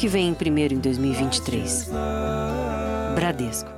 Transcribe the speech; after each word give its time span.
que 0.00 0.08
vem 0.08 0.32
primeiro 0.32 0.72
em 0.72 0.78
2023. 0.78 1.90
Bradesco. 3.14 3.68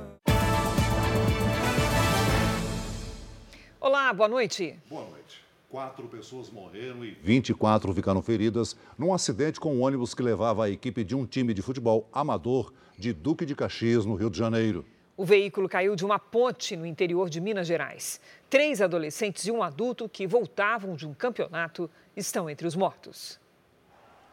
Olá, 3.77 4.13
boa 4.13 4.29
noite. 4.29 4.79
Boa 4.89 5.05
noite. 5.09 5.43
Quatro 5.69 6.07
pessoas 6.07 6.49
morreram 6.49 7.03
e 7.03 7.11
24 7.21 7.93
ficaram 7.93 8.21
feridas 8.21 8.73
num 8.97 9.13
acidente 9.13 9.59
com 9.59 9.75
um 9.75 9.81
ônibus 9.81 10.13
que 10.13 10.23
levava 10.23 10.63
a 10.63 10.69
equipe 10.69 11.03
de 11.03 11.13
um 11.13 11.25
time 11.25 11.53
de 11.53 11.61
futebol 11.61 12.07
amador 12.13 12.71
de 12.97 13.11
Duque 13.11 13.45
de 13.45 13.53
Caxias, 13.53 14.05
no 14.05 14.15
Rio 14.15 14.29
de 14.29 14.39
Janeiro. 14.39 14.85
O 15.17 15.25
veículo 15.25 15.67
caiu 15.67 15.93
de 15.93 16.05
uma 16.05 16.17
ponte 16.17 16.77
no 16.77 16.85
interior 16.85 17.29
de 17.29 17.41
Minas 17.41 17.67
Gerais. 17.67 18.21
Três 18.49 18.81
adolescentes 18.81 19.45
e 19.45 19.51
um 19.51 19.61
adulto 19.61 20.07
que 20.07 20.25
voltavam 20.25 20.95
de 20.95 21.05
um 21.05 21.13
campeonato 21.13 21.91
estão 22.15 22.49
entre 22.49 22.65
os 22.65 22.77
mortos. 22.77 23.37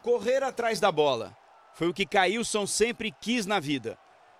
Correr 0.02 0.45
atrás 0.45 0.79
da 0.79 0.93
bola 0.93 1.40
foi 1.80 1.89
o 1.89 1.95
que 1.95 2.05
Cailson 2.05 2.66
sempre 2.66 3.11
quis 3.11 3.47
na 3.47 3.59
vida. 3.59 3.97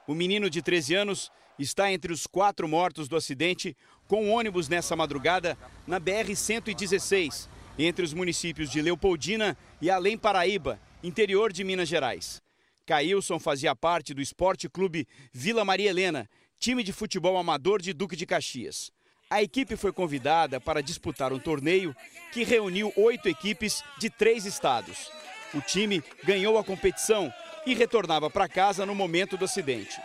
O 0.07 0.15
menino 0.15 0.51
de 0.51 0.61
13 0.61 0.95
anos 0.95 1.33
está 1.59 1.91
entre 1.91 2.13
os 2.13 2.27
quatro 2.27 2.69
mortos 2.69 3.09
do 3.09 3.17
acidente 3.17 3.75
com 4.07 4.27
um 4.27 4.31
ônibus 4.31 4.69
nessa 4.69 4.95
madrugada 4.95 5.57
na 5.87 5.99
BR-116, 5.99 7.49
entre 7.79 8.05
os 8.05 8.13
municípios 8.13 8.69
de 8.69 8.83
Leopoldina 8.83 9.57
e 9.81 9.89
Além 9.89 10.19
Paraíba, 10.19 10.79
interior 11.03 11.51
de 11.51 11.65
Minas 11.65 11.89
Gerais. 11.89 12.43
Cailson 12.85 13.39
fazia 13.39 13.75
parte 13.75 14.13
do 14.13 14.21
Esporte 14.21 14.69
Clube 14.69 15.09
Vila 15.33 15.65
Maria 15.65 15.89
Helena, 15.89 16.29
time 16.59 16.83
de 16.83 16.93
futebol 16.93 17.39
amador 17.39 17.81
de 17.81 17.95
Duque 17.95 18.17
de 18.17 18.27
Caxias. 18.27 18.93
A 19.31 19.43
equipe 19.43 19.77
foi 19.77 19.95
convidada 19.95 20.61
para 20.61 20.83
disputar 20.83 21.33
um 21.33 21.39
torneio 21.39 21.97
que 22.35 22.45
reuniu 22.45 22.93
oito 22.97 23.31
equipes 23.31 23.83
de 23.99 24.11
três 24.11 24.45
estados. 24.45 25.11
O 25.55 25.61
time 25.61 26.03
ganhou 26.25 26.59
a 26.59 26.65
competição 26.65 27.33
e 27.67 27.75
retornava 27.75 28.31
para 28.31 28.49
casa 28.49 28.87
no 28.87 28.95
momento 28.95 29.37
do 29.37 29.45
acidente. 29.45 30.01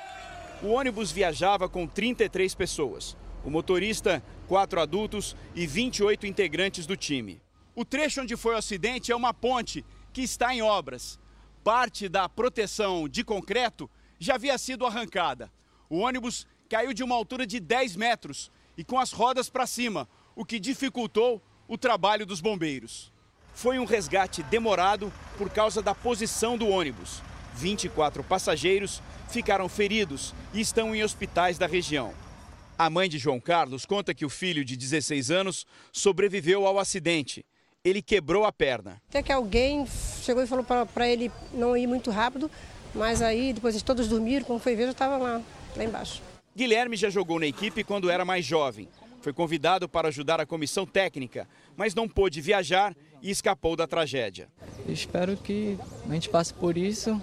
O 0.62 0.68
ônibus 0.68 1.12
viajava 1.12 1.70
com 1.70 1.88
33 1.88 2.54
pessoas. 2.56 3.16
O 3.44 3.50
motorista, 3.50 4.24
quatro 4.48 4.82
adultos 4.82 5.36
e 5.54 5.68
28 5.68 6.26
integrantes 6.26 6.86
do 6.86 6.98
time. 6.98 7.42
O 7.76 7.86
trecho 7.86 8.22
onde 8.22 8.36
foi 8.36 8.56
o 8.56 8.58
acidente 8.58 9.12
é 9.12 9.16
uma 9.16 9.34
ponte 9.34 9.86
que 10.12 10.22
está 10.22 10.54
em 10.54 10.62
obras 10.62 11.20
parte 11.66 12.08
da 12.08 12.30
proteção 12.30 13.10
de 13.10 13.24
concreto 13.24 13.90
já 14.20 14.36
havia 14.36 14.56
sido 14.56 14.86
arrancada. 14.86 15.52
O 15.90 15.98
ônibus 15.98 16.46
caiu 16.70 16.94
de 16.94 17.04
uma 17.04 17.16
altura 17.16 17.48
de 17.48 17.60
10 17.60 17.96
metros 17.96 18.52
e 18.78 18.84
com 18.84 19.00
as 19.00 19.12
rodas 19.12 19.50
para 19.50 19.66
cima, 19.66 20.08
o 20.36 20.46
que 20.46 20.60
dificultou 20.60 21.42
o 21.68 21.76
trabalho 21.76 22.24
dos 22.24 22.40
bombeiros. 22.40 23.12
Foi 23.56 23.80
um 23.80 23.86
resgate 23.86 24.44
demorado 24.44 25.12
por 25.38 25.50
causa 25.50 25.82
da 25.82 25.96
posição 25.96 26.58
do 26.58 26.68
ônibus. 26.68 27.22
24 27.56 28.24
passageiros 28.24 29.02
ficaram 29.30 29.68
feridos 29.68 30.36
e 30.54 30.62
estão 30.62 30.94
em 30.94 31.04
hospitais 31.04 31.58
da 31.58 31.66
região. 31.66 32.14
A 32.78 32.90
mãe 32.90 33.10
de 33.10 33.18
João 33.18 33.40
Carlos 33.40 33.86
conta 33.86 34.14
que 34.14 34.26
o 34.26 34.30
filho 34.30 34.64
de 34.64 34.76
16 34.76 35.32
anos 35.32 35.66
sobreviveu 35.92 36.68
ao 36.68 36.78
acidente 36.78 37.44
ele 37.86 38.02
quebrou 38.02 38.46
a 38.46 38.52
perna. 38.52 39.00
Até 39.10 39.22
que 39.22 39.32
alguém 39.32 39.86
chegou 40.24 40.44
e 40.44 40.48
falou 40.48 40.66
para 40.66 41.08
ele 41.08 41.32
não 41.54 41.78
ir 41.78 41.86
muito 41.86 42.10
rápido, 42.10 42.50
mas 42.96 43.22
aí 43.22 43.54
depois 43.54 43.80
todos 43.84 44.08
dormiram, 44.08 44.44
quando 44.44 44.60
foi 44.60 44.76
ver 44.76 44.86
já 44.86 44.92
estava 44.92 45.18
lá, 45.18 45.40
lá 45.78 45.84
embaixo. 45.84 46.22
Guilherme 46.56 46.98
já 46.98 47.12
jogou 47.12 47.40
na 47.40 47.46
equipe 47.46 47.84
quando 47.84 48.10
era 48.10 48.26
mais 48.26 48.44
jovem. 48.44 48.90
Foi 49.22 49.32
convidado 49.32 49.88
para 49.88 50.08
ajudar 50.08 50.42
a 50.42 50.46
comissão 50.46 50.86
técnica, 50.86 51.48
mas 51.78 51.94
não 51.94 52.10
pôde 52.10 52.42
viajar 52.42 52.96
e 53.26 53.32
escapou 53.32 53.76
da 53.76 53.88
tragédia. 53.88 54.48
espero 54.88 55.36
que 55.36 55.80
a 56.08 56.14
gente 56.14 56.30
passe 56.30 56.54
por 56.54 56.78
isso 56.78 57.20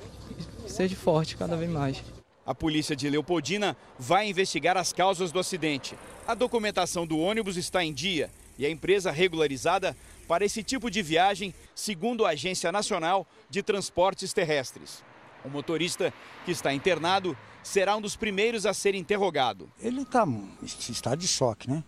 e 0.66 0.68
seja 0.68 0.96
forte 0.96 1.36
cada 1.36 1.56
vez 1.56 1.70
mais. 1.70 2.02
A 2.44 2.52
polícia 2.52 2.96
de 2.96 3.08
Leopoldina 3.08 3.76
vai 3.96 4.28
investigar 4.28 4.76
as 4.76 4.92
causas 4.92 5.30
do 5.30 5.38
acidente. 5.38 5.96
A 6.26 6.34
documentação 6.34 7.06
do 7.06 7.20
ônibus 7.20 7.56
está 7.56 7.84
em 7.84 7.92
dia 7.92 8.28
e 8.58 8.66
a 8.66 8.70
empresa 8.70 9.12
regularizada 9.12 9.96
para 10.26 10.44
esse 10.44 10.64
tipo 10.64 10.90
de 10.90 11.02
viagem, 11.02 11.54
segundo 11.72 12.26
a 12.26 12.30
Agência 12.30 12.72
Nacional 12.72 13.24
de 13.48 13.62
Transportes 13.62 14.32
Terrestres. 14.32 15.04
O 15.44 15.48
motorista 15.48 16.12
que 16.44 16.50
está 16.50 16.74
internado 16.74 17.36
será 17.62 17.94
um 17.94 18.00
dos 18.00 18.16
primeiros 18.16 18.66
a 18.66 18.74
ser 18.74 18.96
interrogado. 18.96 19.70
Ele 19.78 20.02
está 20.02 20.26
está 20.64 21.14
de 21.14 21.28
choque, 21.28 21.70
né? 21.70 21.84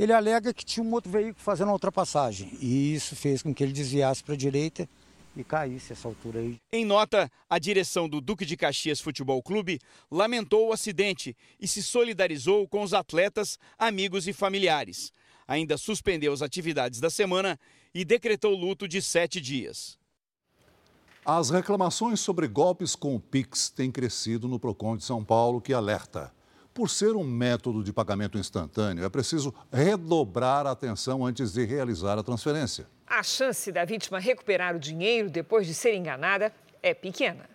Ele 0.00 0.14
alega 0.14 0.54
que 0.54 0.64
tinha 0.64 0.82
um 0.82 0.90
outro 0.94 1.12
veículo 1.12 1.44
fazendo 1.44 1.68
a 1.68 1.72
ultrapassagem 1.74 2.56
e 2.58 2.94
isso 2.94 3.14
fez 3.14 3.42
com 3.42 3.52
que 3.52 3.62
ele 3.62 3.70
desviasse 3.70 4.24
para 4.24 4.32
a 4.32 4.36
direita 4.36 4.88
e 5.36 5.44
caísse 5.44 5.92
essa 5.92 6.08
altura 6.08 6.40
aí. 6.40 6.58
Em 6.72 6.86
nota, 6.86 7.30
a 7.50 7.58
direção 7.58 8.08
do 8.08 8.18
Duque 8.18 8.46
de 8.46 8.56
Caxias 8.56 8.98
Futebol 8.98 9.42
Clube 9.42 9.78
lamentou 10.10 10.68
o 10.68 10.72
acidente 10.72 11.36
e 11.60 11.68
se 11.68 11.82
solidarizou 11.82 12.66
com 12.66 12.82
os 12.82 12.94
atletas, 12.94 13.58
amigos 13.78 14.26
e 14.26 14.32
familiares. 14.32 15.12
Ainda 15.46 15.76
suspendeu 15.76 16.32
as 16.32 16.40
atividades 16.40 16.98
da 16.98 17.10
semana 17.10 17.60
e 17.92 18.02
decretou 18.02 18.54
luto 18.54 18.88
de 18.88 19.02
sete 19.02 19.38
dias. 19.38 19.98
As 21.26 21.50
reclamações 21.50 22.20
sobre 22.20 22.48
golpes 22.48 22.96
com 22.96 23.14
o 23.14 23.20
Pix 23.20 23.68
têm 23.68 23.92
crescido 23.92 24.48
no 24.48 24.58
PROCON 24.58 24.96
de 24.96 25.04
São 25.04 25.22
Paulo, 25.22 25.60
que 25.60 25.74
alerta. 25.74 26.32
Por 26.80 26.88
ser 26.88 27.14
um 27.14 27.22
método 27.22 27.84
de 27.84 27.92
pagamento 27.92 28.38
instantâneo, 28.38 29.04
é 29.04 29.08
preciso 29.10 29.54
redobrar 29.70 30.66
a 30.66 30.70
atenção 30.70 31.26
antes 31.26 31.52
de 31.52 31.62
realizar 31.66 32.18
a 32.18 32.22
transferência. 32.22 32.88
A 33.06 33.22
chance 33.22 33.70
da 33.70 33.84
vítima 33.84 34.18
recuperar 34.18 34.74
o 34.74 34.78
dinheiro 34.78 35.28
depois 35.28 35.66
de 35.66 35.74
ser 35.74 35.94
enganada 35.94 36.50
é 36.82 36.94
pequena. 36.94 37.50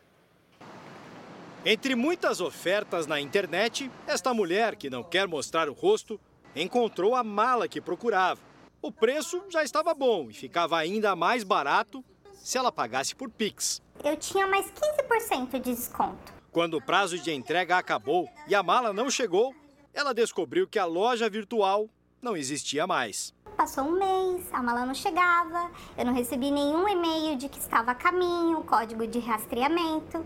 Entre 1.66 1.96
muitas 1.96 2.40
ofertas 2.40 3.08
na 3.08 3.20
internet, 3.20 3.90
esta 4.06 4.32
mulher, 4.32 4.76
que 4.76 4.92
não 4.92 5.02
quer 5.02 5.28
mostrar 5.28 5.70
o 5.70 5.74
rosto, 5.74 6.20
encontrou 6.56 7.16
a 7.16 7.24
mala 7.24 7.68
que 7.68 7.82
procurava. 7.82 8.40
O 8.80 8.92
preço 8.92 9.44
já 9.50 9.64
estava 9.64 9.96
bom 9.96 10.30
e 10.30 10.36
ficava 10.36 10.78
ainda 10.78 11.16
mais 11.16 11.44
barato 11.44 12.06
se 12.36 12.60
ela 12.60 12.72
pagasse 12.72 13.16
por 13.16 13.32
Pix. 13.32 13.82
Eu 14.04 14.16
tinha 14.18 14.46
mais 14.46 14.68
15% 14.68 15.54
de 15.54 15.74
desconto. 15.74 16.36
Quando 16.56 16.76
o 16.76 16.82
prazo 16.82 17.20
de 17.20 17.34
entrega 17.34 17.78
acabou 17.78 18.30
e 18.48 18.56
a 18.56 18.64
mala 18.64 18.94
não 18.94 19.10
chegou, 19.10 19.54
ela 19.94 20.14
descobriu 20.14 20.66
que 20.66 20.80
a 20.80 20.86
loja 20.86 21.30
virtual 21.30 21.90
não 22.22 22.38
existia 22.38 22.88
mais. 22.88 23.36
Passou 23.58 23.84
um 23.84 24.00
mês, 24.00 24.48
a 24.54 24.64
mala 24.64 24.86
não 24.86 24.94
chegava, 24.94 25.70
eu 25.98 26.06
não 26.06 26.14
recebi 26.14 26.50
nenhum 26.52 26.88
e-mail 26.88 27.38
de 27.38 27.50
que 27.50 27.60
estava 27.60 27.92
a 27.92 27.94
caminho, 27.94 28.64
código 28.64 29.06
de 29.06 29.20
rastreamento. 29.20 30.26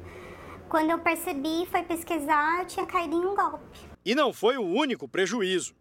Quando 0.69 0.91
eu 0.91 1.00
percebi, 1.00 1.66
foi 1.66 1.81
pesquisar, 1.81 2.59
eu 2.59 2.68
tinha 2.68 2.85
caído 2.85 3.16
em 3.16 3.25
um 3.25 3.35
golpe. 3.35 3.79
E 4.06 4.13
não 4.13 4.31
foi 4.31 4.56
o 4.56 4.63
único 4.63 5.07
prejuízo. 5.07 5.73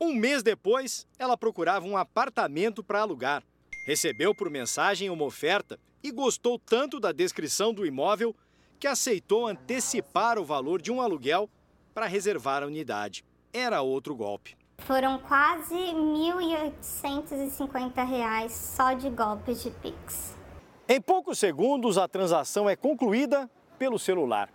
Um 0.00 0.14
mês 0.14 0.44
depois, 0.44 1.08
ela 1.18 1.36
procurava 1.36 1.84
um 1.84 1.96
apartamento 1.96 2.84
para 2.84 3.00
alugar. 3.00 3.42
Recebeu 3.84 4.32
por 4.32 4.48
mensagem 4.48 5.10
uma 5.10 5.24
oferta 5.24 5.76
e 6.04 6.12
gostou 6.12 6.56
tanto 6.56 7.00
da 7.00 7.10
descrição 7.10 7.74
do 7.74 7.84
imóvel 7.84 8.32
que 8.78 8.86
aceitou 8.86 9.46
antecipar 9.46 10.38
o 10.38 10.44
valor 10.44 10.80
de 10.80 10.92
um 10.92 11.02
aluguel 11.02 11.50
para 11.92 12.06
reservar 12.06 12.62
a 12.62 12.66
unidade. 12.66 13.24
Era 13.52 13.82
outro 13.82 14.14
golpe. 14.14 14.56
Foram 14.78 15.18
quase 15.18 15.74
R$ 15.74 15.94
1.850 15.94 18.48
só 18.48 18.92
de 18.92 19.10
golpes 19.10 19.60
de 19.62 19.70
Pix. 19.70 20.36
Em 20.88 21.00
poucos 21.00 21.38
segundos, 21.38 21.98
a 21.98 22.06
transação 22.08 22.70
é 22.70 22.76
concluída 22.76 23.50
pelo 23.78 23.98
celular. 23.98 24.48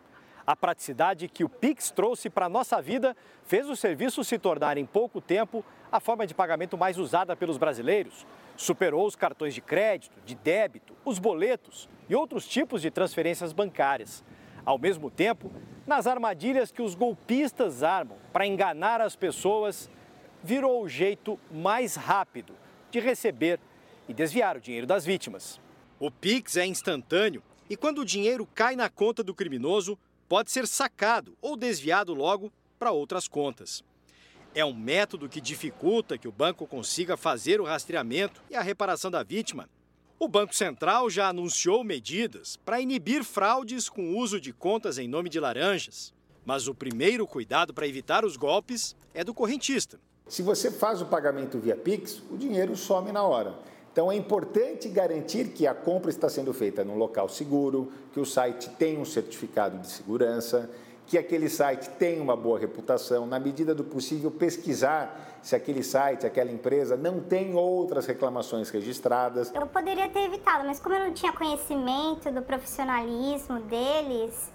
A 0.46 0.56
praticidade 0.56 1.28
que 1.28 1.44
o 1.44 1.50
Pix 1.50 1.92
trouxe 1.92 2.30
para 2.30 2.46
a 2.48 2.50
nossa 2.50 2.82
vida 2.82 3.16
fez 3.46 3.70
o 3.70 3.76
serviço 3.76 4.24
se 4.24 4.40
tornar 4.40 4.78
em 4.78 4.86
pouco 4.86 5.22
tempo 5.22 5.64
a 5.92 6.00
forma 6.00 6.26
de 6.26 6.34
pagamento 6.34 6.78
mais 6.78 6.98
usada 6.98 7.36
pelos 7.36 7.58
brasileiros. 7.58 8.26
Superou 8.56 9.06
os 9.06 9.16
cartões 9.16 9.54
de 9.54 9.62
crédito, 9.62 10.20
de 10.26 10.36
débito, 10.36 10.96
os 11.04 11.20
boletos 11.20 11.90
e 12.08 12.16
outros 12.16 12.48
tipos 12.48 12.82
de 12.82 12.92
transferências 12.92 13.52
bancárias. 13.52 14.24
Ao 14.66 14.78
mesmo 14.78 15.10
tempo, 15.10 15.52
nas 15.86 16.08
armadilhas 16.08 16.72
que 16.72 16.82
os 16.82 16.96
golpistas 16.96 17.84
armam 17.84 18.18
para 18.32 18.48
enganar 18.48 19.02
as 19.02 19.16
pessoas, 19.16 19.90
virou 20.44 20.84
o 20.84 20.90
jeito 20.90 21.40
mais 21.52 21.96
rápido 21.96 22.54
de 22.92 23.00
receber 23.00 23.60
e 24.08 24.14
desviar 24.14 24.58
o 24.58 24.62
dinheiro 24.62 24.86
das 24.86 25.06
vítimas. 25.06 25.60
O 26.00 26.12
Pix 26.12 26.58
é 26.58 26.66
instantâneo 26.66 27.42
e 27.70 27.76
quando 27.76 28.00
o 28.00 28.06
dinheiro 28.06 28.48
cai 28.54 28.76
na 28.76 28.90
conta 28.90 29.24
do 29.24 29.34
criminoso, 29.34 29.98
pode 30.30 30.52
ser 30.52 30.68
sacado 30.68 31.36
ou 31.42 31.56
desviado 31.56 32.14
logo 32.14 32.52
para 32.78 32.92
outras 32.92 33.28
contas. 33.28 33.84
É 34.56 34.64
um 34.64 34.74
método 34.74 35.28
que 35.28 35.42
dificulta 35.42 36.16
que 36.16 36.28
o 36.28 36.32
banco 36.32 36.68
consiga 36.68 37.18
fazer 37.18 37.60
o 37.60 37.64
rastreamento 37.64 38.40
e 38.52 38.56
a 38.56 38.62
reparação 38.62 39.10
da 39.10 39.24
vítima. 39.24 39.68
O 40.20 40.28
Banco 40.28 40.54
Central 40.54 41.10
já 41.10 41.28
anunciou 41.28 41.84
medidas 41.84 42.56
para 42.58 42.80
inibir 42.80 43.24
fraudes 43.24 43.90
com 43.90 44.16
uso 44.16 44.40
de 44.40 44.54
contas 44.54 45.00
em 45.00 45.08
nome 45.08 45.28
de 45.28 45.40
laranjas. 45.40 46.14
Mas 46.46 46.68
o 46.68 46.76
primeiro 46.76 47.26
cuidado 47.26 47.74
para 47.74 47.88
evitar 47.88 48.24
os 48.24 48.38
golpes 48.38 48.96
é 49.12 49.24
do 49.24 49.34
correntista. 49.34 50.00
Se 50.28 50.44
você 50.44 50.70
faz 50.70 51.02
o 51.02 51.08
pagamento 51.08 51.58
via 51.58 51.76
Pix, 51.76 52.22
o 52.30 52.38
dinheiro 52.38 52.76
some 52.76 53.12
na 53.12 53.24
hora. 53.24 53.56
Então 53.92 54.12
é 54.12 54.16
importante 54.16 54.88
garantir 54.88 55.50
que 55.50 55.66
a 55.66 55.74
compra 55.74 56.12
está 56.12 56.30
sendo 56.30 56.54
feita 56.54 56.84
num 56.84 56.96
local 56.96 57.28
seguro, 57.28 57.92
que 58.14 58.20
o 58.20 58.26
site 58.26 58.70
tem 58.78 59.00
um 59.00 59.06
certificado 59.06 59.80
de 59.80 59.88
segurança, 59.88 60.70
que 61.14 61.18
aquele 61.20 61.48
site 61.48 61.92
tem 61.92 62.20
uma 62.20 62.36
boa 62.36 62.58
reputação, 62.58 63.28
na 63.28 63.40
medida 63.40 63.76
do 63.76 63.84
possível 63.84 64.32
pesquisar 64.32 65.38
se 65.44 65.56
aquele 65.56 65.84
site, 65.84 66.26
aquela 66.26 66.52
empresa 66.52 66.98
não 66.98 67.20
tem 67.20 67.54
outras 67.54 68.08
reclamações 68.08 68.72
registradas. 68.72 69.54
Eu 69.54 69.68
poderia 69.68 70.10
ter 70.10 70.22
evitado, 70.22 70.66
mas 70.66 70.80
como 70.80 70.96
eu 70.96 71.06
não 71.06 71.14
tinha 71.14 71.32
conhecimento 71.32 72.32
do 72.32 72.42
profissionalismo 72.42 73.60
deles, 73.60 74.52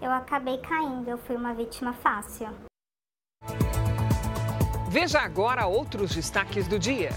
eu 0.00 0.12
acabei 0.12 0.58
caindo, 0.58 1.08
eu 1.08 1.18
fui 1.18 1.34
uma 1.34 1.52
vítima 1.52 1.92
fácil. 1.92 2.46
Veja 4.88 5.18
agora 5.18 5.66
outros 5.66 6.14
destaques 6.14 6.68
do 6.68 6.78
dia. 6.78 7.10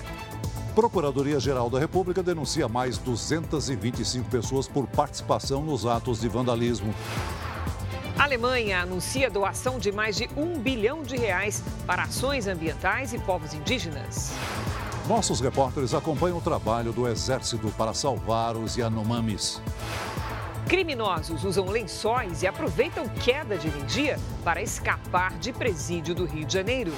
Procuradoria-Geral 0.73 1.69
da 1.69 1.77
República 1.77 2.23
denuncia 2.23 2.67
mais 2.67 2.97
225 2.97 4.27
pessoas 4.27 4.67
por 4.67 4.87
participação 4.87 5.61
nos 5.61 5.85
atos 5.85 6.21
de 6.21 6.27
vandalismo. 6.27 6.91
A 8.21 8.25
Alemanha 8.25 8.83
anuncia 8.83 9.31
doação 9.31 9.79
de 9.79 9.91
mais 9.91 10.15
de 10.15 10.29
um 10.37 10.59
bilhão 10.59 11.01
de 11.01 11.17
reais 11.17 11.63
para 11.87 12.03
ações 12.03 12.45
ambientais 12.45 13.13
e 13.13 13.17
povos 13.17 13.51
indígenas. 13.51 14.31
Nossos 15.07 15.41
repórteres 15.41 15.95
acompanham 15.95 16.37
o 16.37 16.41
trabalho 16.41 16.93
do 16.93 17.07
Exército 17.07 17.71
para 17.71 17.95
salvar 17.95 18.55
os 18.55 18.77
Yanomamis. 18.77 19.59
Criminosos 20.67 21.43
usam 21.43 21.65
lençóis 21.65 22.43
e 22.43 22.47
aproveitam 22.47 23.09
queda 23.09 23.57
de 23.57 23.69
energia 23.69 24.19
para 24.43 24.61
escapar 24.61 25.39
de 25.39 25.51
presídio 25.51 26.13
do 26.13 26.25
Rio 26.25 26.45
de 26.45 26.53
Janeiro. 26.53 26.93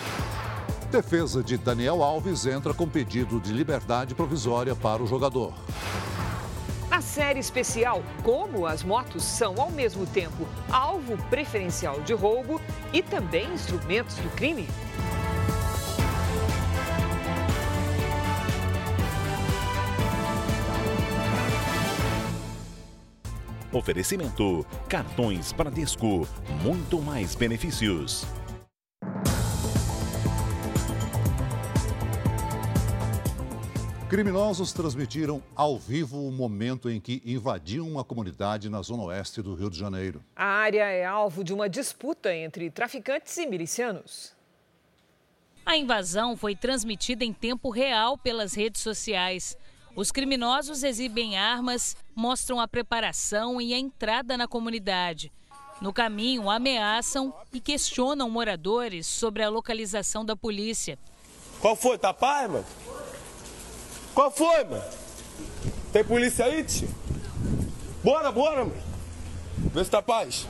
Defesa 0.92 1.42
de 1.42 1.58
Daniel 1.58 2.04
Alves 2.04 2.46
entra 2.46 2.74
com 2.74 2.86
pedido 2.86 3.40
de 3.40 3.54
liberdade 3.54 4.14
provisória 4.14 4.76
para 4.76 5.02
o 5.02 5.08
jogador. 5.08 5.54
Na 6.94 7.02
série 7.02 7.40
especial, 7.40 8.04
como 8.22 8.68
as 8.68 8.84
motos 8.84 9.24
são 9.24 9.60
ao 9.60 9.72
mesmo 9.72 10.06
tempo 10.06 10.48
alvo 10.72 11.18
preferencial 11.28 12.00
de 12.02 12.14
roubo 12.14 12.62
e 12.94 13.02
também 13.02 13.52
instrumentos 13.52 14.16
do 14.18 14.30
crime. 14.36 14.68
Oferecimento: 23.72 24.64
cartões 24.88 25.52
Bradesco, 25.52 26.28
muito 26.62 27.02
mais 27.02 27.34
benefícios. 27.34 28.24
Criminosos 34.14 34.72
transmitiram 34.72 35.42
ao 35.56 35.76
vivo 35.76 36.28
o 36.28 36.32
momento 36.32 36.88
em 36.88 37.02
que 37.02 37.20
invadiam 37.26 37.88
uma 37.88 38.04
comunidade 38.04 38.70
na 38.70 38.80
zona 38.84 39.02
oeste 39.06 39.42
do 39.42 39.56
Rio 39.56 39.72
de 39.72 39.80
Janeiro. 39.80 40.24
A 40.36 40.46
área 40.46 40.84
é 40.84 41.04
alvo 41.04 41.44
de 41.44 41.52
uma 41.52 41.68
disputa 41.68 42.32
entre 42.32 42.70
traficantes 42.70 43.36
e 43.38 43.48
milicianos. 43.48 44.32
A 45.66 45.76
invasão 45.76 46.38
foi 46.38 46.56
transmitida 46.56 47.26
em 47.26 47.34
tempo 47.34 47.72
real 47.72 48.16
pelas 48.16 48.54
redes 48.54 48.84
sociais. 48.84 49.58
Os 49.96 50.12
criminosos 50.12 50.84
exibem 50.84 51.36
armas, 51.36 51.98
mostram 52.16 52.62
a 52.62 52.68
preparação 52.68 53.60
e 53.60 53.74
a 53.74 53.80
entrada 53.80 54.38
na 54.38 54.48
comunidade. 54.48 55.34
No 55.82 55.92
caminho, 55.92 56.52
ameaçam 56.52 57.34
e 57.52 57.60
questionam 57.60 58.30
moradores 58.30 59.08
sobre 59.08 59.42
a 59.42 59.50
localização 59.50 60.24
da 60.24 60.36
polícia. 60.36 61.00
Qual 61.60 61.76
foi? 61.76 61.98
Tá 61.98 62.14
pai, 62.14 62.48
mano? 62.48 62.66
Qual 64.14 64.30
foi, 64.30 64.64
mano? 64.64 64.84
Tem 65.92 66.04
polícia 66.04 66.46
aí, 66.46 66.64
tio? 66.64 66.90
Bora, 68.04 68.32
bora, 68.32 68.66
mano. 68.66 68.84
Vê 69.74 69.84
se 69.84 69.90
tá 69.90 70.02
paz. 70.02 70.48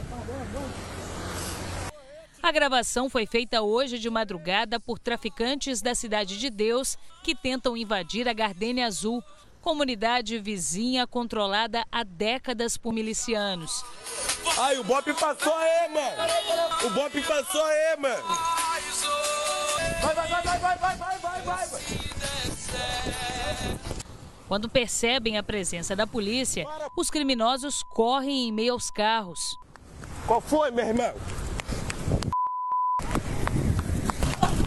A 2.41 2.51
gravação 2.51 3.09
foi 3.09 3.25
feita 3.25 3.61
hoje 3.61 3.97
de 3.97 4.09
madrugada 4.09 4.77
por 4.79 4.99
traficantes 4.99 5.81
da 5.81 5.95
Cidade 5.95 6.37
de 6.37 6.49
Deus 6.49 6.97
que 7.23 7.33
tentam 7.33 7.77
invadir 7.77 8.27
a 8.27 8.33
Gardênia 8.33 8.85
Azul, 8.85 9.23
comunidade 9.61 10.37
vizinha 10.39 11.07
controlada 11.07 11.85
há 11.89 12.03
décadas 12.03 12.75
por 12.75 12.91
milicianos. 12.91 13.85
Ai, 14.57 14.77
o 14.77 14.83
Bop 14.83 15.13
passou 15.13 15.55
aí, 15.55 15.89
mano! 15.89 16.85
O 16.85 16.89
Bop 16.89 17.21
passou 17.21 17.63
aí, 17.63 17.97
mano! 17.97 18.23
Vai, 20.01 20.15
vai, 20.15 20.27
vai, 20.27 20.43
vai, 20.43 20.59
vai, 20.59 20.77
vai, 20.77 20.97
vai, 20.97 21.41
vai, 21.41 21.67
vai! 21.67 21.81
Quando 24.47 24.69
percebem 24.69 25.37
a 25.37 25.43
presença 25.43 25.95
da 25.95 26.05
polícia, 26.05 26.67
os 26.95 27.09
criminosos 27.09 27.81
correm 27.83 28.49
em 28.49 28.51
meio 28.51 28.73
aos 28.73 28.91
carros. 28.91 29.59
Qual 30.27 30.41
foi, 30.41 30.69
meu 30.71 30.85
irmão? 30.85 31.13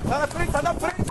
Tá 0.08 0.18
na 0.18 0.26
frente, 0.26 0.52
tá 0.52 0.62
na 0.62 0.74
frente! 0.74 1.06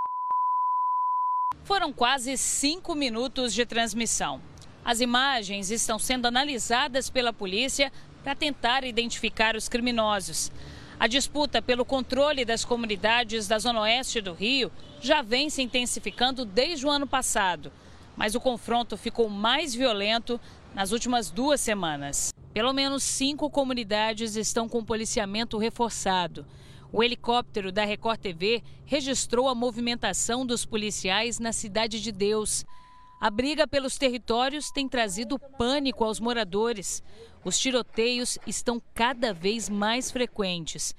Foram 1.64 1.92
quase 1.92 2.38
cinco 2.38 2.96
minutos 2.96 3.54
de 3.54 3.66
transmissão. 3.66 4.42
As 4.84 5.02
imagens 5.02 5.72
estão 5.72 5.98
sendo 5.98 6.28
analisadas 6.28 7.10
pela 7.10 7.34
polícia 7.34 7.92
para 8.24 8.36
tentar 8.36 8.84
identificar 8.84 9.56
os 9.56 9.68
criminosos. 9.68 10.52
A 11.00 11.08
disputa 11.08 11.62
pelo 11.62 11.84
controle 11.84 12.46
das 12.46 12.64
comunidades 12.64 13.48
da 13.48 13.60
zona 13.60 13.82
oeste 13.82 14.22
do 14.22 14.34
Rio 14.34 14.72
já 15.02 15.22
vem 15.22 15.50
se 15.50 15.62
intensificando 15.62 16.46
desde 16.46 16.86
o 16.86 16.90
ano 16.90 17.06
passado, 17.06 17.72
mas 18.16 18.36
o 18.36 18.40
confronto 18.40 18.98
ficou 18.98 19.30
mais 19.30 19.74
violento 19.74 20.40
nas 20.74 20.92
últimas 20.92 21.30
duas 21.30 21.62
semanas. 21.62 22.34
Pelo 22.54 22.74
menos 22.74 23.04
cinco 23.04 23.50
comunidades 23.50 24.36
estão 24.36 24.68
com 24.70 24.84
policiamento 24.84 25.58
reforçado. 25.58 26.46
O 26.92 27.04
helicóptero 27.04 27.72
da 27.72 27.84
Record 27.84 28.20
TV 28.20 28.64
registrou 28.86 29.50
a 29.50 29.56
movimentação 29.56 30.46
dos 30.46 30.66
policiais 30.66 31.40
na 31.40 31.52
Cidade 31.52 32.02
de 32.02 32.12
Deus. 32.12 32.66
A 33.20 33.30
briga 33.30 33.68
pelos 33.68 33.98
territórios 33.98 34.72
tem 34.72 34.88
trazido 34.88 35.38
pânico 35.38 36.04
aos 36.04 36.20
moradores. 36.20 37.04
Os 37.44 37.60
tiroteios 37.60 38.38
estão 38.48 38.82
cada 38.94 39.34
vez 39.34 39.70
mais 39.70 40.10
frequentes. 40.10 40.96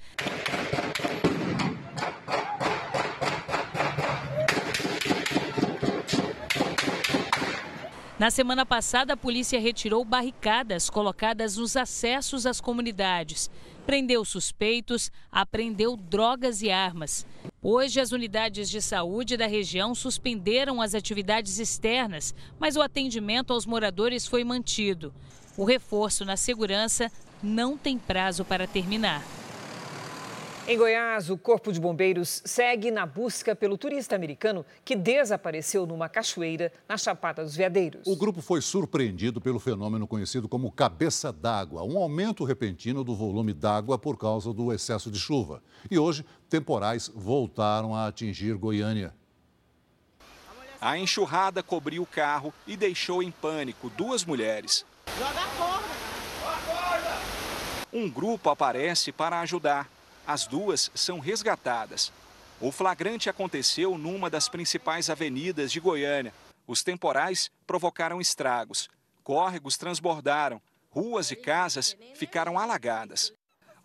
Na 8.19 8.31
semana 8.31 8.65
passada, 8.65 9.13
a 9.13 9.17
polícia 9.17 9.59
retirou 9.59 10.03
barricadas 10.03 10.89
colocadas 10.89 11.57
nos 11.57 11.77
acessos 11.77 12.47
às 12.47 12.59
comunidades, 12.59 13.47
prendeu 13.85 14.25
suspeitos, 14.25 15.11
apreendeu 15.31 15.95
drogas 15.95 16.63
e 16.63 16.71
armas. 16.71 17.27
Hoje, 17.61 17.99
as 17.99 18.11
unidades 18.11 18.71
de 18.71 18.81
saúde 18.81 19.37
da 19.37 19.45
região 19.45 19.93
suspenderam 19.93 20.81
as 20.81 20.95
atividades 20.95 21.59
externas, 21.59 22.33
mas 22.59 22.75
o 22.75 22.81
atendimento 22.81 23.53
aos 23.53 23.67
moradores 23.67 24.25
foi 24.25 24.43
mantido. 24.43 25.13
O 25.55 25.63
reforço 25.63 26.25
na 26.25 26.35
segurança 26.35 27.11
não 27.43 27.77
tem 27.77 27.99
prazo 27.99 28.43
para 28.43 28.65
terminar. 28.65 29.23
Em 30.69 30.77
Goiás, 30.77 31.29
o 31.29 31.37
Corpo 31.37 31.71
de 31.71 31.79
Bombeiros 31.79 32.41
segue 32.43 32.91
na 32.91 33.05
busca 33.05 33.55
pelo 33.55 33.77
turista 33.77 34.17
americano 34.17 34.65
que 34.83 34.97
desapareceu 34.97 35.85
numa 35.87 36.09
cachoeira 36.09 36.73
na 36.89 36.97
Chapada 36.97 37.41
dos 37.41 37.55
Veadeiros. 37.55 38.05
O 38.05 38.17
grupo 38.17 38.41
foi 38.41 38.59
surpreendido 38.59 39.39
pelo 39.39 39.59
fenômeno 39.59 40.05
conhecido 40.05 40.49
como 40.49 40.69
cabeça 40.69 41.31
d'água, 41.31 41.83
um 41.83 41.97
aumento 41.97 42.43
repentino 42.43 43.01
do 43.01 43.15
volume 43.15 43.53
d'água 43.53 43.97
por 43.97 44.17
causa 44.17 44.51
do 44.51 44.73
excesso 44.73 45.09
de 45.09 45.17
chuva. 45.17 45.63
E 45.89 45.97
hoje, 45.97 46.25
temporais 46.49 47.09
voltaram 47.15 47.95
a 47.95 48.07
atingir 48.07 48.57
Goiânia. 48.57 49.15
A 50.81 50.97
enxurrada 50.97 51.63
cobriu 51.63 52.03
o 52.03 52.05
carro 52.05 52.53
e 52.67 52.75
deixou 52.75 53.23
em 53.23 53.31
pânico 53.31 53.89
duas 53.91 54.25
mulheres. 54.25 54.85
Joga 55.17 55.39
a 55.39 55.47
corda! 55.57 55.87
Um 57.93 58.09
grupo 58.09 58.49
aparece 58.49 59.13
para 59.13 59.39
ajudar 59.39 59.89
as 60.27 60.45
duas 60.45 60.91
são 60.93 61.19
resgatadas. 61.19 62.11
O 62.59 62.69
flagrante 62.69 63.29
aconteceu 63.29 63.97
numa 63.97 64.29
das 64.29 64.49
principais 64.49 65.09
avenidas 65.09 65.71
de 65.71 65.79
Goiânia. 65.79 66.33
Os 66.67 66.83
temporais 66.83 67.49
provocaram 67.65 68.19
estragos. 68.19 68.89
Córregos 69.23 69.77
transbordaram. 69.77 70.61
Ruas 70.89 71.31
e 71.31 71.35
casas 71.35 71.95
ficaram 72.15 72.59
alagadas. 72.59 73.31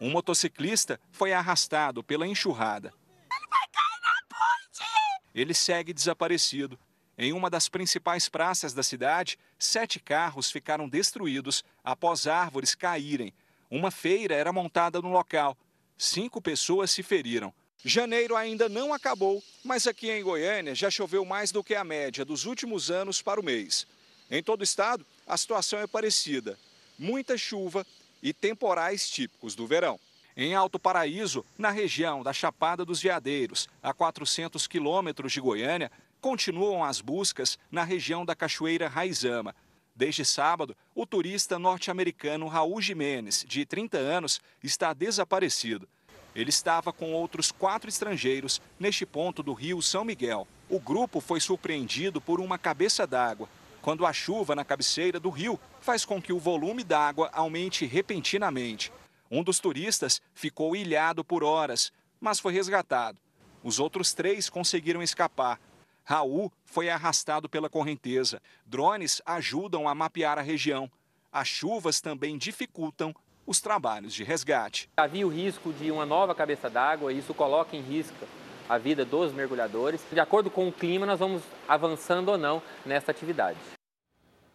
Um 0.01 0.11
motociclista 0.11 0.99
foi 1.13 1.33
arrastado 1.33 2.03
pela 2.03 2.27
enxurrada. 2.27 2.93
Ele 3.31 3.47
vai 3.49 3.69
cair 3.71 4.01
na 4.03 4.23
ponte! 4.29 4.91
Ele 5.33 5.55
segue 5.55 5.93
desaparecido. 5.93 6.77
Em 7.17 7.33
uma 7.33 7.49
das 7.49 7.69
principais 7.69 8.29
praças 8.29 8.73
da 8.73 8.83
cidade, 8.83 9.39
sete 9.59 10.01
carros 10.01 10.51
ficaram 10.51 10.89
destruídos 10.89 11.63
após 11.85 12.27
árvores 12.27 12.75
caírem. 12.75 13.33
Uma 13.71 13.93
feira 13.93 14.35
era 14.35 14.53
montada 14.53 15.01
no 15.01 15.11
local 15.11 15.57
cinco 16.03 16.41
pessoas 16.41 16.91
se 16.91 17.03
feriram. 17.03 17.55
Janeiro 17.85 18.37
ainda 18.37 18.69
não 18.69 18.93
acabou, 18.93 19.43
mas 19.65 19.87
aqui 19.87 20.11
em 20.11 20.23
Goiânia 20.23 20.75
já 20.75 20.91
choveu 20.91 21.25
mais 21.25 21.51
do 21.51 21.65
que 21.65 21.75
a 21.75 21.85
média 21.85 22.25
dos 22.25 22.45
últimos 22.45 22.91
anos 22.91 23.23
para 23.23 23.41
o 23.41 23.45
mês. 23.45 23.87
Em 24.31 24.43
todo 24.43 24.61
o 24.61 24.65
estado, 24.65 25.07
a 25.27 25.37
situação 25.37 25.79
é 25.79 25.87
parecida: 25.87 26.59
muita 26.99 27.37
chuva 27.37 27.87
e 28.23 28.33
temporais 28.33 29.09
típicos 29.09 29.55
do 29.55 29.67
verão. 29.67 29.99
Em 30.37 30.55
Alto 30.55 30.79
Paraíso, 30.79 31.45
na 31.59 31.71
região 31.71 32.23
da 32.23 32.33
Chapada 32.33 32.85
dos 32.85 33.03
Veadeiros, 33.03 33.69
a 33.83 33.93
400 33.93 34.67
quilômetros 34.67 35.33
de 35.33 35.41
Goiânia, 35.41 35.91
continuam 36.21 36.83
as 36.83 37.01
buscas 37.01 37.59
na 37.71 37.85
região 37.85 38.25
da 38.25 38.35
Cachoeira 38.35 38.89
Raizama. 38.89 39.55
Desde 39.95 40.25
sábado, 40.25 40.77
o 40.95 41.07
turista 41.07 41.59
norte-americano 41.59 42.49
Raul 42.49 42.81
Jimenez, 42.81 43.45
de 43.47 43.67
30 43.67 43.99
anos, 43.99 44.41
está 44.63 44.93
desaparecido. 44.93 45.89
Ele 46.35 46.49
estava 46.49 46.93
com 46.93 47.13
outros 47.13 47.53
quatro 47.53 47.89
estrangeiros 47.89 48.61
neste 48.81 49.05
ponto 49.05 49.43
do 49.43 49.53
rio 49.53 49.83
São 49.83 50.05
Miguel. 50.05 50.49
O 50.69 50.81
grupo 50.81 51.21
foi 51.21 51.41
surpreendido 51.41 52.21
por 52.21 52.41
uma 52.41 52.57
cabeça 52.57 53.07
d'água, 53.07 53.49
quando 53.83 54.07
a 54.07 54.13
chuva 54.13 54.55
na 54.55 54.65
cabeceira 54.65 55.21
do 55.21 55.29
rio 55.29 55.61
faz 55.81 56.05
com 56.05 56.23
que 56.23 56.33
o 56.33 56.39
volume 56.39 56.83
d'água 56.83 57.29
aumente 57.35 57.85
repentinamente. 57.85 58.91
Um 59.31 59.43
dos 59.43 59.59
turistas 59.59 60.23
ficou 60.33 60.75
ilhado 60.75 61.23
por 61.23 61.45
horas, 61.45 61.93
mas 62.21 62.41
foi 62.41 62.53
resgatado. 62.53 63.19
Os 63.63 63.79
outros 63.79 64.15
três 64.15 64.49
conseguiram 64.49 65.03
escapar. 65.03 65.61
Raul 66.05 66.53
foi 66.65 66.89
arrastado 66.89 67.49
pela 67.49 67.69
correnteza. 67.69 68.41
Drones 68.67 69.23
ajudam 69.25 69.89
a 69.89 69.95
mapear 69.95 70.39
a 70.39 70.43
região. 70.43 70.91
As 71.31 71.49
chuvas 71.49 72.01
também 72.01 72.37
dificultam 72.37 73.15
os 73.47 73.61
trabalhos 73.61 74.13
de 74.13 74.25
resgate. 74.25 74.89
Havia 74.97 75.27
o 75.27 75.31
risco 75.31 75.73
de 75.73 75.91
uma 75.91 76.07
nova 76.07 76.35
cabeça 76.35 76.69
d'água 76.69 77.13
e 77.13 77.19
isso 77.19 77.35
coloca 77.35 77.77
em 77.77 77.81
risco 77.81 78.27
a 78.69 78.79
vida 78.79 79.05
dos 79.05 79.33
mergulhadores. 79.33 80.01
De 80.11 80.21
acordo 80.21 80.51
com 80.51 80.69
o 80.69 80.73
clima, 80.73 81.07
nós 81.07 81.19
vamos 81.19 81.43
avançando 81.69 82.31
ou 82.31 82.39
não 82.39 82.63
nessa 82.87 83.11
atividade. 83.11 83.59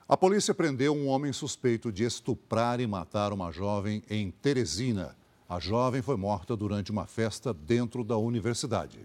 A 0.07 0.15
polícia 0.15 0.53
prendeu 0.53 0.93
um 0.93 1.07
homem 1.07 1.33
suspeito 1.33 1.91
de 1.91 2.05
estuprar 2.05 2.79
e 2.79 2.87
matar 2.87 3.33
uma 3.33 3.51
jovem 3.51 4.01
em 4.09 4.31
Teresina. 4.31 5.15
A 5.49 5.59
jovem 5.59 6.01
foi 6.01 6.15
morta 6.15 6.55
durante 6.55 6.91
uma 6.91 7.05
festa 7.05 7.53
dentro 7.53 8.03
da 8.03 8.17
universidade. 8.17 8.99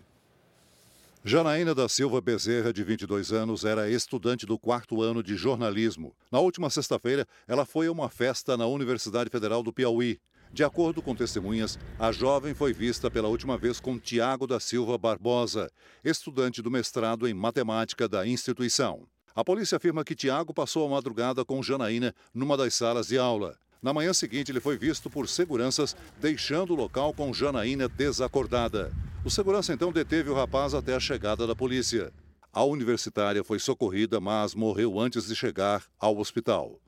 Janaína 1.25 1.73
da 1.73 1.89
Silva 1.89 2.21
Bezerra, 2.21 2.73
de 2.73 2.83
22 2.83 3.31
anos, 3.33 3.65
era 3.65 3.89
estudante 3.89 4.45
do 4.45 4.59
quarto 4.59 5.01
ano 5.01 5.23
de 5.23 5.37
jornalismo. 5.37 6.17
Na 6.33 6.41
última 6.41 6.69
sexta-feira, 6.69 7.29
ela 7.47 7.65
foi 7.65 7.87
a 7.87 7.93
uma 7.93 8.09
festa 8.09 8.57
na 8.57 8.67
Universidade 8.67 9.31
Federal 9.31 9.63
do 9.63 9.73
Piauí. 9.73 10.19
De 10.53 10.65
acordo 10.65 11.01
com 11.01 11.15
testemunhas, 11.15 11.79
a 11.97 12.11
jovem 12.11 12.55
foi 12.55 12.73
vista 12.73 13.09
pela 13.09 13.29
última 13.29 13.57
vez 13.57 13.79
com 13.79 14.01
Tiago 14.01 14.49
da 14.49 14.59
Silva 14.59 14.99
Barbosa, 14.99 15.71
estudante 16.05 16.61
do 16.61 16.73
mestrado 16.73 17.29
em 17.29 17.33
matemática 17.33 18.09
da 18.09 18.27
instituição. 18.27 19.07
A 19.33 19.45
polícia 19.45 19.77
afirma 19.77 20.03
que 20.03 20.17
Tiago 20.17 20.53
passou 20.53 20.85
a 20.89 20.91
madrugada 20.91 21.45
com 21.45 21.63
Janaína 21.63 22.13
numa 22.35 22.57
das 22.57 22.75
salas 22.75 23.07
de 23.07 23.17
aula. 23.17 23.57
Na 23.81 23.93
manhã 23.93 24.13
seguinte, 24.13 24.51
ele 24.51 24.61
foi 24.61 24.77
visto 24.77 25.09
por 25.09 25.29
seguranças 25.29 25.95
deixando 26.21 26.73
o 26.73 26.77
local 26.77 27.15
com 27.15 27.33
Janaína 27.33 27.89
desacordada. 27.89 28.93
O 29.25 29.31
segurança 29.31 29.73
então 29.73 29.93
deteve 29.93 30.31
o 30.31 30.35
rapaz 30.35 30.75
até 30.75 30.97
a 30.97 31.01
chegada 31.01 31.47
da 31.47 31.55
polícia. 31.55 32.13
A 32.53 32.65
universitária 32.65 33.45
foi 33.45 33.61
socorrida, 33.61 34.21
mas 34.21 34.53
morreu 34.53 34.99
antes 34.99 35.29
de 35.29 35.37
chegar 35.37 35.85
ao 36.01 36.19
hospital. 36.19 36.81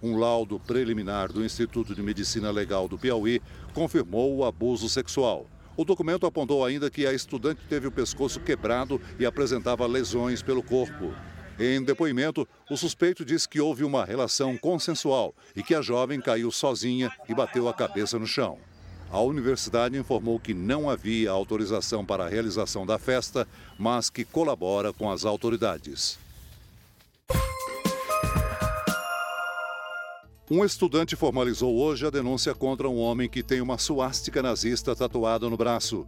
Um 0.00 0.16
laudo 0.16 0.60
preliminar 0.60 1.32
do 1.32 1.44
Instituto 1.44 1.92
de 1.92 2.00
Medicina 2.00 2.52
Legal 2.52 2.86
do 2.86 2.96
Piauí 2.96 3.42
confirmou 3.74 4.36
o 4.36 4.44
abuso 4.44 4.88
sexual. 4.88 5.48
O 5.76 5.84
documento 5.84 6.26
apontou 6.26 6.64
ainda 6.64 6.88
que 6.88 7.08
a 7.08 7.12
estudante 7.12 7.60
teve 7.68 7.88
o 7.88 7.92
pescoço 7.92 8.38
quebrado 8.38 9.00
e 9.18 9.26
apresentava 9.26 9.84
lesões 9.84 10.42
pelo 10.42 10.62
corpo. 10.62 11.12
Em 11.58 11.82
depoimento, 11.82 12.46
o 12.70 12.76
suspeito 12.76 13.24
disse 13.24 13.48
que 13.48 13.60
houve 13.60 13.82
uma 13.82 14.04
relação 14.04 14.56
consensual 14.56 15.34
e 15.56 15.62
que 15.62 15.74
a 15.74 15.82
jovem 15.82 16.20
caiu 16.20 16.52
sozinha 16.52 17.10
e 17.28 17.34
bateu 17.34 17.68
a 17.68 17.74
cabeça 17.74 18.16
no 18.16 18.28
chão. 18.28 18.58
A 19.12 19.20
universidade 19.20 19.98
informou 19.98 20.38
que 20.38 20.54
não 20.54 20.88
havia 20.88 21.32
autorização 21.32 22.04
para 22.04 22.24
a 22.24 22.28
realização 22.28 22.86
da 22.86 22.96
festa, 22.96 23.46
mas 23.76 24.08
que 24.08 24.24
colabora 24.24 24.92
com 24.92 25.10
as 25.10 25.24
autoridades. 25.24 26.16
Um 30.48 30.64
estudante 30.64 31.16
formalizou 31.16 31.76
hoje 31.76 32.06
a 32.06 32.10
denúncia 32.10 32.54
contra 32.54 32.88
um 32.88 32.98
homem 32.98 33.28
que 33.28 33.42
tem 33.42 33.60
uma 33.60 33.78
suástica 33.78 34.42
nazista 34.42 34.94
tatuada 34.94 35.48
no 35.50 35.56
braço. 35.56 36.06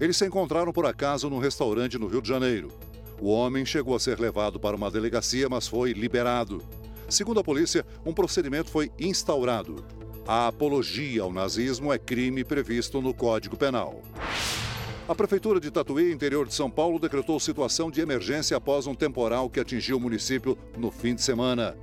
Eles 0.00 0.16
se 0.16 0.26
encontraram 0.26 0.72
por 0.72 0.86
acaso 0.86 1.28
num 1.28 1.38
restaurante 1.38 1.98
no 1.98 2.06
Rio 2.06 2.22
de 2.22 2.28
Janeiro. 2.28 2.72
O 3.20 3.30
homem 3.30 3.64
chegou 3.64 3.96
a 3.96 4.00
ser 4.00 4.18
levado 4.18 4.60
para 4.60 4.76
uma 4.76 4.90
delegacia, 4.90 5.48
mas 5.48 5.66
foi 5.66 5.92
liberado. 5.92 6.62
Segundo 7.08 7.40
a 7.40 7.44
polícia, 7.44 7.84
um 8.04 8.12
procedimento 8.12 8.70
foi 8.70 8.90
instaurado. 8.98 9.84
A 10.26 10.46
apologia 10.46 11.20
ao 11.20 11.30
nazismo 11.30 11.92
é 11.92 11.98
crime 11.98 12.42
previsto 12.42 13.02
no 13.02 13.12
Código 13.12 13.58
Penal. 13.58 14.00
A 15.06 15.14
Prefeitura 15.14 15.60
de 15.60 15.70
Tatuí, 15.70 16.10
interior 16.10 16.46
de 16.46 16.54
São 16.54 16.70
Paulo, 16.70 16.98
decretou 16.98 17.38
situação 17.38 17.90
de 17.90 18.00
emergência 18.00 18.56
após 18.56 18.86
um 18.86 18.94
temporal 18.94 19.50
que 19.50 19.60
atingiu 19.60 19.98
o 19.98 20.00
município 20.00 20.56
no 20.78 20.90
fim 20.90 21.14
de 21.14 21.20
semana. 21.20 21.76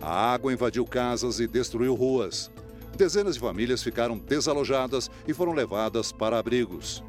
A 0.00 0.32
água 0.32 0.54
invadiu 0.54 0.86
casas 0.86 1.38
e 1.38 1.46
destruiu 1.46 1.94
ruas. 1.94 2.50
Dezenas 2.96 3.34
de 3.34 3.40
famílias 3.40 3.82
ficaram 3.82 4.16
desalojadas 4.16 5.10
e 5.28 5.34
foram 5.34 5.52
levadas 5.52 6.12
para 6.12 6.38
abrigos. 6.38 7.04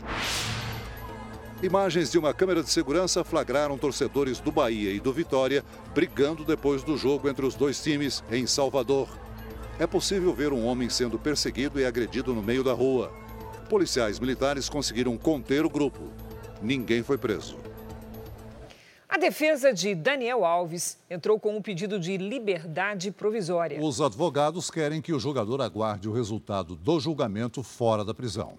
Imagens 1.61 2.11
de 2.11 2.19
uma 2.19 2.33
câmera 2.33 2.61
de 2.61 2.69
segurança 2.69 3.23
flagraram 3.23 3.77
torcedores 3.77 4.41
do 4.41 4.51
Bahia 4.51 4.91
e 4.91 4.99
do 4.99 5.13
Vitória 5.13 5.63
brigando 5.95 6.43
depois 6.43 6.83
do 6.83 6.97
jogo 6.97 7.29
entre 7.29 7.45
os 7.45 7.55
dois 7.55 7.81
times 7.81 8.21
em 8.29 8.45
Salvador. 8.45 9.22
É 9.79 9.87
possível 9.87 10.33
ver 10.33 10.53
um 10.53 10.65
homem 10.65 10.87
sendo 10.87 11.17
perseguido 11.17 11.79
e 11.79 11.85
agredido 11.85 12.33
no 12.33 12.43
meio 12.43 12.63
da 12.63 12.73
rua. 12.73 13.11
Policiais 13.67 14.19
militares 14.19 14.69
conseguiram 14.69 15.17
conter 15.17 15.65
o 15.65 15.69
grupo. 15.69 16.11
Ninguém 16.61 17.01
foi 17.01 17.17
preso. 17.17 17.57
A 19.09 19.17
defesa 19.17 19.73
de 19.73 19.95
Daniel 19.95 20.45
Alves 20.45 20.97
entrou 21.09 21.39
com 21.39 21.55
um 21.55 21.61
pedido 21.61 21.99
de 21.99 22.17
liberdade 22.17 23.11
provisória. 23.11 23.81
Os 23.81 23.99
advogados 23.99 24.69
querem 24.69 25.01
que 25.01 25.13
o 25.13 25.19
jogador 25.19 25.61
aguarde 25.61 26.07
o 26.07 26.13
resultado 26.13 26.75
do 26.75 26.99
julgamento 26.99 27.63
fora 27.63 28.05
da 28.05 28.13
prisão. 28.13 28.57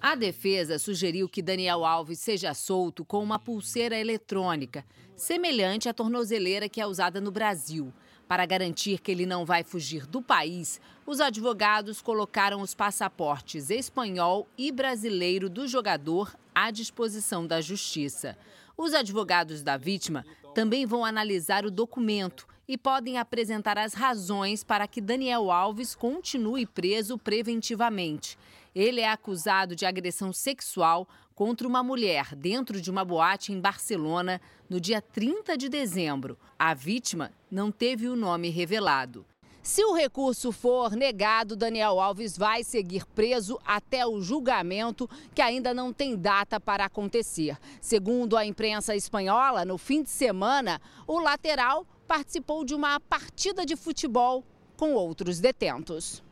A 0.00 0.14
defesa 0.14 0.78
sugeriu 0.78 1.28
que 1.28 1.42
Daniel 1.42 1.84
Alves 1.84 2.20
seja 2.20 2.54
solto 2.54 3.04
com 3.04 3.22
uma 3.22 3.38
pulseira 3.38 3.98
eletrônica, 3.98 4.84
semelhante 5.16 5.88
à 5.88 5.94
tornozeleira 5.94 6.68
que 6.68 6.80
é 6.80 6.86
usada 6.86 7.20
no 7.20 7.30
Brasil. 7.30 7.92
Para 8.28 8.44
garantir 8.44 9.00
que 9.00 9.10
ele 9.10 9.24
não 9.24 9.46
vai 9.46 9.64
fugir 9.64 10.06
do 10.06 10.20
país, 10.20 10.78
os 11.06 11.18
advogados 11.18 12.02
colocaram 12.02 12.60
os 12.60 12.74
passaportes 12.74 13.70
espanhol 13.70 14.46
e 14.58 14.70
brasileiro 14.70 15.48
do 15.48 15.66
jogador 15.66 16.36
à 16.54 16.70
disposição 16.70 17.46
da 17.46 17.62
justiça. 17.62 18.36
Os 18.76 18.92
advogados 18.92 19.62
da 19.62 19.78
vítima 19.78 20.26
também 20.54 20.84
vão 20.84 21.06
analisar 21.06 21.64
o 21.64 21.70
documento 21.70 22.46
e 22.68 22.76
podem 22.76 23.16
apresentar 23.16 23.78
as 23.78 23.94
razões 23.94 24.62
para 24.62 24.86
que 24.86 25.00
Daniel 25.00 25.50
Alves 25.50 25.94
continue 25.94 26.66
preso 26.66 27.16
preventivamente. 27.16 28.38
Ele 28.74 29.00
é 29.00 29.08
acusado 29.08 29.74
de 29.74 29.86
agressão 29.86 30.32
sexual 30.32 31.08
contra 31.34 31.66
uma 31.66 31.82
mulher 31.82 32.36
dentro 32.36 32.80
de 32.80 32.90
uma 32.90 33.04
boate 33.04 33.52
em 33.52 33.60
Barcelona 33.60 34.38
no 34.68 34.78
dia 34.78 35.00
30 35.00 35.56
de 35.56 35.68
dezembro. 35.70 36.38
A 36.58 36.74
vítima 36.74 37.32
não 37.50 37.72
teve 37.72 38.06
o 38.06 38.14
nome 38.14 38.50
revelado. 38.50 39.24
Se 39.62 39.84
o 39.84 39.92
recurso 39.92 40.50
for 40.50 40.92
negado, 40.92 41.56
Daniel 41.56 42.00
Alves 42.00 42.38
vai 42.38 42.64
seguir 42.64 43.04
preso 43.06 43.58
até 43.66 44.06
o 44.06 44.20
julgamento, 44.20 45.08
que 45.34 45.42
ainda 45.42 45.74
não 45.74 45.92
tem 45.92 46.16
data 46.16 46.58
para 46.58 46.86
acontecer. 46.86 47.58
Segundo 47.80 48.36
a 48.36 48.46
imprensa 48.46 48.96
espanhola, 48.96 49.64
no 49.64 49.76
fim 49.76 50.02
de 50.02 50.08
semana, 50.08 50.80
o 51.06 51.18
lateral 51.18 51.86
participou 52.08 52.64
de 52.64 52.74
uma 52.74 52.98
partida 52.98 53.66
de 53.66 53.76
futebol 53.76 54.42
com 54.78 54.94
outros 54.94 55.40
detentos. 55.40 56.24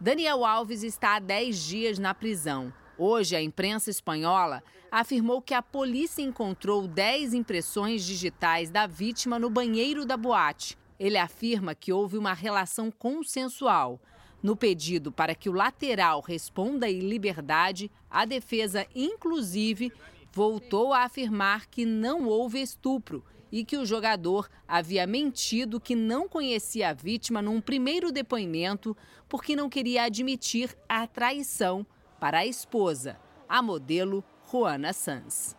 Daniel 0.00 0.44
Alves 0.44 0.82
está 0.82 1.14
há 1.14 1.18
10 1.20 1.56
dias 1.62 1.98
na 2.00 2.12
prisão. 2.12 2.72
Hoje, 2.98 3.36
a 3.36 3.40
imprensa 3.40 3.90
espanhola 3.90 4.60
afirmou 4.90 5.40
que 5.40 5.54
a 5.54 5.62
polícia 5.62 6.20
encontrou 6.20 6.88
10 6.88 7.32
impressões 7.32 8.04
digitais 8.04 8.70
da 8.70 8.88
vítima 8.88 9.38
no 9.38 9.48
banheiro 9.48 10.04
da 10.04 10.16
boate. 10.16 10.76
Ele 10.98 11.16
afirma 11.16 11.76
que 11.76 11.92
houve 11.92 12.18
uma 12.18 12.32
relação 12.32 12.90
consensual. 12.90 14.00
No 14.42 14.56
pedido 14.56 15.12
para 15.12 15.34
que 15.34 15.48
o 15.48 15.52
lateral 15.52 16.20
responda 16.20 16.90
em 16.90 16.98
liberdade, 16.98 17.90
a 18.10 18.24
defesa, 18.24 18.84
inclusive, 18.94 19.92
voltou 20.32 20.92
a 20.92 21.04
afirmar 21.04 21.66
que 21.66 21.86
não 21.86 22.26
houve 22.26 22.60
estupro 22.60 23.24
e 23.54 23.64
que 23.64 23.76
o 23.76 23.86
jogador 23.86 24.50
havia 24.66 25.06
mentido 25.06 25.78
que 25.78 25.94
não 25.94 26.28
conhecia 26.28 26.88
a 26.88 26.92
vítima 26.92 27.40
num 27.40 27.60
primeiro 27.60 28.10
depoimento 28.10 28.96
porque 29.28 29.54
não 29.54 29.70
queria 29.70 30.02
admitir 30.02 30.76
a 30.88 31.06
traição 31.06 31.86
para 32.18 32.38
a 32.38 32.46
esposa. 32.46 33.16
a 33.48 33.62
modelo 33.62 34.24
Juana 34.50 34.92
Sanz. 34.92 35.54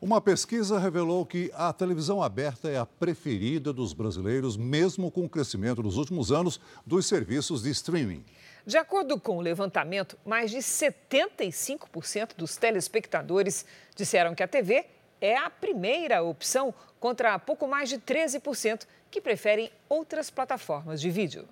Uma 0.00 0.20
pesquisa 0.20 0.76
revelou 0.76 1.24
que 1.24 1.52
a 1.54 1.72
televisão 1.72 2.20
aberta 2.20 2.68
é 2.68 2.76
a 2.76 2.86
preferida 2.86 3.72
dos 3.72 3.92
brasileiros, 3.92 4.56
mesmo 4.56 5.08
com 5.08 5.24
o 5.24 5.28
crescimento 5.28 5.80
nos 5.80 5.96
últimos 5.96 6.32
anos 6.32 6.60
dos 6.84 7.06
serviços 7.06 7.62
de 7.62 7.70
streaming. 7.70 8.24
De 8.66 8.76
acordo 8.76 9.20
com 9.20 9.36
o 9.36 9.40
levantamento, 9.40 10.18
mais 10.26 10.50
de 10.50 10.58
75% 10.58 12.34
dos 12.36 12.56
telespectadores 12.56 13.64
disseram 13.94 14.34
que 14.34 14.42
a 14.42 14.48
TV 14.48 14.84
é 15.20 15.36
a 15.36 15.50
primeira 15.50 16.22
opção, 16.22 16.72
contra 17.00 17.38
pouco 17.38 17.66
mais 17.66 17.88
de 17.88 17.98
13% 17.98 18.86
que 19.10 19.20
preferem 19.20 19.70
outras 19.88 20.30
plataformas 20.30 21.00
de 21.00 21.10
vídeo. 21.10 21.48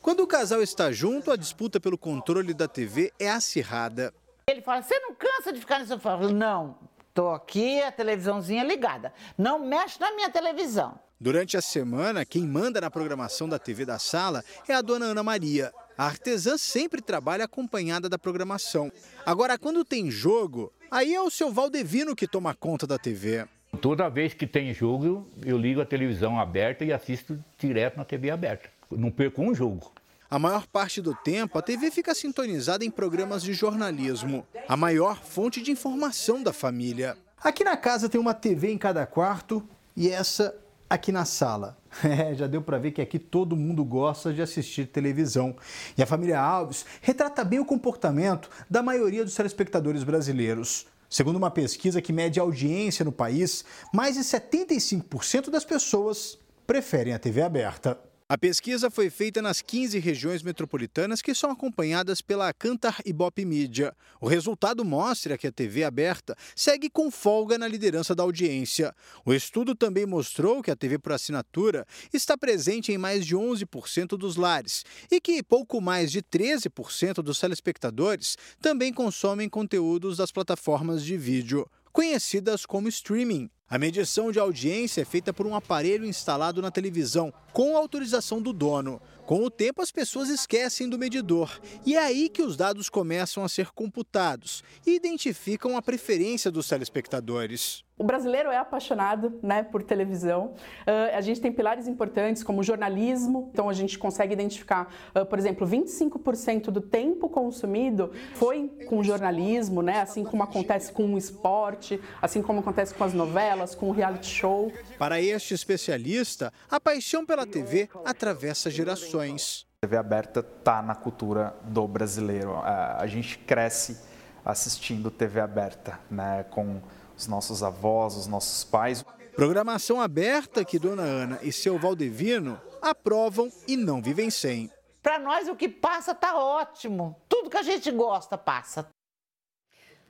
Quando 0.00 0.20
o 0.20 0.26
casal 0.26 0.60
está 0.60 0.90
junto, 0.90 1.30
a 1.30 1.36
disputa 1.36 1.78
pelo 1.78 1.96
controle 1.96 2.52
da 2.52 2.66
TV 2.66 3.12
é 3.18 3.30
acirrada. 3.30 4.12
Ele 4.48 4.60
fala: 4.60 4.82
Você 4.82 4.98
não 4.98 5.14
cansa 5.14 5.52
de 5.52 5.60
ficar 5.60 5.80
sofá? 5.86 5.94
Eu 5.94 6.18
falo, 6.18 6.32
Não, 6.32 6.76
tô 7.14 7.30
aqui, 7.30 7.80
a 7.80 7.92
televisãozinha 7.92 8.64
ligada. 8.64 9.12
Não 9.38 9.60
mexe 9.60 10.00
na 10.00 10.12
minha 10.12 10.28
televisão. 10.28 10.98
Durante 11.20 11.56
a 11.56 11.62
semana, 11.62 12.24
quem 12.24 12.44
manda 12.44 12.80
na 12.80 12.90
programação 12.90 13.48
da 13.48 13.56
TV 13.56 13.84
da 13.84 13.96
sala 13.96 14.42
é 14.66 14.74
a 14.74 14.82
dona 14.82 15.06
Ana 15.06 15.22
Maria. 15.22 15.72
A 15.96 16.06
artesã 16.06 16.58
sempre 16.58 17.00
trabalha 17.00 17.44
acompanhada 17.44 18.08
da 18.08 18.18
programação. 18.18 18.90
Agora, 19.24 19.56
quando 19.56 19.84
tem 19.84 20.10
jogo, 20.10 20.72
aí 20.90 21.14
é 21.14 21.20
o 21.20 21.30
seu 21.30 21.52
Valdevino 21.52 22.16
que 22.16 22.26
toma 22.26 22.56
conta 22.56 22.88
da 22.88 22.98
TV. 22.98 23.46
Toda 23.80 24.08
vez 24.08 24.34
que 24.34 24.46
tem 24.46 24.72
jogo, 24.72 25.26
eu 25.44 25.58
ligo 25.58 25.80
a 25.80 25.86
televisão 25.86 26.38
aberta 26.38 26.84
e 26.84 26.92
assisto 26.92 27.42
direto 27.58 27.96
na 27.96 28.04
TV 28.04 28.30
aberta. 28.30 28.68
Não 28.90 29.10
perco 29.10 29.42
um 29.42 29.54
jogo. 29.54 29.90
A 30.30 30.38
maior 30.38 30.66
parte 30.66 31.00
do 31.02 31.14
tempo, 31.14 31.58
a 31.58 31.62
TV 31.62 31.90
fica 31.90 32.14
sintonizada 32.14 32.84
em 32.84 32.90
programas 32.90 33.42
de 33.42 33.52
jornalismo, 33.52 34.46
a 34.68 34.76
maior 34.76 35.22
fonte 35.22 35.60
de 35.60 35.70
informação 35.70 36.42
da 36.42 36.52
família. 36.52 37.16
Aqui 37.42 37.64
na 37.64 37.76
casa 37.76 38.08
tem 38.08 38.20
uma 38.20 38.32
TV 38.32 38.70
em 38.70 38.78
cada 38.78 39.04
quarto 39.04 39.66
e 39.96 40.08
essa 40.08 40.54
aqui 40.88 41.10
na 41.10 41.24
sala. 41.24 41.76
É, 42.02 42.34
já 42.34 42.46
deu 42.46 42.62
para 42.62 42.78
ver 42.78 42.92
que 42.92 43.02
aqui 43.02 43.18
todo 43.18 43.54
mundo 43.54 43.84
gosta 43.84 44.32
de 44.32 44.40
assistir 44.40 44.86
televisão. 44.86 45.54
E 45.96 46.02
a 46.02 46.06
família 46.06 46.40
Alves 46.40 46.86
retrata 47.02 47.44
bem 47.44 47.58
o 47.58 47.66
comportamento 47.66 48.48
da 48.68 48.82
maioria 48.82 49.22
dos 49.22 49.34
telespectadores 49.34 50.02
brasileiros. 50.02 50.86
Segundo 51.12 51.36
uma 51.36 51.50
pesquisa 51.50 52.00
que 52.00 52.10
mede 52.10 52.40
audiência 52.40 53.04
no 53.04 53.12
país, 53.12 53.66
mais 53.92 54.14
de 54.14 54.22
75% 54.22 55.50
das 55.50 55.62
pessoas 55.62 56.38
preferem 56.66 57.12
a 57.12 57.18
TV 57.18 57.42
aberta. 57.42 58.00
A 58.32 58.38
pesquisa 58.38 58.90
foi 58.90 59.10
feita 59.10 59.42
nas 59.42 59.60
15 59.60 59.98
regiões 59.98 60.42
metropolitanas 60.42 61.20
que 61.20 61.34
são 61.34 61.50
acompanhadas 61.50 62.22
pela 62.22 62.50
Cantar 62.54 62.96
Ibope 63.04 63.44
Mídia. 63.44 63.94
O 64.22 64.26
resultado 64.26 64.82
mostra 64.86 65.36
que 65.36 65.46
a 65.46 65.52
TV 65.52 65.84
aberta 65.84 66.34
segue 66.56 66.88
com 66.88 67.10
folga 67.10 67.58
na 67.58 67.68
liderança 67.68 68.14
da 68.14 68.22
audiência. 68.22 68.94
O 69.26 69.34
estudo 69.34 69.74
também 69.74 70.06
mostrou 70.06 70.62
que 70.62 70.70
a 70.70 70.74
TV 70.74 70.98
por 70.98 71.12
assinatura 71.12 71.86
está 72.10 72.34
presente 72.34 72.90
em 72.90 72.96
mais 72.96 73.26
de 73.26 73.36
11% 73.36 74.16
dos 74.16 74.36
lares 74.36 74.82
e 75.10 75.20
que 75.20 75.42
pouco 75.42 75.78
mais 75.78 76.10
de 76.10 76.22
13% 76.22 77.16
dos 77.16 77.38
telespectadores 77.38 78.38
também 78.62 78.94
consomem 78.94 79.46
conteúdos 79.46 80.16
das 80.16 80.32
plataformas 80.32 81.04
de 81.04 81.18
vídeo 81.18 81.68
conhecidas 81.92 82.64
como 82.64 82.88
streaming. 82.88 83.50
A 83.72 83.78
medição 83.78 84.30
de 84.30 84.38
audiência 84.38 85.00
é 85.00 85.04
feita 85.06 85.32
por 85.32 85.46
um 85.46 85.54
aparelho 85.54 86.04
instalado 86.04 86.60
na 86.60 86.70
televisão, 86.70 87.32
com 87.54 87.74
autorização 87.74 88.42
do 88.42 88.52
dono. 88.52 89.00
Com 89.24 89.42
o 89.42 89.50
tempo, 89.50 89.80
as 89.80 89.90
pessoas 89.90 90.28
esquecem 90.28 90.90
do 90.90 90.98
medidor. 90.98 91.58
E 91.86 91.94
é 91.94 91.98
aí 91.98 92.28
que 92.28 92.42
os 92.42 92.54
dados 92.54 92.90
começam 92.90 93.42
a 93.42 93.48
ser 93.48 93.70
computados 93.70 94.62
e 94.86 94.94
identificam 94.94 95.74
a 95.74 95.80
preferência 95.80 96.50
dos 96.50 96.68
telespectadores. 96.68 97.82
O 98.02 98.04
brasileiro 98.04 98.50
é 98.50 98.56
apaixonado 98.56 99.38
né, 99.40 99.62
por 99.62 99.80
televisão. 99.80 100.54
Uh, 100.80 101.16
a 101.16 101.20
gente 101.20 101.40
tem 101.40 101.52
pilares 101.52 101.86
importantes 101.86 102.42
como 102.42 102.60
jornalismo, 102.60 103.48
então 103.52 103.68
a 103.68 103.72
gente 103.72 103.96
consegue 103.96 104.32
identificar, 104.32 104.92
uh, 105.14 105.24
por 105.24 105.38
exemplo, 105.38 105.64
25% 105.64 106.64
do 106.72 106.80
tempo 106.80 107.28
consumido 107.28 108.10
foi 108.34 108.68
com 108.88 109.04
jornalismo, 109.04 109.82
né, 109.82 110.00
assim 110.00 110.24
como 110.24 110.42
acontece 110.42 110.92
com 110.92 111.14
o 111.14 111.16
esporte, 111.16 112.00
assim 112.20 112.42
como 112.42 112.58
acontece 112.58 112.92
com 112.92 113.04
as 113.04 113.14
novelas, 113.14 113.72
com 113.72 113.88
o 113.88 113.92
reality 113.92 114.26
show. 114.26 114.72
Para 114.98 115.20
este 115.20 115.54
especialista, 115.54 116.52
a 116.68 116.80
paixão 116.80 117.24
pela 117.24 117.46
TV 117.46 117.88
atravessa 118.04 118.68
gerações. 118.68 119.64
A 119.80 119.86
TV 119.86 119.96
aberta 119.96 120.40
está 120.40 120.82
na 120.82 120.96
cultura 120.96 121.54
do 121.62 121.86
brasileiro. 121.86 122.56
A 122.64 123.06
gente 123.06 123.38
cresce 123.38 123.96
assistindo 124.44 125.08
TV 125.08 125.38
aberta, 125.38 126.00
né, 126.10 126.44
com 126.50 126.80
os 127.16 127.26
nossos 127.26 127.62
avós, 127.62 128.16
os 128.16 128.26
nossos 128.26 128.64
pais. 128.64 129.04
Programação 129.34 130.00
aberta 130.00 130.64
que 130.64 130.78
Dona 130.78 131.02
Ana 131.02 131.38
e 131.42 131.52
seu 131.52 131.78
Valdevino 131.78 132.60
aprovam 132.80 133.50
e 133.66 133.76
não 133.76 134.02
vivem 134.02 134.30
sem. 134.30 134.70
Para 135.02 135.18
nós 135.18 135.48
o 135.48 135.56
que 135.56 135.68
passa 135.68 136.14
tá 136.14 136.36
ótimo. 136.36 137.16
Tudo 137.28 137.50
que 137.50 137.56
a 137.56 137.62
gente 137.62 137.90
gosta 137.90 138.36
passa. 138.38 138.88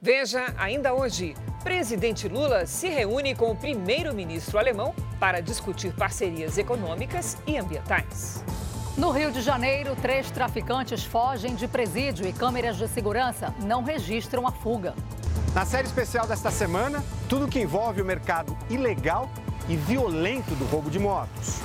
Veja 0.01 0.53
ainda 0.59 0.93
hoje, 0.93 1.35
presidente 1.63 2.27
Lula 2.27 2.67
se 2.67 2.89
reúne 2.89 3.37
com 3.37 3.53
o 3.53 3.57
primeiro-ministro 3.57 4.59
alemão 4.59 4.93
para 5.21 5.41
discutir 5.41 5.95
parcerias 5.95 6.59
econômicas 6.59 7.37
e 7.47 7.57
ambientais. 7.57 8.43
No 8.97 9.11
Rio 9.11 9.33
de 9.33 9.41
Janeiro, 9.41 9.97
três 9.97 10.31
traficantes 10.31 11.03
fogem 11.03 11.55
de 11.55 11.67
presídio 11.67 12.29
e 12.29 12.33
câmeras 12.33 12.77
de 12.77 12.87
segurança 12.87 13.55
não 13.65 13.83
registram 13.83 14.47
a 14.47 14.53
fuga. 14.53 14.95
Na 15.55 15.65
série 15.65 15.87
especial 15.87 16.27
desta 16.27 16.51
semana, 16.51 17.03
tudo 17.27 17.49
que 17.49 17.59
envolve 17.59 18.03
o 18.03 18.05
mercado 18.05 18.57
ilegal 18.69 19.31
e 19.67 19.77
violento 19.77 20.55
do 20.57 20.67
roubo 20.67 20.91
de 20.91 20.99
motos. 20.99 21.59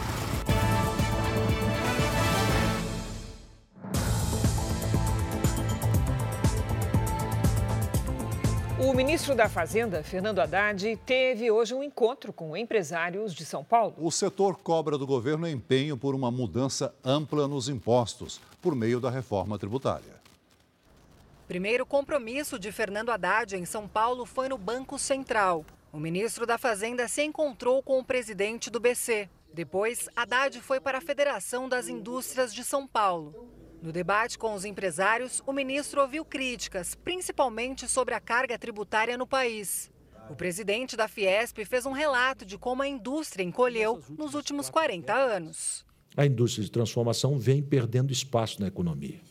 O 8.79 8.93
ministro 8.93 9.33
da 9.33 9.49
Fazenda, 9.49 10.03
Fernando 10.03 10.37
Haddad, 10.37 10.99
teve 11.03 11.49
hoje 11.49 11.73
um 11.73 11.81
encontro 11.81 12.31
com 12.31 12.55
empresários 12.55 13.33
de 13.33 13.43
São 13.43 13.63
Paulo. 13.63 13.95
O 13.97 14.11
setor 14.11 14.55
cobra 14.55 14.99
do 14.99 15.07
governo 15.07 15.49
empenho 15.49 15.97
por 15.97 16.13
uma 16.13 16.29
mudança 16.29 16.93
ampla 17.03 17.47
nos 17.47 17.69
impostos, 17.69 18.39
por 18.61 18.75
meio 18.75 18.99
da 18.99 19.09
reforma 19.09 19.57
tributária. 19.57 20.21
Primeiro 21.47 21.87
compromisso 21.87 22.59
de 22.59 22.71
Fernando 22.71 23.09
Haddad 23.09 23.55
em 23.55 23.65
São 23.65 23.87
Paulo 23.87 24.27
foi 24.27 24.47
no 24.47 24.59
Banco 24.59 24.99
Central. 24.99 25.65
O 25.91 25.99
ministro 25.99 26.45
da 26.45 26.59
Fazenda 26.59 27.07
se 27.07 27.23
encontrou 27.23 27.81
com 27.81 27.97
o 27.97 28.05
presidente 28.05 28.69
do 28.69 28.79
BC. 28.79 29.27
Depois, 29.51 30.07
Haddad 30.15 30.61
foi 30.61 30.79
para 30.79 30.99
a 30.99 31.01
Federação 31.01 31.67
das 31.67 31.87
Indústrias 31.87 32.53
de 32.53 32.63
São 32.63 32.85
Paulo. 32.85 33.56
No 33.81 33.91
debate 33.91 34.37
com 34.39 34.53
os 34.53 34.65
empresários, 34.65 35.41
o 35.45 35.53
ministro 35.53 36.01
ouviu 36.01 36.25
críticas, 36.25 36.95
principalmente 36.95 37.87
sobre 37.87 38.15
a 38.15 38.19
carga 38.19 38.57
tributária 38.57 39.17
no 39.17 39.27
país. 39.27 39.91
O 40.29 40.35
presidente 40.35 40.97
da 40.97 41.07
Fiesp 41.07 41.63
fez 41.63 41.85
um 41.85 41.91
relato 41.91 42.43
de 42.45 42.57
como 42.57 42.81
a 42.81 42.87
indústria 42.87 43.43
encolheu 43.43 44.01
nos 44.17 44.33
últimos 44.33 44.69
40 44.69 45.13
anos. 45.13 45.85
A 46.17 46.25
indústria 46.25 46.65
de 46.65 46.71
transformação 46.71 47.37
vem 47.37 47.61
perdendo 47.61 48.11
espaço 48.11 48.59
na 48.59 48.67
economia. 48.67 49.21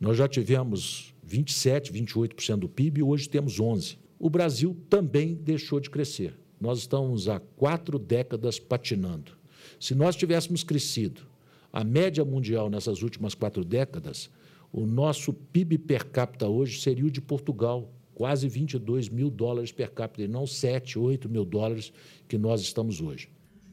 Nós 0.00 0.18
já 0.18 0.26
tivemos 0.28 1.14
27, 1.22 1.92
28% 1.92 2.56
do 2.56 2.68
PIB, 2.68 3.02
hoje 3.02 3.28
temos 3.28 3.60
11%. 3.60 3.98
O 4.18 4.28
Brasil 4.28 4.76
também 4.90 5.34
deixou 5.34 5.80
de 5.80 5.88
crescer. 5.88 6.38
Nós 6.60 6.80
estamos 6.80 7.28
há 7.28 7.40
quatro 7.40 7.98
décadas 7.98 8.58
patinando. 8.58 9.32
Se 9.80 9.94
nós 9.94 10.14
tivéssemos 10.14 10.62
crescido 10.62 11.31
a 11.72 11.82
média 11.82 12.24
mundial 12.24 12.68
nessas 12.68 13.02
últimas 13.02 13.34
quatro 13.34 13.64
décadas, 13.64 14.30
o 14.70 14.84
nosso 14.86 15.32
PIB 15.32 15.78
per 15.78 16.04
capita 16.10 16.46
hoje 16.46 16.80
seria 16.80 17.06
o 17.06 17.10
de 17.10 17.20
Portugal, 17.20 17.90
quase 18.14 18.48
22 18.48 19.08
mil 19.08 19.30
dólares 19.30 19.72
per 19.72 19.90
capita, 19.90 20.22
e 20.22 20.28
não 20.28 20.46
7, 20.46 20.98
8 20.98 21.28
mil 21.28 21.44
dólares 21.44 21.92
que 22.28 22.36
nós 22.36 22.60
estamos 22.60 23.00
hoje. 23.00 23.30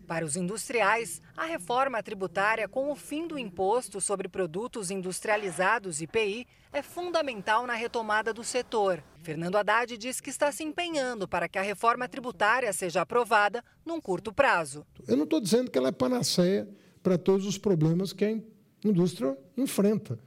Para 0.07 0.25
os 0.25 0.35
industriais, 0.35 1.21
a 1.37 1.45
reforma 1.45 2.01
tributária 2.01 2.67
com 2.67 2.91
o 2.91 2.95
fim 2.95 3.27
do 3.27 3.37
imposto 3.37 4.01
sobre 4.01 4.27
produtos 4.27 4.89
industrializados 4.89 6.01
IPI 6.01 6.47
é 6.73 6.81
fundamental 6.81 7.67
na 7.67 7.75
retomada 7.75 8.33
do 8.33 8.43
setor. 8.43 9.03
Fernando 9.21 9.57
Haddad 9.57 9.95
diz 9.97 10.19
que 10.19 10.31
está 10.31 10.51
se 10.51 10.63
empenhando 10.63 11.27
para 11.27 11.47
que 11.47 11.59
a 11.59 11.61
reforma 11.61 12.07
tributária 12.07 12.73
seja 12.73 13.01
aprovada 13.01 13.63
num 13.85 14.01
curto 14.01 14.33
prazo. 14.33 14.83
Eu 15.07 15.15
não 15.15 15.25
estou 15.25 15.39
dizendo 15.39 15.69
que 15.69 15.77
ela 15.77 15.89
é 15.89 15.91
panaceia 15.91 16.67
para 17.01 17.17
todos 17.17 17.45
os 17.45 17.57
problemas 17.57 18.13
que 18.13 18.25
a 18.25 18.39
indústria 18.83 19.37
enfrenta, 19.57 20.19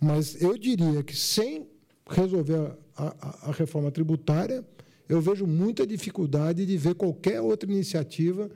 mas 0.00 0.40
eu 0.40 0.56
diria 0.58 1.02
que 1.02 1.16
sem 1.16 1.66
resolver 2.08 2.76
a, 2.96 3.06
a, 3.06 3.48
a 3.48 3.52
reforma 3.52 3.90
tributária, 3.90 4.64
eu 5.08 5.20
vejo 5.20 5.46
muita 5.46 5.86
dificuldade 5.86 6.64
de 6.64 6.76
ver 6.76 6.94
qualquer 6.94 7.40
outra 7.40 7.70
iniciativa 7.70 8.50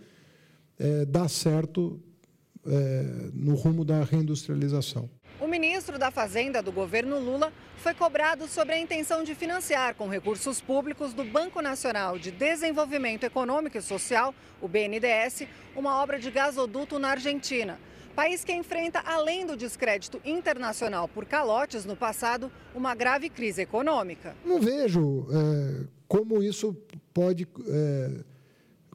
é, 0.78 1.04
dar 1.04 1.28
certo 1.28 2.00
é, 2.66 3.30
no 3.32 3.54
rumo 3.54 3.84
da 3.84 4.02
reindustrialização. 4.02 5.08
O 5.38 5.46
ministro 5.46 5.98
da 5.98 6.10
Fazenda 6.10 6.62
do 6.62 6.72
governo 6.72 7.18
Lula 7.18 7.52
foi 7.76 7.92
cobrado 7.92 8.48
sobre 8.48 8.74
a 8.74 8.78
intenção 8.78 9.22
de 9.22 9.34
financiar 9.34 9.94
com 9.94 10.08
recursos 10.08 10.62
públicos 10.62 11.12
do 11.12 11.24
Banco 11.24 11.60
Nacional 11.60 12.18
de 12.18 12.30
Desenvolvimento 12.30 13.24
Econômico 13.24 13.76
e 13.76 13.82
Social, 13.82 14.34
o 14.62 14.66
BNDES, 14.66 15.46
uma 15.76 16.02
obra 16.02 16.18
de 16.18 16.30
gasoduto 16.30 16.98
na 16.98 17.10
Argentina. 17.10 17.78
País 18.14 18.44
que 18.44 18.52
enfrenta, 18.54 19.00
além 19.00 19.44
do 19.44 19.58
descrédito 19.58 20.18
internacional 20.24 21.06
por 21.06 21.26
calotes 21.26 21.84
no 21.84 21.94
passado, 21.94 22.50
uma 22.74 22.94
grave 22.94 23.28
crise 23.28 23.60
econômica. 23.60 24.34
Não 24.42 24.58
vejo 24.58 25.26
é, 25.30 25.84
como 26.08 26.42
isso 26.42 26.74
pode 27.12 27.46
é, 27.68 28.24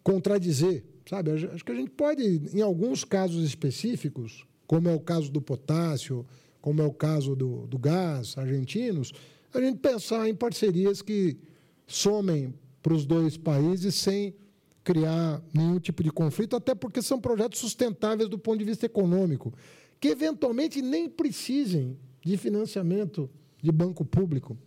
contradizer, 0.01 0.83
sabe? 1.07 1.33
Acho 1.33 1.63
que 1.63 1.71
a 1.71 1.75
gente 1.75 1.91
pode, 1.91 2.49
em 2.51 2.63
alguns 2.63 3.03
casos 3.03 3.45
específicos, 3.45 4.43
como 4.71 4.87
é 4.87 4.95
o 4.95 5.01
caso 5.01 5.29
do 5.29 5.41
potássio, 5.41 6.25
como 6.61 6.81
é 6.81 6.85
o 6.85 6.93
caso 6.93 7.35
do, 7.35 7.67
do 7.67 7.77
gás 7.77 8.37
argentinos, 8.37 9.11
a 9.53 9.59
gente 9.59 9.79
pensar 9.79 10.29
em 10.29 10.33
parcerias 10.33 11.01
que 11.01 11.37
somem 11.85 12.53
para 12.81 12.93
os 12.93 13.05
dois 13.05 13.35
países 13.35 13.95
sem 13.95 14.33
criar 14.81 15.43
nenhum 15.53 15.77
tipo 15.77 16.01
de 16.01 16.09
conflito, 16.09 16.55
até 16.55 16.73
porque 16.73 17.01
são 17.01 17.19
projetos 17.19 17.59
sustentáveis 17.59 18.29
do 18.29 18.39
ponto 18.39 18.59
de 18.59 18.63
vista 18.63 18.85
econômico, 18.85 19.53
que 19.99 20.07
eventualmente 20.07 20.81
nem 20.81 21.09
precisem 21.09 21.99
de 22.23 22.37
financiamento 22.37 23.29
de 23.61 23.73
banco 23.73 24.05
público. 24.05 24.57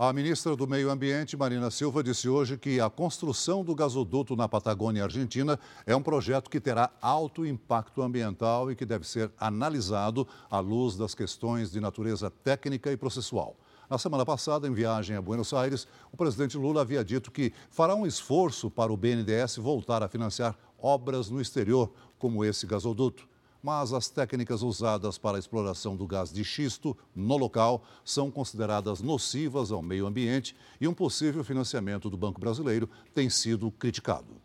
A 0.00 0.12
ministra 0.12 0.54
do 0.54 0.64
Meio 0.64 0.90
Ambiente, 0.90 1.36
Marina 1.36 1.72
Silva, 1.72 2.04
disse 2.04 2.28
hoje 2.28 2.56
que 2.56 2.78
a 2.78 2.88
construção 2.88 3.64
do 3.64 3.74
gasoduto 3.74 4.36
na 4.36 4.48
Patagônia 4.48 5.02
Argentina 5.02 5.58
é 5.84 5.96
um 5.96 6.00
projeto 6.00 6.48
que 6.48 6.60
terá 6.60 6.88
alto 7.02 7.44
impacto 7.44 8.00
ambiental 8.00 8.70
e 8.70 8.76
que 8.76 8.86
deve 8.86 9.04
ser 9.04 9.28
analisado 9.36 10.24
à 10.48 10.60
luz 10.60 10.96
das 10.96 11.16
questões 11.16 11.72
de 11.72 11.80
natureza 11.80 12.30
técnica 12.30 12.92
e 12.92 12.96
processual. 12.96 13.56
Na 13.90 13.98
semana 13.98 14.24
passada, 14.24 14.68
em 14.68 14.72
viagem 14.72 15.16
a 15.16 15.20
Buenos 15.20 15.52
Aires, 15.52 15.88
o 16.12 16.16
presidente 16.16 16.56
Lula 16.56 16.82
havia 16.82 17.04
dito 17.04 17.32
que 17.32 17.52
fará 17.68 17.96
um 17.96 18.06
esforço 18.06 18.70
para 18.70 18.92
o 18.92 18.96
BNDES 18.96 19.56
voltar 19.56 20.00
a 20.04 20.08
financiar 20.08 20.56
obras 20.78 21.28
no 21.28 21.40
exterior, 21.40 21.92
como 22.20 22.44
esse 22.44 22.68
gasoduto 22.68 23.28
mas 23.68 23.92
as 23.92 24.08
técnicas 24.08 24.62
usadas 24.62 25.18
para 25.18 25.36
a 25.36 25.38
exploração 25.38 25.94
do 25.94 26.06
gás 26.06 26.32
de 26.32 26.42
xisto 26.42 26.96
no 27.14 27.36
local 27.36 27.84
são 28.02 28.30
consideradas 28.30 29.02
nocivas 29.02 29.70
ao 29.70 29.82
meio 29.82 30.06
ambiente 30.06 30.56
e 30.80 30.88
um 30.88 30.94
possível 30.94 31.44
financiamento 31.44 32.08
do 32.08 32.16
Banco 32.16 32.40
Brasileiro 32.40 32.88
tem 33.14 33.28
sido 33.28 33.70
criticado. 33.70 34.40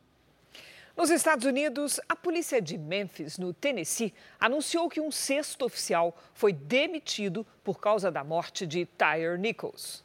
Nos 0.97 1.09
Estados 1.09 1.45
Unidos, 1.45 2.01
a 2.09 2.17
polícia 2.17 2.61
de 2.61 2.77
Memphis, 2.77 3.37
no 3.37 3.53
Tennessee, 3.53 4.13
anunciou 4.37 4.89
que 4.89 4.99
um 4.99 5.09
sexto 5.09 5.63
oficial 5.63 6.17
foi 6.33 6.51
demitido 6.51 7.47
por 7.63 7.79
causa 7.79 8.11
da 8.11 8.25
morte 8.25 8.67
de 8.67 8.85
Tyre 8.85 9.37
Nichols. 9.39 10.02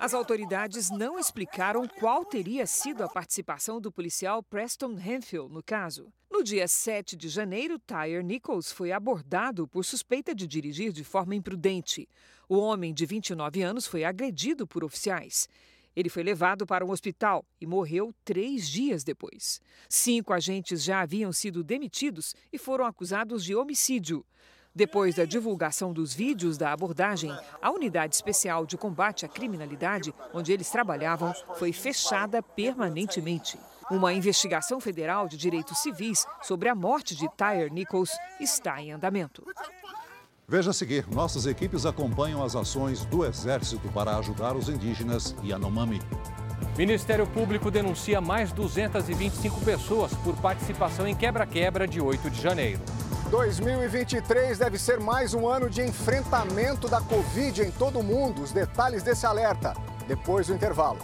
As 0.00 0.14
autoridades 0.14 0.90
não 0.90 1.18
explicaram 1.18 1.84
qual 1.88 2.24
teria 2.24 2.68
sido 2.68 3.02
a 3.02 3.08
participação 3.08 3.80
do 3.80 3.90
policial 3.90 4.44
Preston 4.44 4.92
Hanfield 4.92 5.52
no 5.52 5.60
caso. 5.60 6.12
No 6.30 6.44
dia 6.44 6.68
7 6.68 7.16
de 7.16 7.28
janeiro, 7.28 7.80
Tyre 7.80 8.22
Nichols 8.22 8.70
foi 8.70 8.92
abordado 8.92 9.66
por 9.66 9.84
suspeita 9.84 10.32
de 10.32 10.46
dirigir 10.46 10.92
de 10.92 11.02
forma 11.02 11.34
imprudente. 11.34 12.08
O 12.48 12.58
homem 12.58 12.94
de 12.94 13.04
29 13.04 13.60
anos 13.60 13.88
foi 13.88 14.04
agredido 14.04 14.68
por 14.68 14.84
oficiais. 14.84 15.48
Ele 15.96 16.08
foi 16.08 16.22
levado 16.22 16.64
para 16.64 16.86
um 16.86 16.92
hospital 16.92 17.44
e 17.60 17.66
morreu 17.66 18.14
três 18.24 18.68
dias 18.68 19.02
depois. 19.02 19.60
Cinco 19.88 20.32
agentes 20.32 20.80
já 20.84 21.00
haviam 21.00 21.32
sido 21.32 21.64
demitidos 21.64 22.36
e 22.52 22.56
foram 22.56 22.84
acusados 22.84 23.44
de 23.44 23.52
homicídio. 23.52 24.24
Depois 24.78 25.16
da 25.16 25.24
divulgação 25.24 25.92
dos 25.92 26.14
vídeos 26.14 26.56
da 26.56 26.72
abordagem, 26.72 27.36
a 27.60 27.68
unidade 27.68 28.14
especial 28.14 28.64
de 28.64 28.76
combate 28.76 29.26
à 29.26 29.28
criminalidade, 29.28 30.14
onde 30.32 30.52
eles 30.52 30.70
trabalhavam, 30.70 31.34
foi 31.56 31.72
fechada 31.72 32.40
permanentemente. 32.40 33.58
Uma 33.90 34.12
investigação 34.12 34.78
federal 34.78 35.26
de 35.26 35.36
direitos 35.36 35.78
civis 35.78 36.24
sobre 36.42 36.68
a 36.68 36.76
morte 36.76 37.16
de 37.16 37.28
Tyre 37.36 37.70
Nichols 37.70 38.12
está 38.38 38.80
em 38.80 38.92
andamento. 38.92 39.42
Veja 40.46 40.70
a 40.70 40.72
seguir: 40.72 41.08
nossas 41.08 41.44
equipes 41.44 41.84
acompanham 41.84 42.40
as 42.44 42.54
ações 42.54 43.04
do 43.04 43.26
Exército 43.26 43.88
para 43.88 44.16
ajudar 44.18 44.54
os 44.54 44.68
indígenas 44.68 45.34
Yanomami. 45.42 46.00
Ministério 46.76 47.26
Público 47.26 47.68
denuncia 47.68 48.20
mais 48.20 48.52
225 48.52 49.60
pessoas 49.62 50.14
por 50.18 50.36
participação 50.36 51.04
em 51.04 51.16
quebra-quebra 51.16 51.88
de 51.88 52.00
8 52.00 52.30
de 52.30 52.40
janeiro. 52.40 52.80
2023 53.28 54.58
deve 54.58 54.78
ser 54.78 54.98
mais 54.98 55.34
um 55.34 55.46
ano 55.46 55.68
de 55.68 55.82
enfrentamento 55.82 56.88
da 56.88 56.98
Covid 56.98 57.62
em 57.62 57.70
todo 57.70 57.98
o 57.98 58.02
mundo. 58.02 58.42
Os 58.42 58.52
detalhes 58.52 59.02
desse 59.02 59.26
alerta 59.26 59.74
depois 60.06 60.46
do 60.46 60.54
intervalo. 60.54 60.98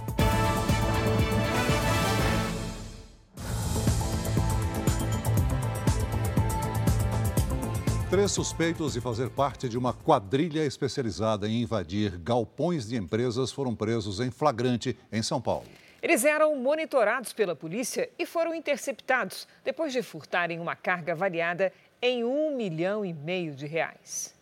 Três 8.08 8.32
suspeitos 8.32 8.94
de 8.94 9.02
fazer 9.02 9.28
parte 9.28 9.68
de 9.68 9.76
uma 9.76 9.92
quadrilha 9.92 10.64
especializada 10.64 11.46
em 11.46 11.62
invadir 11.62 12.16
galpões 12.16 12.88
de 12.88 12.96
empresas 12.96 13.52
foram 13.52 13.74
presos 13.74 14.20
em 14.20 14.30
flagrante 14.30 14.96
em 15.12 15.22
São 15.22 15.42
Paulo. 15.42 15.66
Eles 16.04 16.22
eram 16.22 16.54
monitorados 16.56 17.32
pela 17.32 17.56
polícia 17.56 18.10
e 18.18 18.26
foram 18.26 18.54
interceptados 18.54 19.48
depois 19.64 19.90
de 19.90 20.02
furtarem 20.02 20.60
uma 20.60 20.76
carga 20.76 21.12
avaliada 21.12 21.72
em 22.06 22.22
um 22.22 22.54
milhão 22.54 23.02
e 23.02 23.14
meio 23.14 23.54
de 23.54 23.66
reais. 23.66 24.34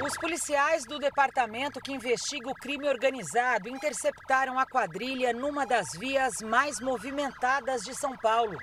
Os 0.00 0.16
policiais 0.16 0.84
do 0.84 1.00
departamento 1.00 1.80
que 1.80 1.92
investiga 1.92 2.48
o 2.48 2.54
crime 2.54 2.88
organizado 2.88 3.68
interceptaram 3.68 4.56
a 4.56 4.64
quadrilha 4.64 5.32
numa 5.32 5.66
das 5.66 5.98
vias 5.98 6.40
mais 6.42 6.78
movimentadas 6.80 7.82
de 7.82 7.92
São 7.92 8.16
Paulo. 8.18 8.56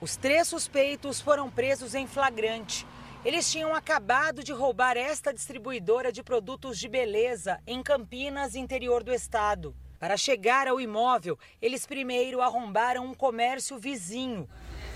Os 0.00 0.14
três 0.14 0.46
suspeitos 0.46 1.20
foram 1.20 1.50
presos 1.50 1.96
em 1.96 2.06
flagrante. 2.06 2.86
Eles 3.24 3.50
tinham 3.50 3.74
acabado 3.74 4.44
de 4.44 4.52
roubar 4.52 4.96
esta 4.96 5.34
distribuidora 5.34 6.12
de 6.12 6.22
produtos 6.22 6.78
de 6.78 6.88
beleza 6.88 7.60
em 7.66 7.82
Campinas, 7.82 8.54
interior 8.54 9.02
do 9.02 9.12
estado. 9.12 9.74
Para 10.00 10.16
chegar 10.16 10.66
ao 10.66 10.80
imóvel, 10.80 11.38
eles 11.60 11.84
primeiro 11.84 12.40
arrombaram 12.40 13.04
um 13.04 13.12
comércio 13.12 13.76
vizinho. 13.76 14.48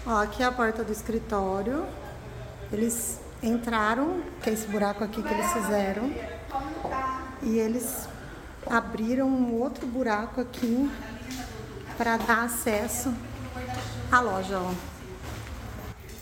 Aqui 0.07 0.43
é 0.43 0.47
a 0.47 0.51
porta 0.51 0.83
do 0.83 0.91
escritório. 0.91 1.87
Eles 2.73 3.21
entraram, 3.43 4.23
que 4.43 4.49
é 4.49 4.55
esse 4.55 4.67
buraco 4.67 5.05
aqui 5.05 5.23
que 5.23 5.29
eles 5.29 5.53
fizeram. 5.53 6.11
E 7.43 7.59
eles 7.59 8.09
abriram 8.67 9.29
um 9.29 9.61
outro 9.61 9.87
buraco 9.87 10.41
aqui 10.41 10.91
para 11.99 12.17
dar 12.17 12.45
acesso 12.45 13.13
à 14.11 14.21
loja. 14.21 14.59
Ó. 14.59 14.73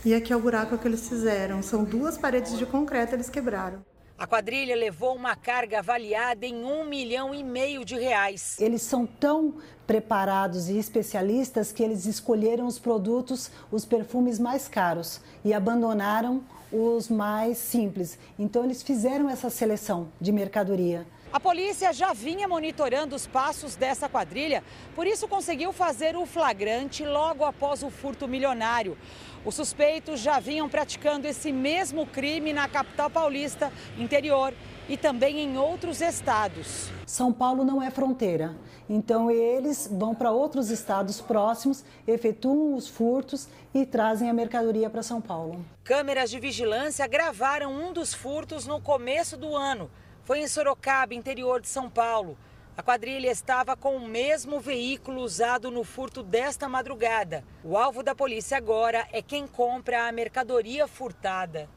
E 0.04 0.12
aqui 0.12 0.32
é 0.32 0.36
o 0.36 0.40
buraco 0.40 0.76
que 0.76 0.88
eles 0.88 1.08
fizeram. 1.08 1.62
São 1.62 1.84
duas 1.84 2.18
paredes 2.18 2.58
de 2.58 2.66
concreto, 2.66 3.14
eles 3.14 3.30
quebraram. 3.30 3.84
A 4.22 4.26
quadrilha 4.28 4.76
levou 4.76 5.16
uma 5.16 5.34
carga 5.34 5.80
avaliada 5.80 6.46
em 6.46 6.64
um 6.64 6.84
milhão 6.84 7.34
e 7.34 7.42
meio 7.42 7.84
de 7.84 7.96
reais. 7.96 8.56
Eles 8.60 8.80
são 8.82 9.04
tão 9.04 9.56
preparados 9.84 10.68
e 10.68 10.78
especialistas 10.78 11.72
que 11.72 11.82
eles 11.82 12.06
escolheram 12.06 12.68
os 12.68 12.78
produtos, 12.78 13.50
os 13.68 13.84
perfumes 13.84 14.38
mais 14.38 14.68
caros 14.68 15.20
e 15.44 15.52
abandonaram 15.52 16.40
os 16.70 17.08
mais 17.08 17.58
simples. 17.58 18.16
Então 18.38 18.62
eles 18.62 18.80
fizeram 18.80 19.28
essa 19.28 19.50
seleção 19.50 20.06
de 20.20 20.30
mercadoria. 20.30 21.04
A 21.32 21.40
polícia 21.40 21.94
já 21.94 22.12
vinha 22.12 22.46
monitorando 22.46 23.16
os 23.16 23.26
passos 23.26 23.74
dessa 23.74 24.06
quadrilha, 24.06 24.62
por 24.94 25.06
isso 25.06 25.26
conseguiu 25.26 25.72
fazer 25.72 26.14
o 26.14 26.26
flagrante 26.26 27.06
logo 27.06 27.42
após 27.42 27.82
o 27.82 27.88
furto 27.88 28.28
milionário. 28.28 28.98
Os 29.42 29.54
suspeitos 29.54 30.20
já 30.20 30.38
vinham 30.38 30.68
praticando 30.68 31.26
esse 31.26 31.50
mesmo 31.50 32.04
crime 32.06 32.52
na 32.52 32.68
capital 32.68 33.08
paulista, 33.08 33.72
interior 33.98 34.52
e 34.86 34.98
também 34.98 35.40
em 35.40 35.56
outros 35.56 36.02
estados. 36.02 36.90
São 37.06 37.32
Paulo 37.32 37.64
não 37.64 37.82
é 37.82 37.90
fronteira, 37.90 38.54
então 38.86 39.30
eles 39.30 39.88
vão 39.90 40.14
para 40.14 40.30
outros 40.30 40.68
estados 40.68 41.22
próximos, 41.22 41.82
efetuam 42.06 42.74
os 42.74 42.88
furtos 42.88 43.48
e 43.72 43.86
trazem 43.86 44.28
a 44.28 44.34
mercadoria 44.34 44.90
para 44.90 45.02
São 45.02 45.18
Paulo. 45.18 45.64
Câmeras 45.82 46.28
de 46.30 46.38
vigilância 46.38 47.06
gravaram 47.06 47.72
um 47.72 47.90
dos 47.90 48.12
furtos 48.12 48.66
no 48.66 48.82
começo 48.82 49.34
do 49.38 49.56
ano. 49.56 49.90
Foi 50.24 50.38
em 50.38 50.46
Sorocaba, 50.46 51.14
interior 51.14 51.60
de 51.60 51.68
São 51.68 51.90
Paulo. 51.90 52.38
A 52.76 52.82
quadrilha 52.82 53.30
estava 53.30 53.76
com 53.76 53.96
o 53.96 54.08
mesmo 54.08 54.60
veículo 54.60 55.20
usado 55.20 55.70
no 55.70 55.82
furto 55.82 56.22
desta 56.22 56.68
madrugada. 56.68 57.44
O 57.64 57.76
alvo 57.76 58.02
da 58.04 58.14
polícia 58.14 58.56
agora 58.56 59.06
é 59.12 59.20
quem 59.20 59.48
compra 59.48 60.06
a 60.06 60.12
mercadoria 60.12 60.86
furtada. 60.86 61.68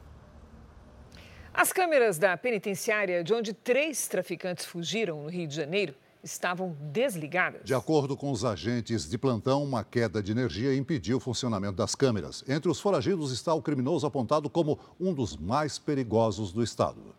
As 1.52 1.72
câmeras 1.72 2.18
da 2.18 2.36
penitenciária, 2.36 3.24
de 3.24 3.34
onde 3.34 3.52
três 3.52 4.06
traficantes 4.06 4.64
fugiram 4.64 5.24
no 5.24 5.28
Rio 5.28 5.48
de 5.48 5.54
Janeiro, 5.54 5.94
estavam 6.22 6.76
desligadas. 6.80 7.62
De 7.64 7.74
acordo 7.74 8.16
com 8.16 8.30
os 8.30 8.44
agentes 8.44 9.08
de 9.08 9.18
plantão, 9.18 9.64
uma 9.64 9.82
queda 9.82 10.22
de 10.22 10.32
energia 10.32 10.74
impediu 10.74 11.16
o 11.16 11.20
funcionamento 11.20 11.74
das 11.74 11.94
câmeras. 11.94 12.44
Entre 12.46 12.70
os 12.70 12.80
foragidos 12.80 13.32
está 13.32 13.52
o 13.52 13.62
criminoso 13.62 14.06
apontado 14.06 14.48
como 14.48 14.78
um 15.00 15.12
dos 15.12 15.36
mais 15.36 15.78
perigosos 15.78 16.52
do 16.52 16.62
estado. 16.62 17.14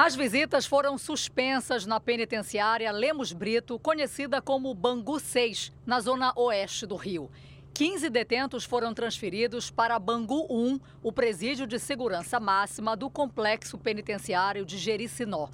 As 0.00 0.14
visitas 0.14 0.64
foram 0.64 0.96
suspensas 0.96 1.84
na 1.84 1.98
penitenciária 1.98 2.92
Lemos 2.92 3.32
Brito, 3.32 3.80
conhecida 3.80 4.40
como 4.40 4.72
Bangu 4.72 5.18
6, 5.18 5.72
na 5.84 5.98
zona 5.98 6.32
oeste 6.36 6.86
do 6.86 6.94
Rio. 6.94 7.28
15 7.74 8.08
detentos 8.08 8.64
foram 8.64 8.94
transferidos 8.94 9.72
para 9.72 9.98
Bangu 9.98 10.46
1, 10.48 10.78
o 11.02 11.10
presídio 11.10 11.66
de 11.66 11.80
segurança 11.80 12.38
máxima 12.38 12.94
do 12.96 13.10
complexo 13.10 13.76
penitenciário 13.76 14.64
de 14.64 14.78
Jericinó, 14.78 15.48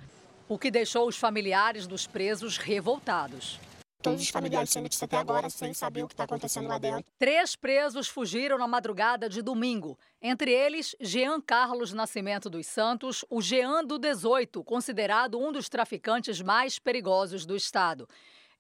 o 0.47 0.59
que 0.59 0.71
deixou 0.71 1.09
os 1.09 1.17
familiares 1.17 1.87
dos 1.87 2.07
presos 2.07 2.59
revoltados. 2.59 3.59
Todos 4.05 4.21
os 4.21 4.29
familiares 4.29 4.69
sendo 4.69 4.87
que 4.87 5.03
até 5.03 5.17
agora 5.17 5.49
sem 5.49 5.73
saber 5.73 6.03
o 6.03 6.07
que 6.07 6.13
está 6.13 6.25
acontecendo 6.25 6.69
lá 6.69 6.77
dentro. 6.77 7.07
Três 7.19 7.57
presos 7.57 8.07
fugiram 8.07 8.59
na 8.59 8.69
madrugada 8.69 9.31
de 9.31 9.41
domingo. 9.41 9.99
Entre 10.21 10.53
eles, 10.53 10.95
Jean 11.01 11.41
Carlos 11.41 11.95
Nascimento 11.95 12.51
dos 12.51 12.67
Santos, 12.67 13.25
o 13.31 13.41
Jean 13.41 13.83
do 13.83 13.99
18, 13.99 14.63
considerado 14.63 15.41
um 15.41 15.51
dos 15.51 15.71
traficantes 15.71 16.43
mais 16.43 16.79
perigosos 16.79 17.47
do 17.47 17.57
estado. 17.57 18.07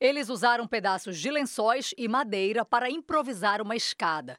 Eles 0.00 0.30
usaram 0.30 0.66
pedaços 0.66 1.20
de 1.20 1.30
lençóis 1.30 1.92
e 1.98 2.08
madeira 2.08 2.64
para 2.64 2.88
improvisar 2.88 3.60
uma 3.60 3.76
escada. 3.76 4.38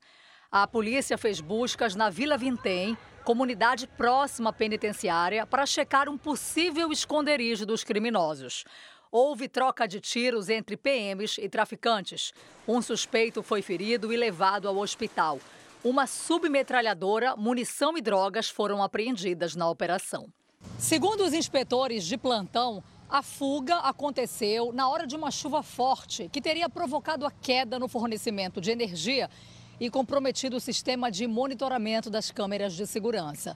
A 0.52 0.66
polícia 0.66 1.20
fez 1.20 1.40
buscas 1.40 1.94
na 1.94 2.10
Vila 2.10 2.36
Vintém, 2.36 2.98
comunidade 3.24 3.86
próxima 3.88 4.50
à 4.50 4.54
penitenciária, 4.54 5.46
para 5.46 5.66
checar 5.68 6.10
um 6.10 6.18
possível 6.18 6.92
esconderijo 6.92 7.64
dos 7.64 7.84
criminosos. 7.84 8.64
Houve 9.18 9.48
troca 9.48 9.88
de 9.88 10.02
tiros 10.02 10.50
entre 10.50 10.76
PMs 10.76 11.38
e 11.38 11.48
traficantes. 11.48 12.34
Um 12.68 12.82
suspeito 12.82 13.42
foi 13.42 13.62
ferido 13.62 14.12
e 14.12 14.18
levado 14.18 14.68
ao 14.68 14.76
hospital. 14.76 15.40
Uma 15.82 16.06
submetralhadora, 16.06 17.34
munição 17.38 17.98
e 17.98 18.02
drogas 18.02 18.50
foram 18.50 18.84
apreendidas 18.84 19.56
na 19.56 19.70
operação. 19.70 20.28
Segundo 20.78 21.24
os 21.24 21.34
inspetores 21.34 22.04
de 22.04 22.18
plantão, 22.18 22.84
a 23.10 23.22
fuga 23.22 23.78
aconteceu 23.78 24.74
na 24.74 24.90
hora 24.90 25.08
de 25.08 25.16
uma 25.16 25.32
chuva 25.32 25.64
forte 25.64 26.28
que 26.28 26.42
teria 26.42 26.68
provocado 26.68 27.26
a 27.26 27.32
queda 27.32 27.80
no 27.80 27.88
fornecimento 27.88 28.60
de 28.60 28.70
energia 28.70 29.30
e 29.80 29.90
comprometido 29.90 30.58
o 30.58 30.60
sistema 30.60 31.10
de 31.10 31.26
monitoramento 31.26 32.10
das 32.10 32.32
câmeras 32.32 32.74
de 32.74 32.86
segurança. 32.86 33.56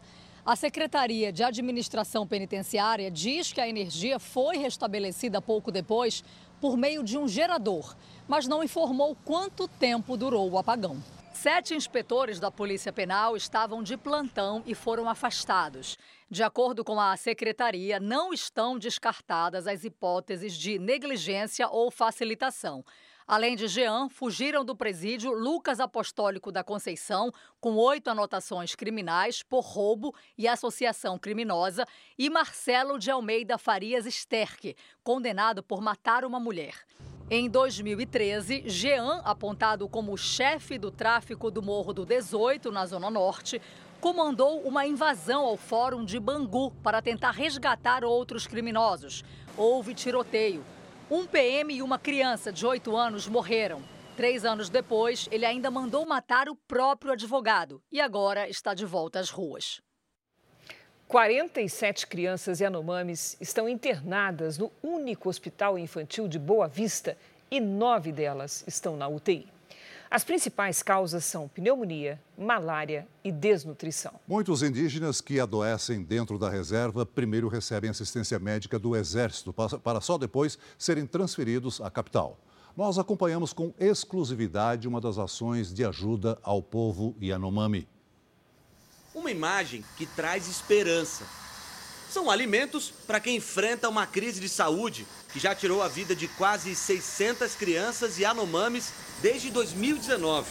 A 0.49 0.55
Secretaria 0.55 1.31
de 1.31 1.43
Administração 1.43 2.25
Penitenciária 2.25 3.11
diz 3.11 3.53
que 3.53 3.61
a 3.61 3.69
energia 3.69 4.17
foi 4.17 4.57
restabelecida 4.57 5.39
pouco 5.39 5.71
depois 5.71 6.23
por 6.59 6.75
meio 6.75 7.03
de 7.03 7.19
um 7.19 7.27
gerador, 7.27 7.95
mas 8.27 8.47
não 8.47 8.63
informou 8.63 9.15
quanto 9.23 9.67
tempo 9.67 10.17
durou 10.17 10.49
o 10.49 10.57
apagão. 10.57 10.97
Sete 11.31 11.75
inspetores 11.75 12.39
da 12.39 12.49
Polícia 12.49 12.91
Penal 12.91 13.37
estavam 13.37 13.83
de 13.83 13.95
plantão 13.95 14.63
e 14.65 14.73
foram 14.73 15.07
afastados. 15.07 15.99
De 16.27 16.41
acordo 16.41 16.83
com 16.83 16.99
a 16.99 17.15
secretaria, 17.15 17.99
não 17.99 18.33
estão 18.33 18.79
descartadas 18.79 19.67
as 19.67 19.83
hipóteses 19.83 20.53
de 20.55 20.79
negligência 20.79 21.69
ou 21.69 21.91
facilitação. 21.91 22.83
Além 23.29 23.55
de 23.55 23.67
Jean, 23.67 24.09
fugiram 24.09 24.65
do 24.65 24.75
presídio 24.75 25.31
Lucas 25.31 25.79
Apostólico 25.79 26.51
da 26.51 26.63
Conceição, 26.63 27.31
com 27.61 27.75
oito 27.75 28.09
anotações 28.09 28.73
criminais 28.73 29.43
por 29.43 29.63
roubo 29.63 30.15
e 30.35 30.47
associação 30.47 31.15
criminosa, 31.15 31.85
e 32.17 32.27
Marcelo 32.27 32.97
de 32.97 33.11
Almeida 33.11 33.59
Farias 33.59 34.07
Sterck, 34.07 34.75
condenado 35.03 35.61
por 35.61 35.79
matar 35.79 36.25
uma 36.25 36.39
mulher. 36.39 36.73
Em 37.29 37.47
2013, 37.47 38.63
Jean, 38.65 39.21
apontado 39.23 39.87
como 39.87 40.17
chefe 40.17 40.79
do 40.79 40.89
tráfico 40.89 41.51
do 41.51 41.61
Morro 41.61 41.93
do 41.93 42.07
18, 42.07 42.71
na 42.71 42.87
Zona 42.87 43.11
Norte, 43.11 43.61
comandou 44.01 44.59
uma 44.61 44.87
invasão 44.87 45.45
ao 45.45 45.55
Fórum 45.55 46.03
de 46.03 46.19
Bangu 46.19 46.71
para 46.81 46.99
tentar 46.99 47.29
resgatar 47.29 48.03
outros 48.03 48.47
criminosos. 48.47 49.23
Houve 49.55 49.93
tiroteio. 49.93 50.65
Um 51.11 51.25
PM 51.25 51.73
e 51.73 51.81
uma 51.81 51.97
criança 51.97 52.51
de 52.51 52.63
8 52.63 52.95
anos 52.95 53.27
morreram. 53.27 53.81
Três 54.15 54.45
anos 54.45 54.69
depois, 54.69 55.27
ele 55.31 55.43
ainda 55.43 55.71
mandou 55.71 56.05
matar 56.05 56.47
o 56.47 56.55
próprio 56.55 57.13
advogado 57.13 57.81
e 57.91 57.99
agora 57.99 58.47
está 58.47 58.75
de 58.75 58.85
volta 58.85 59.19
às 59.19 59.31
ruas. 59.31 59.81
47 61.07 62.05
crianças 62.05 62.59
Yanomamis 62.59 63.35
estão 63.41 63.67
internadas 63.67 64.59
no 64.59 64.71
único 64.83 65.29
hospital 65.29 65.79
infantil 65.79 66.27
de 66.27 66.37
Boa 66.37 66.67
Vista 66.67 67.17
e 67.49 67.59
nove 67.59 68.11
delas 68.11 68.63
estão 68.67 68.95
na 68.95 69.07
UTI. 69.07 69.47
As 70.11 70.23
principais 70.23 70.81
causas 70.81 71.23
são 71.23 71.47
pneumonia, 71.47 72.19
malária 72.35 73.07
e 73.23 73.31
desnutrição. 73.31 74.19
Muitos 74.27 74.63
indígenas 74.63 75.21
que 75.21 75.39
adoecem 75.39 76.01
dentro 76.01 76.39
da 76.39 76.49
reserva 76.49 77.05
primeiro 77.05 77.47
recebem 77.47 77.91
assistência 77.91 78.39
médica 78.39 78.79
do 78.79 78.95
Exército 78.95 79.53
para 79.53 80.01
só 80.01 80.17
depois 80.17 80.57
serem 80.79 81.05
transferidos 81.05 81.79
à 81.79 81.91
capital. 81.91 82.39
Nós 82.75 82.97
acompanhamos 82.97 83.53
com 83.53 83.71
exclusividade 83.79 84.87
uma 84.87 84.99
das 84.99 85.19
ações 85.19 85.71
de 85.71 85.85
ajuda 85.85 86.39
ao 86.41 86.63
povo 86.63 87.15
Yanomami. 87.21 87.87
Uma 89.13 89.29
imagem 89.29 89.83
que 89.95 90.07
traz 90.07 90.47
esperança. 90.47 91.23
São 92.09 92.29
alimentos 92.31 92.91
para 93.05 93.19
quem 93.19 93.35
enfrenta 93.35 93.87
uma 93.87 94.07
crise 94.07 94.39
de 94.39 94.49
saúde 94.49 95.05
que 95.31 95.39
já 95.39 95.53
tirou 95.53 95.81
a 95.81 95.87
vida 95.87 96.15
de 96.15 96.27
quase 96.27 96.75
600 96.75 97.53
crianças 97.53 98.17
e 98.17 98.23
Yanomamis 98.23 98.91
desde 99.21 99.51
2019. 99.51 100.49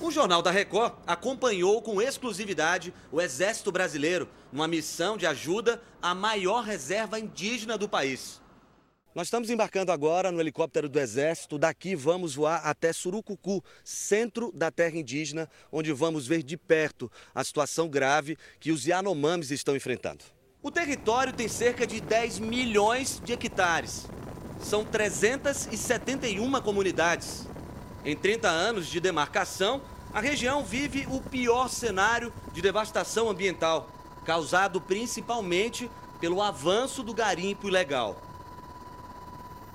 O 0.00 0.10
Jornal 0.10 0.42
da 0.42 0.50
Record 0.50 0.94
acompanhou 1.06 1.80
com 1.80 2.02
exclusividade 2.02 2.92
o 3.12 3.20
Exército 3.20 3.70
Brasileiro 3.70 4.28
numa 4.52 4.66
missão 4.66 5.16
de 5.16 5.26
ajuda 5.26 5.80
à 6.02 6.12
maior 6.12 6.64
reserva 6.64 7.20
indígena 7.20 7.78
do 7.78 7.88
país. 7.88 8.40
Nós 9.14 9.28
estamos 9.28 9.48
embarcando 9.48 9.90
agora 9.90 10.30
no 10.30 10.38
helicóptero 10.38 10.88
do 10.88 11.00
Exército. 11.00 11.58
Daqui 11.58 11.96
vamos 11.96 12.34
voar 12.34 12.60
até 12.62 12.92
Surucucu, 12.92 13.64
centro 13.82 14.52
da 14.52 14.70
terra 14.70 14.98
indígena, 14.98 15.48
onde 15.72 15.92
vamos 15.92 16.26
ver 16.26 16.42
de 16.42 16.58
perto 16.58 17.10
a 17.34 17.42
situação 17.42 17.88
grave 17.88 18.36
que 18.60 18.70
os 18.70 18.86
Yanomamis 18.86 19.50
estão 19.50 19.74
enfrentando. 19.74 20.24
O 20.62 20.70
território 20.70 21.32
tem 21.32 21.48
cerca 21.48 21.86
de 21.86 22.00
10 22.00 22.38
milhões 22.38 23.20
de 23.24 23.32
hectares. 23.32 24.06
São 24.60 24.84
371 24.84 26.60
comunidades. 26.60 27.46
Em 28.04 28.14
30 28.14 28.48
anos 28.48 28.88
de 28.88 29.00
demarcação, 29.00 29.80
a 30.12 30.20
região 30.20 30.62
vive 30.62 31.06
o 31.10 31.20
pior 31.20 31.68
cenário 31.68 32.32
de 32.52 32.60
devastação 32.60 33.30
ambiental, 33.30 33.90
causado 34.26 34.80
principalmente 34.80 35.90
pelo 36.20 36.42
avanço 36.42 37.02
do 37.02 37.14
garimpo 37.14 37.68
ilegal. 37.68 38.27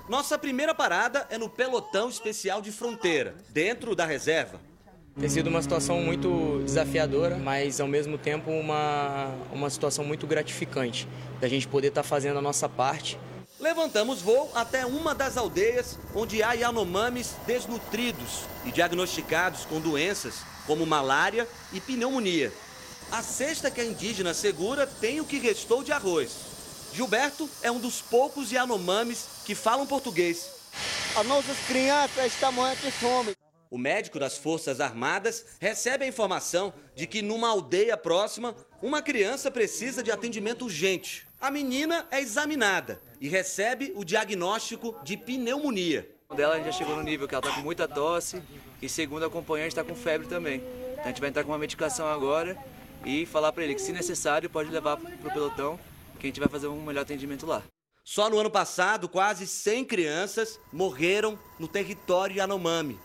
Nossa 0.06 0.38
primeira 0.38 0.74
parada 0.74 1.26
é 1.30 1.38
no 1.38 1.48
pelotão 1.48 2.10
especial 2.10 2.60
de 2.60 2.70
fronteira, 2.70 3.34
dentro 3.48 3.96
da 3.96 4.04
reserva. 4.04 4.60
Tem 5.18 5.28
sido 5.30 5.46
uma 5.46 5.62
situação 5.62 6.02
muito 6.02 6.60
desafiadora, 6.62 7.38
mas 7.38 7.80
ao 7.80 7.88
mesmo 7.88 8.18
tempo 8.18 8.50
uma, 8.50 9.34
uma 9.50 9.70
situação 9.70 10.04
muito 10.04 10.26
gratificante, 10.26 11.08
da 11.40 11.48
gente 11.48 11.66
poder 11.66 11.88
estar 11.88 12.02
tá 12.02 12.08
fazendo 12.08 12.38
a 12.38 12.42
nossa 12.42 12.68
parte. 12.68 13.18
Levantamos 13.58 14.20
voo 14.20 14.50
até 14.54 14.84
uma 14.84 15.14
das 15.14 15.38
aldeias 15.38 15.98
onde 16.14 16.42
há 16.42 16.52
Yanomamis 16.52 17.36
desnutridos 17.46 18.44
e 18.66 18.70
diagnosticados 18.70 19.64
com 19.64 19.80
doenças 19.80 20.42
como 20.66 20.84
malária 20.84 21.48
e 21.72 21.80
pneumonia. 21.80 22.52
A 23.10 23.22
cesta 23.22 23.70
que 23.70 23.80
a 23.80 23.84
indígena 23.84 24.34
segura 24.34 24.86
tem 24.86 25.20
o 25.20 25.24
que 25.24 25.38
restou 25.38 25.82
de 25.82 25.92
arroz. 25.92 26.54
Gilberto 26.94 27.50
é 27.60 27.72
um 27.72 27.80
dos 27.80 28.00
poucos 28.00 28.52
Yanomamis 28.52 29.26
que 29.44 29.56
falam 29.56 29.84
português. 29.84 30.48
As 31.16 31.26
nossas 31.26 31.58
crianças 31.66 32.26
estão 32.26 32.52
morrendo 32.52 32.82
de 32.82 32.92
fome. 32.92 33.32
O 33.68 33.76
médico 33.76 34.16
das 34.16 34.38
Forças 34.38 34.80
Armadas 34.80 35.44
recebe 35.58 36.04
a 36.04 36.08
informação 36.08 36.72
de 36.94 37.08
que 37.08 37.20
numa 37.20 37.48
aldeia 37.48 37.96
próxima, 37.96 38.54
uma 38.80 39.02
criança 39.02 39.50
precisa 39.50 40.04
de 40.04 40.12
atendimento 40.12 40.66
urgente. 40.66 41.26
A 41.40 41.50
menina 41.50 42.06
é 42.12 42.20
examinada 42.20 43.00
e 43.20 43.28
recebe 43.28 43.92
o 43.96 44.04
diagnóstico 44.04 44.94
de 45.02 45.16
pneumonia. 45.16 46.08
O 46.28 46.34
dela 46.36 46.62
já 46.62 46.70
chegou 46.70 46.94
no 46.94 47.02
nível 47.02 47.26
que 47.26 47.34
ela 47.34 47.44
está 47.44 47.56
com 47.56 47.62
muita 47.62 47.88
tosse 47.88 48.40
e 48.80 48.88
segundo 48.88 49.24
a 49.24 49.26
acompanhante 49.26 49.70
está 49.70 49.82
com 49.82 49.96
febre 49.96 50.28
também. 50.28 50.62
Então 50.92 51.04
a 51.06 51.08
gente 51.08 51.20
vai 51.20 51.30
entrar 51.30 51.42
com 51.42 51.50
uma 51.50 51.58
medicação 51.58 52.06
agora 52.06 52.56
e 53.04 53.26
falar 53.26 53.50
para 53.50 53.64
ele 53.64 53.74
que 53.74 53.82
se 53.82 53.90
necessário 53.90 54.48
pode 54.48 54.70
levar 54.70 54.96
para 54.96 55.28
o 55.28 55.32
pelotão 55.32 55.76
que 56.24 56.28
a 56.28 56.30
gente 56.30 56.40
vai 56.40 56.48
fazer 56.48 56.68
um 56.68 56.82
melhor 56.82 57.02
atendimento 57.02 57.44
lá. 57.44 57.62
Só 58.02 58.30
no 58.30 58.38
ano 58.38 58.50
passado, 58.50 59.08
quase 59.08 59.46
100 59.46 59.84
crianças 59.84 60.58
morreram 60.72 61.38
no 61.58 61.68
território 61.68 62.36
Yanomami. 62.36 62.98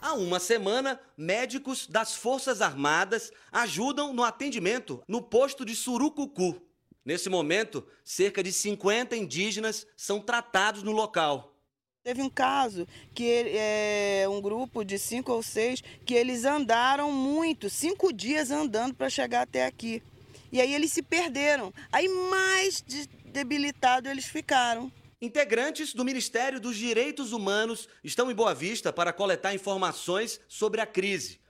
Há 0.00 0.12
uma 0.14 0.38
semana, 0.38 1.00
médicos 1.16 1.86
das 1.86 2.14
Forças 2.14 2.60
Armadas 2.60 3.32
ajudam 3.50 4.12
no 4.12 4.22
atendimento 4.22 5.02
no 5.08 5.22
posto 5.22 5.64
de 5.64 5.74
Surucucu. 5.74 6.60
Nesse 7.04 7.28
momento, 7.28 7.86
cerca 8.04 8.42
de 8.42 8.52
50 8.52 9.16
indígenas 9.16 9.86
são 9.96 10.20
tratados 10.20 10.82
no 10.82 10.92
local. 10.92 11.54
Teve 12.02 12.22
um 12.22 12.30
caso 12.30 12.86
que 13.14 13.26
é 13.56 14.26
um 14.28 14.40
grupo 14.40 14.84
de 14.84 14.98
cinco 14.98 15.32
ou 15.32 15.42
seis 15.42 15.82
que 16.04 16.14
eles 16.14 16.44
andaram 16.44 17.10
muito, 17.10 17.70
cinco 17.70 18.12
dias 18.12 18.50
andando 18.50 18.94
para 18.94 19.10
chegar 19.10 19.42
até 19.42 19.66
aqui. 19.66 20.02
E 20.50 20.60
aí 20.60 20.74
eles 20.74 20.92
se 20.92 21.02
perderam. 21.02 21.72
Aí 21.92 22.08
mais 22.08 22.84
debilitados 23.26 24.10
eles 24.10 24.26
ficaram. 24.26 24.90
Integrantes 25.20 25.94
do 25.94 26.04
Ministério 26.04 26.60
dos 26.60 26.76
Direitos 26.76 27.32
Humanos 27.32 27.88
estão 28.04 28.30
em 28.30 28.34
Boa 28.34 28.54
Vista 28.54 28.92
para 28.92 29.12
coletar 29.12 29.54
informações 29.54 30.40
sobre 30.46 30.80
a 30.80 30.86
crise. 30.86 31.40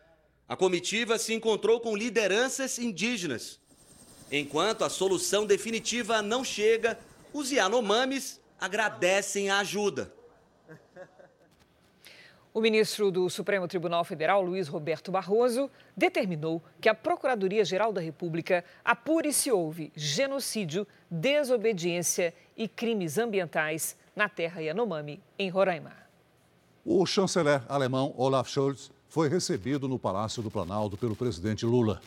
A 0.48 0.54
comitiva 0.54 1.18
se 1.18 1.34
encontrou 1.34 1.80
com 1.80 1.96
lideranças 1.96 2.78
indígenas. 2.78 3.60
Enquanto 4.30 4.84
a 4.84 4.88
solução 4.88 5.44
definitiva 5.44 6.22
não 6.22 6.44
chega, 6.44 6.98
os 7.32 7.50
Yanomamis 7.50 8.40
agradecem 8.58 9.50
a 9.50 9.58
ajuda. 9.58 10.15
O 12.56 12.60
ministro 12.62 13.10
do 13.10 13.28
Supremo 13.28 13.68
Tribunal 13.68 14.02
Federal, 14.02 14.40
Luiz 14.40 14.66
Roberto 14.66 15.12
Barroso, 15.12 15.70
determinou 15.94 16.62
que 16.80 16.88
a 16.88 16.94
Procuradoria-Geral 16.94 17.92
da 17.92 18.00
República 18.00 18.64
apure 18.82 19.30
se 19.30 19.52
houve 19.52 19.92
genocídio, 19.94 20.86
desobediência 21.10 22.32
e 22.56 22.66
crimes 22.66 23.18
ambientais 23.18 23.94
na 24.16 24.26
terra 24.26 24.62
Yanomami, 24.62 25.20
em 25.38 25.50
Roraima. 25.50 25.92
O 26.82 27.04
chanceler 27.04 27.60
alemão 27.68 28.14
Olaf 28.16 28.48
Scholz 28.48 28.90
foi 29.06 29.28
recebido 29.28 29.86
no 29.86 29.98
Palácio 29.98 30.42
do 30.42 30.50
Planalto 30.50 30.96
pelo 30.96 31.14
presidente 31.14 31.66
Lula. 31.66 32.00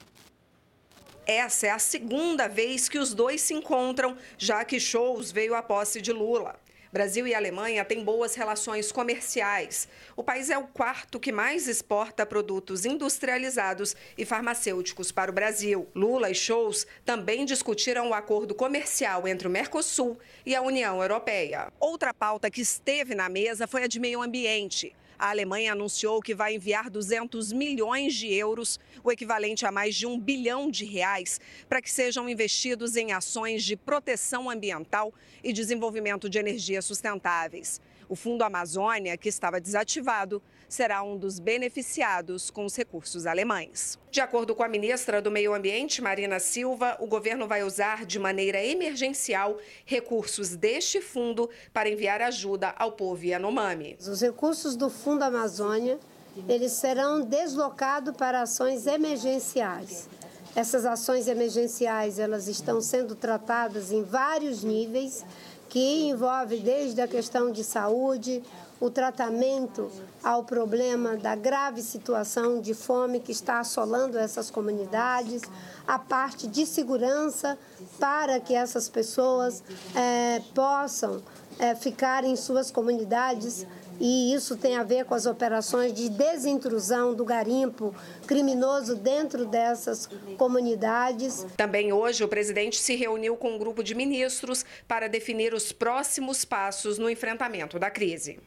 Essa 1.27 1.67
é 1.67 1.69
a 1.69 1.77
segunda 1.77 2.47
vez 2.47 2.89
que 2.89 2.97
os 2.97 3.13
dois 3.13 3.39
se 3.41 3.53
encontram, 3.53 4.17
já 4.35 4.65
que 4.65 4.79
Scholz 4.79 5.31
veio 5.31 5.53
à 5.53 5.61
posse 5.61 6.01
de 6.01 6.11
Lula. 6.11 6.55
Brasil 6.91 7.27
e 7.27 7.35
Alemanha 7.35 7.85
têm 7.85 8.03
boas 8.03 8.33
relações 8.33 8.91
comerciais. 8.91 9.87
O 10.15 10.23
país 10.23 10.49
é 10.49 10.57
o 10.57 10.65
quarto 10.65 11.19
que 11.19 11.31
mais 11.31 11.67
exporta 11.67 12.25
produtos 12.25 12.83
industrializados 12.83 13.95
e 14.17 14.25
farmacêuticos 14.25 15.11
para 15.11 15.29
o 15.29 15.33
Brasil. 15.33 15.87
Lula 15.93 16.31
e 16.31 16.33
Scholz 16.33 16.87
também 17.05 17.45
discutiram 17.45 18.09
o 18.09 18.13
acordo 18.13 18.55
comercial 18.55 19.27
entre 19.27 19.47
o 19.47 19.51
Mercosul 19.51 20.17
e 20.43 20.55
a 20.55 20.63
União 20.63 20.99
Europeia. 20.99 21.71
Outra 21.79 22.11
pauta 22.11 22.49
que 22.49 22.61
esteve 22.61 23.13
na 23.13 23.29
mesa 23.29 23.67
foi 23.67 23.83
a 23.83 23.87
de 23.87 23.99
meio 23.99 24.19
ambiente. 24.19 24.95
A 25.19 25.31
Alemanha 25.31 25.73
anunciou 25.73 26.21
que 26.21 26.33
vai 26.33 26.55
enviar 26.55 26.89
200 26.89 27.51
milhões 27.51 28.13
de 28.15 28.33
euros, 28.33 28.79
o 29.03 29.11
equivalente 29.11 29.65
a 29.65 29.71
mais 29.71 29.93
de 29.93 30.07
um 30.07 30.17
bilhão 30.17 30.71
de 30.71 30.85
reais, 30.85 31.41
para 31.67 31.81
que 31.81 31.91
sejam 31.91 32.29
investidos 32.29 32.95
em 32.95 33.11
ações 33.11 33.65
de 33.65 33.75
proteção 33.75 34.49
ambiental 34.49 35.13
e 35.43 35.51
desenvolvimento 35.51 36.29
de 36.29 36.39
energias 36.39 36.85
sustentáveis. 36.85 37.81
O 38.07 38.15
Fundo 38.15 38.43
Amazônia, 38.43 39.17
que 39.17 39.27
estava 39.27 39.59
desativado, 39.59 40.41
será 40.69 41.01
um 41.01 41.17
dos 41.17 41.39
beneficiados 41.39 42.51
com 42.51 42.63
os 42.63 42.75
recursos 42.75 43.25
alemães. 43.25 43.97
De 44.11 44.21
acordo 44.21 44.55
com 44.55 44.63
a 44.63 44.69
ministra 44.69 45.21
do 45.21 45.31
Meio 45.31 45.53
Ambiente, 45.53 46.01
Marina 46.01 46.39
Silva, 46.39 46.95
o 46.99 47.07
governo 47.07 47.47
vai 47.47 47.63
usar 47.63 48.05
de 48.05 48.19
maneira 48.19 48.63
emergencial 48.63 49.57
recursos 49.83 50.55
deste 50.55 51.01
fundo 51.01 51.49
para 51.73 51.89
enviar 51.89 52.21
ajuda 52.21 52.73
ao 52.77 52.91
povo 52.91 53.25
Yanomami. 53.25 53.97
Os 53.99 54.21
recursos 54.21 54.75
do 54.75 54.89
Fundo 54.89 55.23
Amazônia, 55.23 55.99
eles 56.47 56.73
serão 56.73 57.21
deslocados 57.21 58.15
para 58.15 58.41
ações 58.41 58.85
emergenciais. 58.85 60.07
Essas 60.55 60.85
ações 60.85 61.27
emergenciais, 61.27 62.19
elas 62.19 62.47
estão 62.47 62.81
sendo 62.81 63.15
tratadas 63.15 63.91
em 63.91 64.03
vários 64.03 64.63
níveis 64.63 65.25
que 65.69 66.09
envolve 66.09 66.59
desde 66.59 66.99
a 66.99 67.07
questão 67.07 67.51
de 67.51 67.63
saúde, 67.63 68.43
o 68.79 68.89
tratamento 68.89 69.91
ao 70.23 70.43
problema 70.43 71.17
da 71.17 71.35
grave 71.35 71.81
situação 71.81 72.61
de 72.61 72.73
fome 72.73 73.19
que 73.19 73.31
está 73.31 73.59
assolando 73.59 74.17
essas 74.17 74.49
comunidades, 74.49 75.41
a 75.87 75.99
parte 75.99 76.47
de 76.47 76.65
segurança 76.65 77.57
para 77.99 78.39
que 78.39 78.53
essas 78.53 78.87
pessoas 78.87 79.63
é, 79.95 80.41
possam 80.53 81.21
é, 81.57 81.75
ficar 81.75 82.23
em 82.23 82.35
suas 82.35 82.71
comunidades 82.71 83.67
e 83.99 84.33
isso 84.33 84.55
tem 84.55 84.77
a 84.77 84.83
ver 84.83 85.03
com 85.03 85.13
as 85.13 85.25
operações 85.25 85.93
de 85.93 86.09
desintrusão 86.09 87.13
do 87.13 87.25
garimpo 87.25 87.93
criminoso 88.25 88.95
dentro 88.95 89.45
dessas 89.45 90.09
comunidades. 90.37 91.45
Também 91.57 91.91
hoje 91.91 92.23
o 92.23 92.27
presidente 92.27 92.79
se 92.79 92.95
reuniu 92.95 93.35
com 93.35 93.51
um 93.51 93.57
grupo 93.57 93.83
de 93.83 93.93
ministros 93.93 94.63
para 94.87 95.09
definir 95.09 95.53
os 95.53 95.73
próximos 95.73 96.45
passos 96.45 96.97
no 96.97 97.09
enfrentamento 97.09 97.77
da 97.77 97.91
crise. 97.91 98.39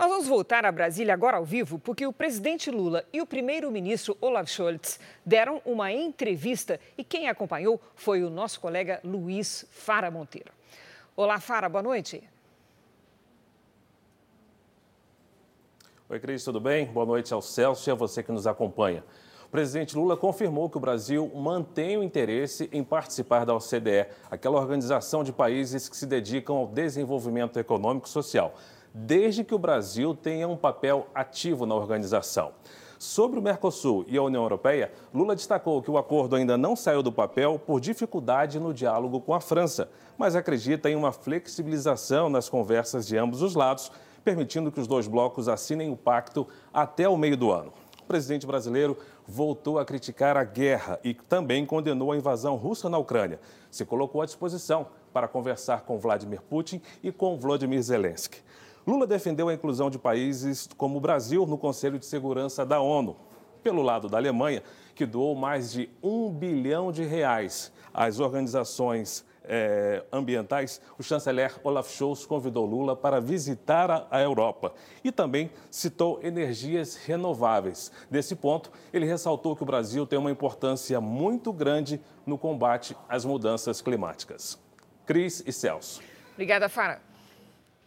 Nós 0.00 0.08
vamos 0.08 0.28
voltar 0.28 0.64
a 0.64 0.72
Brasília 0.72 1.12
agora 1.12 1.36
ao 1.36 1.44
vivo, 1.44 1.78
porque 1.78 2.06
o 2.06 2.12
presidente 2.12 2.70
Lula 2.70 3.04
e 3.12 3.20
o 3.20 3.26
primeiro-ministro 3.26 4.16
Olaf 4.18 4.48
Scholz 4.48 4.98
deram 5.26 5.60
uma 5.62 5.92
entrevista 5.92 6.80
e 6.96 7.04
quem 7.04 7.28
acompanhou 7.28 7.78
foi 7.94 8.24
o 8.24 8.30
nosso 8.30 8.62
colega 8.62 8.98
Luiz 9.04 9.66
Fara 9.70 10.10
Monteiro. 10.10 10.50
Olá, 11.14 11.38
Fara, 11.38 11.68
boa 11.68 11.82
noite. 11.82 12.24
Oi, 16.08 16.18
Cris, 16.18 16.42
tudo 16.44 16.58
bem? 16.58 16.86
Boa 16.86 17.04
noite 17.04 17.34
ao 17.34 17.42
Celso 17.42 17.90
e 17.90 17.92
a 17.92 17.94
você 17.94 18.22
que 18.22 18.32
nos 18.32 18.46
acompanha. 18.46 19.04
O 19.44 19.50
presidente 19.50 19.94
Lula 19.94 20.16
confirmou 20.16 20.70
que 20.70 20.78
o 20.78 20.80
Brasil 20.80 21.30
mantém 21.34 21.98
o 21.98 22.02
interesse 22.02 22.70
em 22.72 22.82
participar 22.82 23.44
da 23.44 23.54
OCDE, 23.54 24.06
aquela 24.30 24.58
organização 24.58 25.22
de 25.22 25.30
países 25.30 25.90
que 25.90 25.96
se 25.96 26.06
dedicam 26.06 26.56
ao 26.56 26.66
desenvolvimento 26.66 27.58
econômico 27.58 28.06
e 28.06 28.10
social, 28.10 28.54
desde 28.94 29.44
que 29.44 29.54
o 29.54 29.58
Brasil 29.58 30.14
tenha 30.14 30.48
um 30.48 30.56
papel 30.56 31.06
ativo 31.14 31.66
na 31.66 31.74
organização. 31.74 32.52
Sobre 32.98 33.38
o 33.38 33.42
Mercosul 33.42 34.04
e 34.06 34.18
a 34.18 34.22
União 34.22 34.42
Europeia, 34.42 34.92
Lula 35.14 35.34
destacou 35.34 35.80
que 35.80 35.90
o 35.90 35.96
acordo 35.96 36.36
ainda 36.36 36.58
não 36.58 36.76
saiu 36.76 37.02
do 37.02 37.10
papel 37.10 37.58
por 37.58 37.80
dificuldade 37.80 38.60
no 38.60 38.74
diálogo 38.74 39.20
com 39.20 39.32
a 39.32 39.40
França, 39.40 39.88
mas 40.18 40.36
acredita 40.36 40.90
em 40.90 40.96
uma 40.96 41.10
flexibilização 41.10 42.28
nas 42.28 42.48
conversas 42.48 43.06
de 43.06 43.16
ambos 43.16 43.40
os 43.40 43.54
lados 43.54 43.90
permitindo 44.24 44.70
que 44.70 44.80
os 44.80 44.86
dois 44.86 45.06
blocos 45.06 45.48
assinem 45.48 45.90
o 45.90 45.96
pacto 45.96 46.46
até 46.72 47.08
o 47.08 47.16
meio 47.16 47.36
do 47.36 47.50
ano. 47.50 47.72
O 48.02 48.04
presidente 48.04 48.46
brasileiro 48.46 48.98
voltou 49.26 49.78
a 49.78 49.84
criticar 49.84 50.36
a 50.36 50.44
guerra 50.44 50.98
e 51.04 51.14
também 51.14 51.64
condenou 51.64 52.12
a 52.12 52.16
invasão 52.16 52.56
russa 52.56 52.88
na 52.88 52.98
Ucrânia. 52.98 53.40
Se 53.70 53.84
colocou 53.84 54.20
à 54.20 54.26
disposição 54.26 54.88
para 55.12 55.28
conversar 55.28 55.82
com 55.82 55.98
Vladimir 55.98 56.42
Putin 56.42 56.82
e 57.02 57.12
com 57.12 57.38
Volodymyr 57.38 57.82
Zelensky. 57.82 58.40
Lula 58.86 59.06
defendeu 59.06 59.48
a 59.48 59.54
inclusão 59.54 59.90
de 59.90 59.98
países 59.98 60.68
como 60.76 60.98
o 60.98 61.00
Brasil 61.00 61.46
no 61.46 61.58
Conselho 61.58 61.98
de 61.98 62.06
Segurança 62.06 62.64
da 62.64 62.80
ONU. 62.80 63.16
Pelo 63.62 63.82
lado 63.82 64.08
da 64.08 64.16
Alemanha, 64.16 64.62
que 64.94 65.04
doou 65.04 65.34
mais 65.34 65.70
de 65.70 65.90
um 66.02 66.30
bilhão 66.30 66.90
de 66.90 67.04
reais 67.04 67.70
às 67.92 68.18
organizações 68.18 69.24
eh, 69.44 70.02
ambientais, 70.10 70.80
o 70.98 71.02
chanceler 71.02 71.58
Olaf 71.62 71.90
Scholz 71.90 72.24
convidou 72.24 72.64
Lula 72.64 72.96
para 72.96 73.20
visitar 73.20 73.90
a, 73.90 74.06
a 74.10 74.20
Europa 74.22 74.72
e 75.04 75.12
também 75.12 75.50
citou 75.70 76.20
energias 76.22 76.96
renováveis. 76.96 77.92
Nesse 78.10 78.34
ponto, 78.34 78.70
ele 78.92 79.04
ressaltou 79.04 79.54
que 79.54 79.62
o 79.62 79.66
Brasil 79.66 80.06
tem 80.06 80.18
uma 80.18 80.30
importância 80.30 81.00
muito 81.00 81.52
grande 81.52 82.00
no 82.24 82.38
combate 82.38 82.96
às 83.08 83.24
mudanças 83.24 83.82
climáticas. 83.82 84.58
Cris 85.04 85.42
e 85.46 85.52
Celso. 85.52 86.00
Obrigada, 86.32 86.68
Fara. 86.68 87.09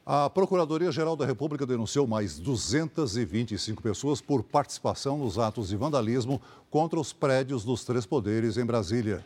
A 0.05 0.29
Procuradoria-Geral 0.29 1.15
da 1.15 1.25
República 1.25 1.65
denunciou 1.65 2.05
mais 2.05 2.37
225 2.37 3.81
pessoas 3.81 4.19
por 4.19 4.43
participação 4.43 5.17
nos 5.17 5.39
atos 5.39 5.69
de 5.69 5.77
vandalismo 5.77 6.41
contra 6.69 6.99
os 6.99 7.13
prédios 7.13 7.63
dos 7.63 7.85
três 7.85 8.05
poderes 8.05 8.57
em 8.57 8.65
Brasília. 8.65 9.23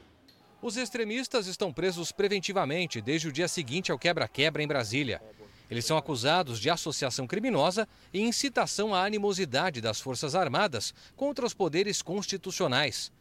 Os 0.61 0.77
extremistas 0.77 1.47
estão 1.47 1.73
presos 1.73 2.11
preventivamente 2.11 3.01
desde 3.01 3.27
o 3.27 3.31
dia 3.31 3.47
seguinte 3.47 3.91
ao 3.91 3.97
quebra-quebra 3.97 4.61
em 4.61 4.67
Brasília. 4.67 5.19
Eles 5.67 5.83
são 5.83 5.97
acusados 5.97 6.59
de 6.59 6.69
associação 6.69 7.25
criminosa 7.25 7.87
e 8.13 8.21
incitação 8.21 8.93
à 8.93 9.03
animosidade 9.03 9.81
das 9.81 9.99
Forças 9.99 10.35
Armadas 10.35 10.93
contra 11.15 11.43
os 11.43 11.55
poderes 11.55 12.03
constitucionais. 12.03 13.11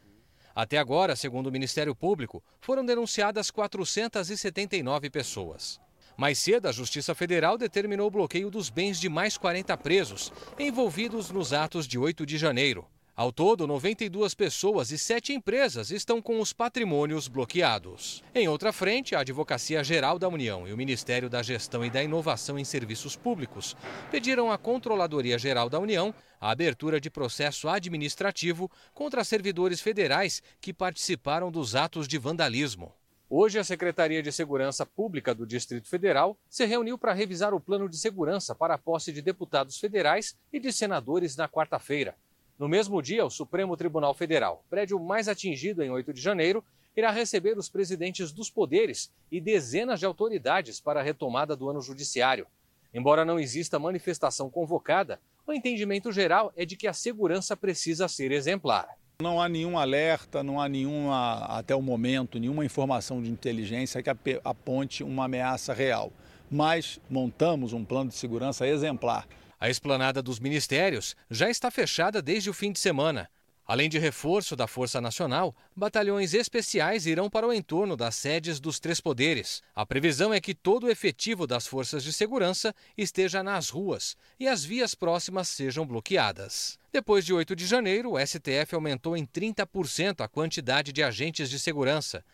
Até 0.54 0.76
agora, 0.76 1.16
segundo 1.16 1.46
o 1.46 1.52
Ministério 1.52 1.94
Público, 1.94 2.42
foram 2.60 2.84
denunciadas 2.84 3.50
479 3.50 5.08
pessoas. 5.08 5.80
Mais 6.16 6.38
cedo, 6.38 6.66
a 6.66 6.72
Justiça 6.72 7.14
Federal 7.14 7.58
determinou 7.58 8.08
o 8.08 8.10
bloqueio 8.10 8.50
dos 8.50 8.70
bens 8.70 8.98
de 8.98 9.08
mais 9.08 9.36
40 9.36 9.76
presos 9.76 10.32
envolvidos 10.58 11.30
nos 11.30 11.52
atos 11.52 11.86
de 11.86 11.98
8 11.98 12.24
de 12.24 12.38
janeiro. 12.38 12.86
Ao 13.16 13.32
todo, 13.32 13.66
92 13.66 14.34
pessoas 14.34 14.90
e 14.90 14.98
7 14.98 15.32
empresas 15.32 15.90
estão 15.90 16.20
com 16.20 16.38
os 16.38 16.52
patrimônios 16.52 17.28
bloqueados. 17.28 18.22
Em 18.34 18.46
outra 18.46 18.74
frente, 18.74 19.14
a 19.14 19.20
Advocacia 19.20 19.82
Geral 19.82 20.18
da 20.18 20.28
União 20.28 20.68
e 20.68 20.72
o 20.74 20.76
Ministério 20.76 21.30
da 21.30 21.42
Gestão 21.42 21.82
e 21.82 21.88
da 21.88 22.02
Inovação 22.02 22.58
em 22.58 22.64
Serviços 22.64 23.16
Públicos 23.16 23.74
pediram 24.10 24.52
à 24.52 24.58
Controladoria 24.58 25.38
Geral 25.38 25.70
da 25.70 25.78
União 25.78 26.14
a 26.38 26.50
abertura 26.50 27.00
de 27.00 27.08
processo 27.08 27.70
administrativo 27.70 28.70
contra 28.92 29.24
servidores 29.24 29.80
federais 29.80 30.42
que 30.60 30.74
participaram 30.74 31.50
dos 31.50 31.74
atos 31.74 32.06
de 32.06 32.18
vandalismo. 32.18 32.92
Hoje, 33.28 33.58
a 33.58 33.64
Secretaria 33.64 34.22
de 34.22 34.30
Segurança 34.30 34.86
Pública 34.86 35.34
do 35.34 35.44
Distrito 35.44 35.88
Federal 35.88 36.38
se 36.48 36.64
reuniu 36.64 36.96
para 36.96 37.12
revisar 37.12 37.52
o 37.52 37.58
plano 37.58 37.88
de 37.88 37.98
segurança 37.98 38.54
para 38.54 38.74
a 38.74 38.78
posse 38.78 39.12
de 39.12 39.20
deputados 39.20 39.80
federais 39.80 40.36
e 40.52 40.60
de 40.60 40.72
senadores 40.72 41.36
na 41.36 41.48
quarta-feira. 41.48 42.14
No 42.56 42.68
mesmo 42.68 43.02
dia, 43.02 43.26
o 43.26 43.30
Supremo 43.30 43.76
Tribunal 43.76 44.14
Federal, 44.14 44.64
prédio 44.70 45.00
mais 45.00 45.26
atingido 45.26 45.82
em 45.82 45.90
8 45.90 46.12
de 46.12 46.20
janeiro, 46.20 46.62
irá 46.96 47.10
receber 47.10 47.58
os 47.58 47.68
presidentes 47.68 48.30
dos 48.30 48.48
poderes 48.48 49.12
e 49.30 49.40
dezenas 49.40 49.98
de 49.98 50.06
autoridades 50.06 50.80
para 50.80 51.00
a 51.00 51.02
retomada 51.02 51.56
do 51.56 51.68
ano 51.68 51.82
judiciário. 51.82 52.46
Embora 52.94 53.24
não 53.24 53.40
exista 53.40 53.76
manifestação 53.76 54.48
convocada, 54.48 55.20
o 55.44 55.52
entendimento 55.52 56.12
geral 56.12 56.52
é 56.56 56.64
de 56.64 56.76
que 56.76 56.86
a 56.86 56.92
segurança 56.92 57.56
precisa 57.56 58.06
ser 58.06 58.30
exemplar. 58.30 58.88
Não 59.22 59.40
há 59.40 59.48
nenhum 59.48 59.78
alerta, 59.78 60.42
não 60.42 60.60
há 60.60 60.68
nenhuma, 60.68 61.38
até 61.46 61.74
o 61.74 61.80
momento, 61.80 62.38
nenhuma 62.38 62.66
informação 62.66 63.22
de 63.22 63.30
inteligência 63.30 64.02
que 64.02 64.10
aponte 64.44 65.02
uma 65.02 65.24
ameaça 65.24 65.72
real. 65.72 66.12
Mas 66.50 67.00
montamos 67.08 67.72
um 67.72 67.82
plano 67.82 68.10
de 68.10 68.14
segurança 68.14 68.68
exemplar. 68.68 69.26
A 69.58 69.70
esplanada 69.70 70.22
dos 70.22 70.38
ministérios 70.38 71.16
já 71.30 71.48
está 71.48 71.70
fechada 71.70 72.20
desde 72.20 72.50
o 72.50 72.52
fim 72.52 72.70
de 72.70 72.78
semana. 72.78 73.26
Além 73.66 73.88
de 73.88 73.98
reforço 73.98 74.54
da 74.54 74.68
Força 74.68 75.00
Nacional, 75.00 75.54
batalhões 75.74 76.34
especiais 76.34 77.04
irão 77.04 77.28
para 77.28 77.48
o 77.48 77.52
entorno 77.52 77.96
das 77.96 78.14
sedes 78.14 78.60
dos 78.60 78.78
três 78.78 79.00
poderes. 79.00 79.60
A 79.74 79.84
previsão 79.84 80.32
é 80.32 80.40
que 80.40 80.54
todo 80.54 80.84
o 80.84 80.90
efetivo 80.90 81.48
das 81.48 81.66
forças 81.66 82.04
de 82.04 82.12
segurança 82.12 82.72
esteja 82.96 83.42
nas 83.42 83.68
ruas 83.68 84.16
e 84.38 84.46
as 84.46 84.64
vias 84.64 84.94
próximas 84.94 85.48
sejam 85.48 85.84
bloqueadas. 85.84 86.78
Depois 86.92 87.26
de 87.26 87.34
8 87.34 87.56
de 87.56 87.66
janeiro, 87.66 88.12
o 88.12 88.18
STF 88.24 88.72
aumentou 88.72 89.16
em 89.16 89.26
30% 89.26 90.20
a 90.20 90.28
quantidade 90.28 90.92
de 90.92 91.02
agentes 91.02 91.50
de 91.50 91.58
segurança. 91.58 92.24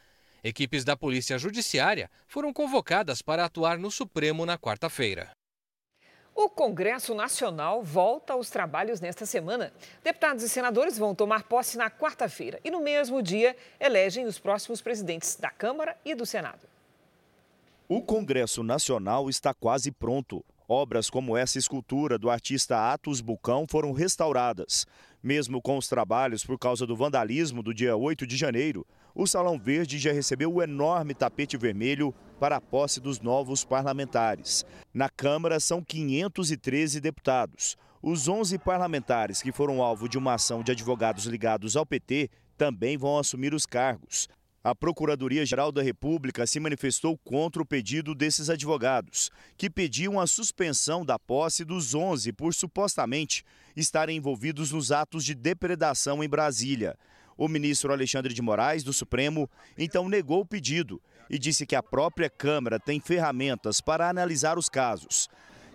Equipes 0.45 0.85
da 0.85 0.97
Polícia 0.97 1.39
Judiciária 1.39 2.11
foram 2.29 2.53
convocadas 2.53 3.23
para 3.23 3.45
atuar 3.45 3.79
no 3.79 3.91
Supremo 3.91 4.45
na 4.45 4.59
quarta-feira. 4.59 5.31
O 6.35 6.49
Congresso 6.49 7.15
Nacional 7.15 7.83
volta 7.83 8.33
aos 8.33 8.49
trabalhos 8.49 9.01
nesta 9.01 9.27
semana. 9.27 9.71
Deputados 10.03 10.43
e 10.43 10.49
senadores 10.49 10.97
vão 10.97 11.15
tomar 11.15 11.43
posse 11.43 11.77
na 11.77 11.91
quarta-feira 11.91 12.59
e, 12.65 12.71
no 12.71 12.81
mesmo 12.81 13.23
dia, 13.23 13.55
elegem 13.79 14.25
os 14.25 14.39
próximos 14.39 14.81
presidentes 14.81 15.37
da 15.37 15.51
Câmara 15.51 15.95
e 16.05 16.15
do 16.15 16.25
Senado. 16.25 16.67
O 17.87 18.01
Congresso 18.01 18.63
Nacional 18.63 19.29
está 19.29 19.53
quase 19.53 19.91
pronto. 19.91 20.43
Obras 20.67 21.11
como 21.11 21.37
essa 21.37 21.59
escultura 21.59 22.19
do 22.19 22.31
artista 22.31 22.93
Atos 22.93 23.21
Bucão 23.21 23.67
foram 23.69 23.93
restauradas. 23.93 24.87
Mesmo 25.23 25.61
com 25.61 25.77
os 25.77 25.87
trabalhos 25.87 26.47
por 26.47 26.59
causa 26.59 26.87
do 26.87 26.97
vandalismo 26.97 27.63
do 27.63 27.75
dia 27.75 27.95
8 27.95 28.27
de 28.27 28.39
janeiro, 28.39 28.87
o 29.15 29.27
Salão 29.27 29.59
Verde 29.59 29.99
já 29.99 30.13
recebeu 30.13 30.51
o 30.51 30.63
enorme 30.63 31.13
tapete 31.13 31.59
vermelho 31.59 32.15
para 32.43 32.57
a 32.57 32.61
posse 32.61 32.99
dos 32.99 33.21
novos 33.21 33.65
parlamentares. 33.65 34.67
Na 34.93 35.09
Câmara 35.09 35.61
são 35.61 35.81
513 35.81 37.01
deputados. 37.01 37.77
Os 38.03 38.27
11 38.27 38.59
parlamentares 38.59 39.41
que 39.41 39.53
foram 39.53 39.81
alvo 39.81 40.09
de 40.09 40.19
uma 40.19 40.35
ação 40.35 40.61
de 40.61 40.73
advogados 40.73 41.27
ligados 41.27 41.77
ao 41.77 41.87
PT 41.87 42.29
também 42.59 42.99
vão 42.99 43.17
assumir 43.17 43.55
os 43.55 43.65
cargos. 43.65 44.29
A 44.65 44.75
Procuradoria-Geral 44.75 45.71
da 45.71 45.85
República 45.85 46.45
se 46.45 46.59
manifestou 46.59 47.17
contra 47.17 47.63
o 47.63 47.67
pedido 47.67 48.13
desses 48.13 48.51
advogados, 48.51 49.31
que 49.57 49.71
pediam 49.71 50.19
a 50.19 50.27
suspensão 50.27 51.05
da 51.05 51.21
posse 51.21 51.65
dos 51.65 51.95
11 51.95 52.33
por 52.33 52.53
supostamente 52.53 53.45
estarem 53.77 54.17
envolvidos 54.17 54.73
nos 54.73 54.91
atos 54.91 55.25
de 55.25 55.37
depredação 55.37 56.25
em 56.25 56.29
Brasília. 56.29 56.99
O 57.37 57.47
ministro 57.47 57.93
Alexandre 57.93 58.35
de 58.35 58.43
Moraes, 58.43 58.83
do 58.83 58.93
Supremo, 58.93 59.49
então 59.79 60.09
negou 60.09 60.41
o 60.41 60.47
pedido 60.47 61.01
e 61.33 61.39
disse 61.39 61.65
que 61.65 61.75
a 61.75 61.83
própria 61.83 62.29
Câmara 62.29 62.79
tem 62.79 63.01
ferramentas 63.01 63.81
para 63.81 64.07
analisar 64.07 64.59
os 64.59 64.69
casos. 64.69 65.31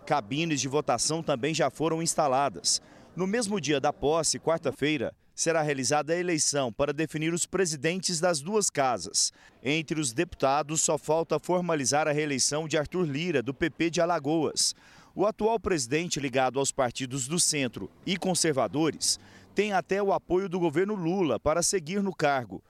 Cabines 0.06 0.62
de 0.62 0.68
votação 0.68 1.24
também 1.24 1.52
já 1.52 1.72
foram 1.72 2.02
instaladas. 2.02 2.80
No 3.16 3.26
mesmo 3.26 3.60
dia 3.60 3.80
da 3.80 3.92
posse, 3.92 4.40
quarta-feira, 4.40 5.12
será 5.34 5.64
realizada 5.64 6.14
a 6.14 6.18
eleição 6.18 6.72
para 6.72 6.94
definir 6.94 7.34
os 7.34 7.48
presidentes 7.48 8.20
das 8.20 8.40
duas 8.40 8.70
casas. 8.70 9.34
Entre 9.64 10.00
os 10.00 10.14
deputados, 10.14 10.82
só 10.82 10.96
falta 10.96 11.40
formalizar 11.40 12.08
a 12.08 12.12
reeleição 12.12 12.68
de 12.68 12.78
Arthur 12.78 13.06
Lira, 13.06 13.42
do 13.42 13.54
PP 13.54 13.90
de 13.90 14.00
Alagoas. 14.02 14.76
O 15.16 15.26
atual 15.26 15.60
presidente, 15.60 16.20
ligado 16.20 16.60
aos 16.60 16.72
partidos 16.72 17.28
do 17.28 17.40
centro 17.40 17.90
e 18.06 18.16
conservadores, 18.16 19.20
tem 19.56 19.74
até 19.74 20.02
o 20.04 20.14
apoio 20.14 20.48
do 20.48 20.60
governo 20.60 20.94
Lula 20.94 21.40
para 21.40 21.64
seguir 21.64 22.04
no 22.04 22.16
cargo. 22.16 22.64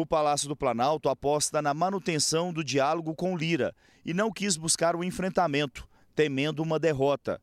O 0.00 0.06
Palácio 0.06 0.48
do 0.48 0.54
Planalto 0.54 1.08
aposta 1.08 1.60
na 1.60 1.74
manutenção 1.74 2.52
do 2.52 2.62
diálogo 2.62 3.16
com 3.16 3.36
Lira 3.36 3.74
e 4.06 4.14
não 4.14 4.30
quis 4.30 4.56
buscar 4.56 4.94
o 4.94 5.02
enfrentamento, 5.02 5.88
temendo 6.14 6.62
uma 6.62 6.78
derrota. 6.78 7.42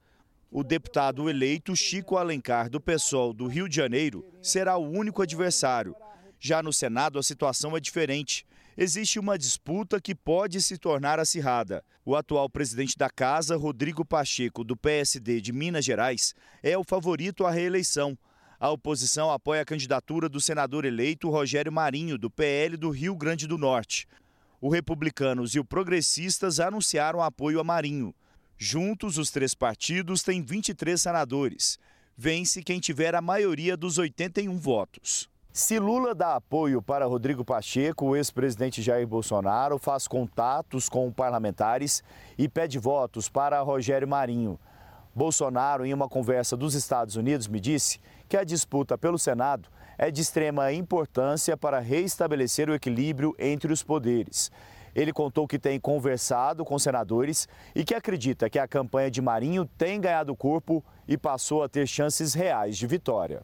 O 0.50 0.64
deputado 0.64 1.30
eleito 1.30 1.76
Chico 1.76 2.16
Alencar, 2.16 2.70
do 2.70 2.80
PSOL 2.80 3.34
do 3.34 3.46
Rio 3.46 3.68
de 3.68 3.76
Janeiro, 3.76 4.26
será 4.42 4.78
o 4.78 4.90
único 4.90 5.22
adversário. 5.22 5.98
Já 6.40 6.64
no 6.64 6.72
Senado, 6.72 7.20
a 7.20 7.24
situação 7.24 7.76
é 7.76 7.80
diferente. 7.82 8.48
Existe 8.78 9.20
uma 9.20 9.38
disputa 9.38 10.00
que 10.00 10.16
pode 10.16 10.62
se 10.62 10.78
tornar 10.78 11.20
acirrada. 11.20 11.84
O 12.06 12.16
atual 12.16 12.50
presidente 12.50 12.98
da 12.98 13.10
Casa, 13.10 13.58
Rodrigo 13.58 14.06
Pacheco, 14.06 14.64
do 14.64 14.78
PSD 14.78 15.42
de 15.42 15.52
Minas 15.52 15.84
Gerais, 15.84 16.34
é 16.64 16.78
o 16.78 16.86
favorito 16.86 17.46
à 17.46 17.52
reeleição. 17.52 18.18
A 18.60 18.70
oposição 18.70 19.30
apoia 19.32 19.62
a 19.62 19.66
candidatura 19.66 20.30
do 20.30 20.40
senador 20.40 20.86
eleito 20.86 21.30
Rogério 21.30 21.72
Marinho, 21.72 22.18
do 22.18 22.30
PL 22.30 22.78
do 22.78 22.90
Rio 22.90 23.16
Grande 23.16 23.48
do 23.48 23.58
Norte. 23.58 24.08
O 24.62 24.70
Republicanos 24.70 25.54
e 25.56 25.60
o 25.60 25.66
Progressistas 25.66 26.60
anunciaram 26.60 27.22
apoio 27.22 27.60
a 27.60 27.64
Marinho. 27.64 28.16
Juntos, 28.58 29.18
os 29.18 29.30
três 29.30 29.54
partidos 29.54 30.24
têm 30.24 30.42
23 30.42 31.02
senadores. 31.02 31.78
Vence 32.18 32.64
quem 32.64 32.80
tiver 32.80 33.14
a 33.14 33.22
maioria 33.22 33.76
dos 33.76 33.98
81 33.98 34.58
votos. 34.58 35.30
Se 35.52 35.78
Lula 35.78 36.16
dá 36.16 36.36
apoio 36.36 36.82
para 36.82 37.06
Rodrigo 37.06 37.44
Pacheco, 37.44 38.06
o 38.06 38.16
ex-presidente 38.16 38.82
Jair 38.82 39.06
Bolsonaro 39.06 39.78
faz 39.78 40.08
contatos 40.08 40.88
com 40.88 41.12
parlamentares 41.12 42.02
e 42.38 42.48
pede 42.48 42.80
votos 42.80 43.28
para 43.28 43.62
Rogério 43.62 44.08
Marinho. 44.08 44.58
Bolsonaro, 45.14 45.86
em 45.86 45.94
uma 45.94 46.10
conversa 46.10 46.58
dos 46.58 46.74
Estados 46.74 47.16
Unidos, 47.16 47.48
me 47.48 47.62
disse 47.62 48.00
que 48.28 48.38
a 48.38 48.44
disputa 48.44 48.98
pelo 48.98 49.18
Senado 49.18 49.70
é 49.98 50.12
de 50.12 50.22
extrema 50.22 50.72
importância 50.74 51.56
para 51.56 51.80
reestabelecer 51.80 52.70
o 52.70 52.74
equilíbrio 52.74 53.36
entre 53.40 53.72
os 53.72 53.84
poderes. 53.84 54.52
Ele 54.94 55.12
contou 55.12 55.48
que 55.48 55.60
tem 55.60 55.80
conversado 55.80 56.64
com 56.64 56.80
senadores 56.80 57.48
e 57.76 57.84
que 57.84 57.94
acredita 57.94 58.50
que 58.50 58.58
a 58.58 58.68
campanha 58.68 59.12
de 59.12 59.22
Marinho 59.22 59.66
tem 59.78 60.00
ganhado 60.00 60.36
corpo 60.36 60.84
e 61.08 61.18
passou 61.18 61.64
a 61.64 61.70
ter 61.70 61.86
chances 61.86 62.34
reais 62.34 62.78
de 62.78 62.88
vitória. 62.88 63.44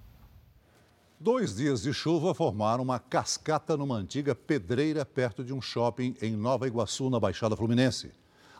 Dois 1.20 1.56
dias 1.56 1.84
de 1.84 1.94
chuva 1.94 2.34
formaram 2.34 2.82
uma 2.82 2.98
cascata 2.98 3.78
numa 3.78 3.96
antiga 3.96 4.34
pedreira 4.34 5.06
perto 5.06 5.44
de 5.44 5.54
um 5.54 5.62
shopping 5.62 6.16
em 6.22 6.36
Nova 6.36 6.66
Iguaçu, 6.66 7.10
na 7.10 7.20
Baixada 7.20 7.56
Fluminense. 7.56 8.12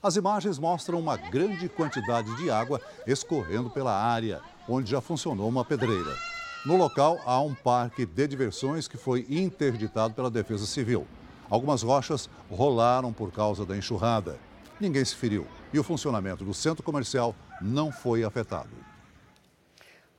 As 0.04 0.16
imagens 0.16 0.60
mostram 0.60 1.00
uma 1.00 1.16
grande 1.16 1.70
quantidade 1.70 2.36
de 2.36 2.52
água 2.52 2.82
escorrendo 3.08 3.70
pela 3.70 3.94
área, 3.94 4.42
onde 4.68 4.92
já 4.92 5.02
funcionou 5.02 5.48
uma 5.48 5.66
pedreira. 5.66 6.16
No 6.66 6.78
local 6.78 7.20
há 7.26 7.42
um 7.42 7.56
parque 7.56 8.06
de 8.06 8.28
diversões 8.28 8.88
que 8.88 8.98
foi 8.98 9.26
interditado 9.30 10.14
pela 10.14 10.30
Defesa 10.30 10.66
Civil. 10.66 11.08
Algumas 11.50 11.82
rochas 11.82 12.30
rolaram 12.50 13.12
por 13.12 13.32
causa 13.32 13.66
da 13.66 13.76
enxurrada. 13.76 14.40
Ninguém 14.80 15.04
se 15.04 15.16
feriu 15.16 15.48
e 15.74 15.80
o 15.80 15.84
funcionamento 15.84 16.44
do 16.44 16.54
centro 16.54 16.84
comercial 16.84 17.36
não 17.60 17.92
foi 17.92 18.24
afetado. 18.24 18.70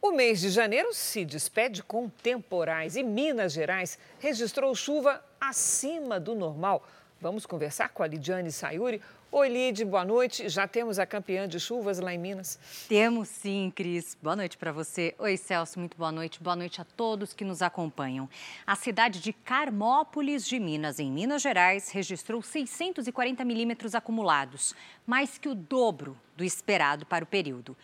O 0.00 0.10
mês 0.10 0.40
de 0.40 0.50
janeiro 0.50 0.92
se 0.92 1.24
despede 1.24 1.80
com 1.80 2.08
temporais 2.08 2.96
e 2.96 3.04
Minas 3.04 3.52
Gerais 3.52 3.96
registrou 4.18 4.74
chuva 4.74 5.24
acima 5.40 6.18
do 6.18 6.34
normal. 6.34 6.84
Vamos 7.20 7.46
conversar 7.46 7.90
com 7.90 8.02
a 8.02 8.06
Lidiane 8.08 8.50
Sayuri. 8.50 9.00
Oi, 9.34 9.48
Lid, 9.48 9.82
boa 9.86 10.04
noite. 10.04 10.46
Já 10.50 10.68
temos 10.68 10.98
a 10.98 11.06
campeã 11.06 11.48
de 11.48 11.58
chuvas 11.58 11.98
lá 11.98 12.12
em 12.12 12.18
Minas? 12.18 12.58
Temos 12.86 13.30
sim, 13.30 13.72
Cris. 13.74 14.14
Boa 14.20 14.36
noite 14.36 14.58
para 14.58 14.70
você. 14.72 15.14
Oi, 15.18 15.38
Celso, 15.38 15.78
muito 15.78 15.96
boa 15.96 16.12
noite. 16.12 16.42
Boa 16.42 16.54
noite 16.54 16.82
a 16.82 16.84
todos 16.84 17.32
que 17.32 17.42
nos 17.42 17.62
acompanham. 17.62 18.28
A 18.66 18.76
cidade 18.76 19.22
de 19.22 19.32
Carmópolis 19.32 20.46
de 20.46 20.60
Minas, 20.60 20.98
em 20.98 21.10
Minas 21.10 21.40
Gerais, 21.40 21.90
registrou 21.90 22.42
640 22.42 23.42
milímetros 23.42 23.94
acumulados, 23.94 24.74
mais 25.06 25.38
que 25.38 25.48
o 25.48 25.54
dobro 25.54 26.14
do 26.36 26.44
esperado 26.44 27.06
para 27.06 27.24
o 27.24 27.26
período. 27.26 27.74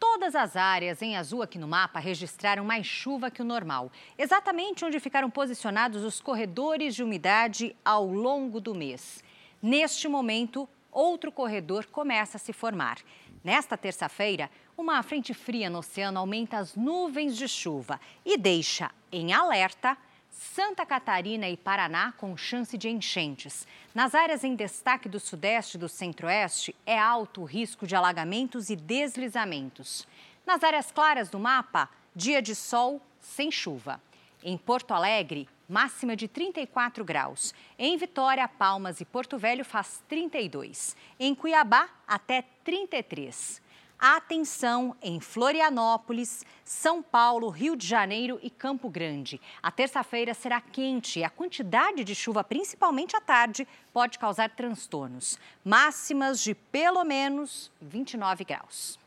Todas 0.00 0.34
as 0.34 0.56
áreas 0.56 1.02
em 1.02 1.18
azul 1.18 1.42
aqui 1.42 1.58
no 1.58 1.68
mapa 1.68 1.98
registraram 1.98 2.64
mais 2.64 2.86
chuva 2.86 3.30
que 3.30 3.42
o 3.42 3.44
normal, 3.44 3.92
exatamente 4.16 4.86
onde 4.86 4.98
ficaram 4.98 5.28
posicionados 5.28 6.02
os 6.02 6.18
corredores 6.18 6.94
de 6.94 7.02
umidade 7.02 7.76
ao 7.84 8.06
longo 8.06 8.58
do 8.58 8.74
mês. 8.74 9.22
Neste 9.62 10.08
momento, 10.08 10.66
outro 10.94 11.32
corredor 11.32 11.86
começa 11.86 12.36
a 12.36 12.40
se 12.40 12.52
formar. 12.52 12.98
Nesta 13.42 13.76
terça-feira, 13.76 14.50
uma 14.78 15.02
frente 15.02 15.34
fria 15.34 15.68
no 15.68 15.80
oceano 15.80 16.18
aumenta 16.18 16.56
as 16.56 16.74
nuvens 16.74 17.36
de 17.36 17.46
chuva 17.48 18.00
e 18.24 18.38
deixa 18.38 18.90
em 19.12 19.32
alerta 19.32 19.98
Santa 20.30 20.84
Catarina 20.84 21.48
e 21.48 21.56
Paraná 21.56 22.12
com 22.12 22.36
chance 22.36 22.76
de 22.76 22.88
enchentes. 22.88 23.66
Nas 23.94 24.14
áreas 24.14 24.42
em 24.42 24.54
destaque 24.54 25.08
do 25.08 25.20
Sudeste 25.20 25.76
e 25.76 25.80
do 25.80 25.88
Centro-Oeste, 25.88 26.74
é 26.84 26.98
alto 26.98 27.42
o 27.42 27.44
risco 27.44 27.86
de 27.86 27.94
alagamentos 27.94 28.70
e 28.70 28.76
deslizamentos. 28.76 30.06
Nas 30.46 30.64
áreas 30.64 30.90
claras 30.90 31.28
do 31.28 31.38
mapa, 31.38 31.88
dia 32.14 32.42
de 32.42 32.54
sol 32.54 33.00
sem 33.20 33.50
chuva. 33.50 34.00
Em 34.42 34.58
Porto 34.58 34.92
Alegre, 34.92 35.48
máxima 35.68 36.16
de 36.16 36.28
34 36.28 37.04
graus. 37.04 37.54
Em 37.78 37.96
Vitória, 37.96 38.46
Palmas 38.46 39.00
e 39.00 39.04
Porto 39.04 39.38
Velho 39.38 39.64
faz 39.64 40.02
32. 40.08 40.96
Em 41.18 41.34
Cuiabá, 41.34 41.88
até 42.06 42.42
33. 42.64 43.62
Atenção 43.98 44.94
em 45.00 45.20
Florianópolis, 45.20 46.44
São 46.64 47.02
Paulo, 47.02 47.48
Rio 47.48 47.76
de 47.76 47.86
Janeiro 47.86 48.38
e 48.42 48.50
Campo 48.50 48.90
Grande. 48.90 49.40
A 49.62 49.70
terça-feira 49.70 50.34
será 50.34 50.60
quente 50.60 51.20
e 51.20 51.24
a 51.24 51.30
quantidade 51.30 52.04
de 52.04 52.14
chuva, 52.14 52.44
principalmente 52.44 53.16
à 53.16 53.20
tarde, 53.20 53.66
pode 53.92 54.18
causar 54.18 54.50
transtornos. 54.50 55.38
Máximas 55.64 56.40
de 56.40 56.54
pelo 56.54 57.04
menos 57.04 57.70
29 57.80 58.44
graus. 58.44 58.98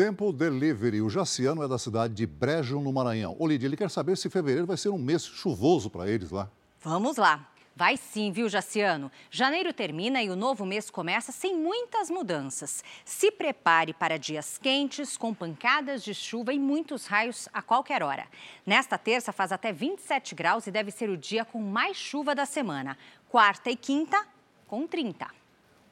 Tempo 0.00 0.32
Delivery. 0.32 1.02
O 1.02 1.10
Jaciano 1.10 1.62
é 1.62 1.68
da 1.68 1.76
cidade 1.76 2.14
de 2.14 2.26
Brejo, 2.26 2.80
no 2.80 2.90
Maranhão. 2.90 3.36
Ô, 3.38 3.46
Lídia, 3.46 3.66
ele 3.66 3.76
quer 3.76 3.90
saber 3.90 4.16
se 4.16 4.30
fevereiro 4.30 4.66
vai 4.66 4.78
ser 4.78 4.88
um 4.88 4.96
mês 4.96 5.26
chuvoso 5.26 5.90
para 5.90 6.08
eles 6.08 6.30
lá. 6.30 6.48
Vamos 6.80 7.18
lá. 7.18 7.50
Vai 7.76 7.98
sim, 7.98 8.32
viu, 8.32 8.48
Jaciano? 8.48 9.12
Janeiro 9.30 9.74
termina 9.74 10.22
e 10.22 10.30
o 10.30 10.36
novo 10.36 10.64
mês 10.64 10.88
começa 10.88 11.32
sem 11.32 11.54
muitas 11.54 12.08
mudanças. 12.08 12.82
Se 13.04 13.30
prepare 13.30 13.92
para 13.92 14.18
dias 14.18 14.56
quentes, 14.56 15.18
com 15.18 15.34
pancadas 15.34 16.02
de 16.02 16.14
chuva 16.14 16.54
e 16.54 16.58
muitos 16.58 17.04
raios 17.04 17.46
a 17.52 17.60
qualquer 17.60 18.02
hora. 18.02 18.26
Nesta 18.64 18.96
terça 18.96 19.32
faz 19.32 19.52
até 19.52 19.70
27 19.70 20.34
graus 20.34 20.66
e 20.66 20.70
deve 20.70 20.90
ser 20.90 21.10
o 21.10 21.16
dia 21.16 21.44
com 21.44 21.60
mais 21.60 21.98
chuva 21.98 22.34
da 22.34 22.46
semana. 22.46 22.96
Quarta 23.28 23.70
e 23.70 23.76
quinta, 23.76 24.26
com 24.66 24.86
30. 24.86 25.39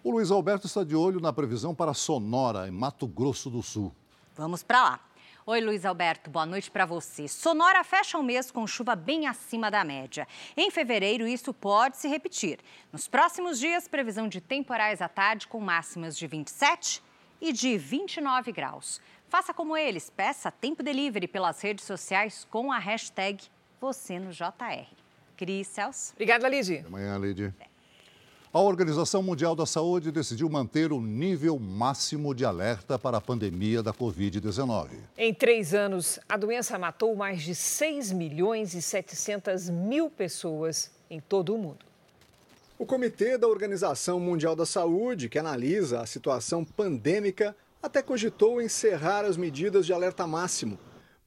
O 0.08 0.10
Luiz 0.10 0.30
Alberto 0.30 0.66
está 0.66 0.82
de 0.82 0.96
olho 0.96 1.20
na 1.20 1.34
previsão 1.34 1.74
para 1.74 1.92
Sonora, 1.92 2.66
em 2.66 2.70
Mato 2.70 3.06
Grosso 3.06 3.50
do 3.50 3.62
Sul. 3.62 3.94
Vamos 4.34 4.62
para 4.62 4.82
lá. 4.82 5.00
Oi, 5.44 5.60
Luiz 5.60 5.84
Alberto, 5.84 6.30
boa 6.30 6.46
noite 6.46 6.70
para 6.70 6.86
você. 6.86 7.28
Sonora 7.28 7.84
fecha 7.84 8.16
o 8.16 8.22
mês 8.22 8.50
com 8.50 8.66
chuva 8.66 8.96
bem 8.96 9.26
acima 9.26 9.70
da 9.70 9.84
média. 9.84 10.26
Em 10.56 10.70
fevereiro, 10.70 11.28
isso 11.28 11.52
pode 11.52 11.98
se 11.98 12.08
repetir. 12.08 12.58
Nos 12.90 13.06
próximos 13.06 13.58
dias, 13.58 13.86
previsão 13.86 14.28
de 14.28 14.40
temporais 14.40 15.02
à 15.02 15.10
tarde 15.10 15.46
com 15.46 15.60
máximas 15.60 16.16
de 16.16 16.26
27 16.26 17.02
e 17.38 17.52
de 17.52 17.76
29 17.76 18.50
graus. 18.50 19.02
Faça 19.28 19.52
como 19.52 19.76
eles, 19.76 20.08
peça 20.08 20.50
tempo 20.50 20.82
delivery 20.82 21.28
pelas 21.28 21.60
redes 21.60 21.84
sociais 21.84 22.46
com 22.50 22.72
a 22.72 22.78
hashtag 22.78 23.44
você 23.78 24.18
no 24.18 24.30
JR. 24.30 24.86
Cris 25.36 25.66
Celso. 25.66 26.14
Obrigada, 26.14 26.48
Lidy. 26.48 26.78
Até 26.78 26.88
amanhã, 26.88 27.18
Lidy. 27.18 27.54
A 28.50 28.60
Organização 28.60 29.22
Mundial 29.22 29.54
da 29.54 29.66
Saúde 29.66 30.10
decidiu 30.10 30.48
manter 30.48 30.90
o 30.90 31.02
nível 31.02 31.58
máximo 31.58 32.34
de 32.34 32.46
alerta 32.46 32.98
para 32.98 33.18
a 33.18 33.20
pandemia 33.20 33.82
da 33.82 33.92
Covid-19. 33.92 34.88
Em 35.18 35.34
três 35.34 35.74
anos, 35.74 36.18
a 36.26 36.34
doença 36.34 36.78
matou 36.78 37.14
mais 37.14 37.42
de 37.42 37.54
6 37.54 38.10
milhões 38.12 38.72
e 38.72 38.80
700 38.80 39.68
mil 39.68 40.08
pessoas 40.08 40.90
em 41.10 41.20
todo 41.20 41.54
o 41.54 41.58
mundo. 41.58 41.84
O 42.78 42.86
Comitê 42.86 43.36
da 43.36 43.46
Organização 43.46 44.18
Mundial 44.18 44.56
da 44.56 44.64
Saúde, 44.64 45.28
que 45.28 45.38
analisa 45.38 46.00
a 46.00 46.06
situação 46.06 46.64
pandêmica, 46.64 47.54
até 47.82 48.00
cogitou 48.00 48.62
encerrar 48.62 49.26
as 49.26 49.36
medidas 49.36 49.84
de 49.84 49.92
alerta 49.92 50.26
máximo 50.26 50.78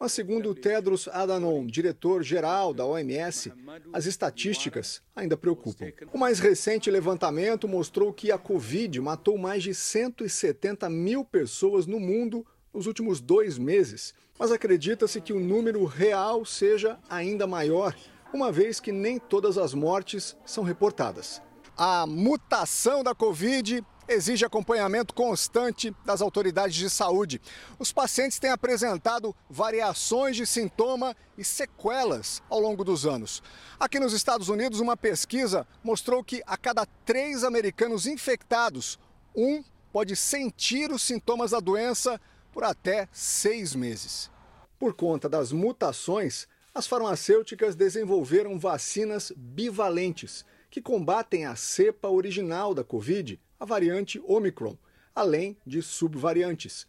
mas, 0.01 0.13
segundo 0.13 0.55
Tedros 0.55 1.07
Adhanom, 1.07 1.63
diretor-geral 1.63 2.73
da 2.73 2.83
OMS, 2.83 3.53
as 3.93 4.07
estatísticas 4.07 4.99
ainda 5.15 5.37
preocupam. 5.37 5.91
O 6.11 6.17
mais 6.17 6.39
recente 6.39 6.89
levantamento 6.89 7.67
mostrou 7.67 8.11
que 8.11 8.31
a 8.31 8.37
Covid 8.39 8.99
matou 8.99 9.37
mais 9.37 9.61
de 9.61 9.75
170 9.75 10.89
mil 10.89 11.23
pessoas 11.23 11.85
no 11.85 11.99
mundo 11.99 12.43
nos 12.73 12.87
últimos 12.87 13.21
dois 13.21 13.59
meses. 13.59 14.15
Mas 14.39 14.51
acredita-se 14.51 15.21
que 15.21 15.33
o 15.33 15.39
número 15.39 15.85
real 15.85 16.43
seja 16.45 16.97
ainda 17.07 17.45
maior, 17.45 17.95
uma 18.33 18.51
vez 18.51 18.79
que 18.79 18.91
nem 18.91 19.19
todas 19.19 19.55
as 19.55 19.71
mortes 19.75 20.35
são 20.43 20.63
reportadas. 20.63 21.39
A 21.77 22.07
mutação 22.07 23.03
da 23.03 23.13
Covid 23.13 23.85
exige 24.07 24.45
acompanhamento 24.45 25.13
constante 25.13 25.95
das 26.05 26.21
autoridades 26.21 26.75
de 26.75 26.89
saúde. 26.89 27.41
Os 27.79 27.91
pacientes 27.91 28.39
têm 28.39 28.51
apresentado 28.51 29.35
variações 29.49 30.35
de 30.35 30.45
sintoma 30.45 31.15
e 31.37 31.43
sequelas 31.43 32.41
ao 32.49 32.59
longo 32.59 32.83
dos 32.83 33.05
anos. 33.05 33.41
Aqui 33.79 33.99
nos 33.99 34.13
Estados 34.13 34.49
Unidos, 34.49 34.79
uma 34.79 34.97
pesquisa 34.97 35.67
mostrou 35.83 36.23
que 36.23 36.41
a 36.45 36.57
cada 36.57 36.85
três 37.05 37.43
americanos 37.43 38.05
infectados, 38.05 38.99
um 39.35 39.63
pode 39.91 40.15
sentir 40.15 40.91
os 40.91 41.01
sintomas 41.01 41.51
da 41.51 41.59
doença 41.59 42.19
por 42.51 42.63
até 42.63 43.07
seis 43.11 43.75
meses. 43.75 44.29
Por 44.77 44.93
conta 44.93 45.29
das 45.29 45.51
mutações, 45.51 46.47
as 46.73 46.87
farmacêuticas 46.87 47.75
desenvolveram 47.75 48.57
vacinas 48.57 49.31
bivalentes 49.35 50.45
que 50.69 50.81
combatem 50.81 51.45
a 51.45 51.55
cepa 51.55 52.07
original 52.07 52.73
da 52.73 52.83
Covid, 52.83 53.39
a 53.61 53.65
variante 53.65 54.19
Omicron, 54.25 54.75
além 55.13 55.55
de 55.63 55.83
subvariantes. 55.83 56.87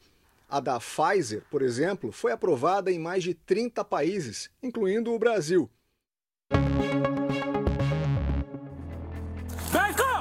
A 0.49 0.59
da 0.59 0.81
Pfizer, 0.81 1.43
por 1.51 1.61
exemplo, 1.61 2.11
foi 2.11 2.33
aprovada 2.33 2.91
em 2.91 2.99
mais 2.99 3.23
de 3.23 3.35
30 3.35 3.85
países, 3.85 4.51
incluindo 4.63 5.13
o 5.13 5.19
Brasil. 5.19 5.71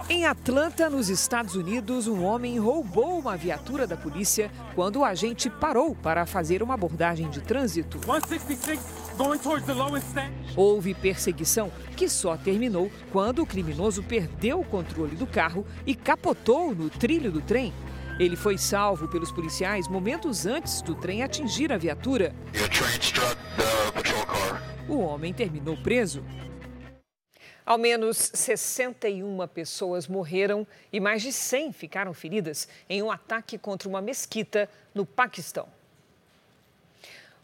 Em 0.09 0.25
Atlanta, 0.25 0.89
nos 0.89 1.07
Estados 1.09 1.55
Unidos, 1.55 2.05
um 2.05 2.23
homem 2.25 2.59
roubou 2.59 3.17
uma 3.17 3.37
viatura 3.37 3.87
da 3.87 3.95
polícia 3.95 4.51
quando 4.75 4.97
o 4.97 5.05
agente 5.05 5.49
parou 5.49 5.95
para 5.95 6.25
fazer 6.25 6.61
uma 6.61 6.73
abordagem 6.73 7.29
de 7.29 7.39
trânsito. 7.39 7.97
166 8.03 9.00
Houve 10.55 10.93
perseguição 10.93 11.71
que 11.95 12.09
só 12.09 12.37
terminou 12.37 12.91
quando 13.11 13.41
o 13.41 13.45
criminoso 13.45 14.03
perdeu 14.03 14.59
o 14.59 14.65
controle 14.65 15.15
do 15.15 15.27
carro 15.27 15.65
e 15.85 15.95
capotou 15.95 16.73
no 16.73 16.89
trilho 16.89 17.31
do 17.31 17.41
trem. 17.41 17.73
Ele 18.19 18.35
foi 18.35 18.57
salvo 18.57 19.07
pelos 19.07 19.31
policiais 19.31 19.87
momentos 19.87 20.45
antes 20.45 20.81
do 20.81 20.93
trem 20.93 21.23
atingir 21.23 21.71
a 21.71 21.77
viatura. 21.77 22.35
O 24.87 24.99
homem 24.99 25.33
terminou 25.33 25.77
preso. 25.77 26.23
Ao 27.65 27.77
menos 27.77 28.31
61 28.33 29.47
pessoas 29.47 30.07
morreram 30.07 30.67
e 30.91 30.99
mais 30.99 31.21
de 31.21 31.31
100 31.31 31.71
ficaram 31.71 32.13
feridas 32.13 32.67
em 32.89 33.01
um 33.01 33.11
ataque 33.11 33.57
contra 33.57 33.87
uma 33.87 34.01
mesquita 34.01 34.69
no 34.93 35.05
Paquistão. 35.05 35.67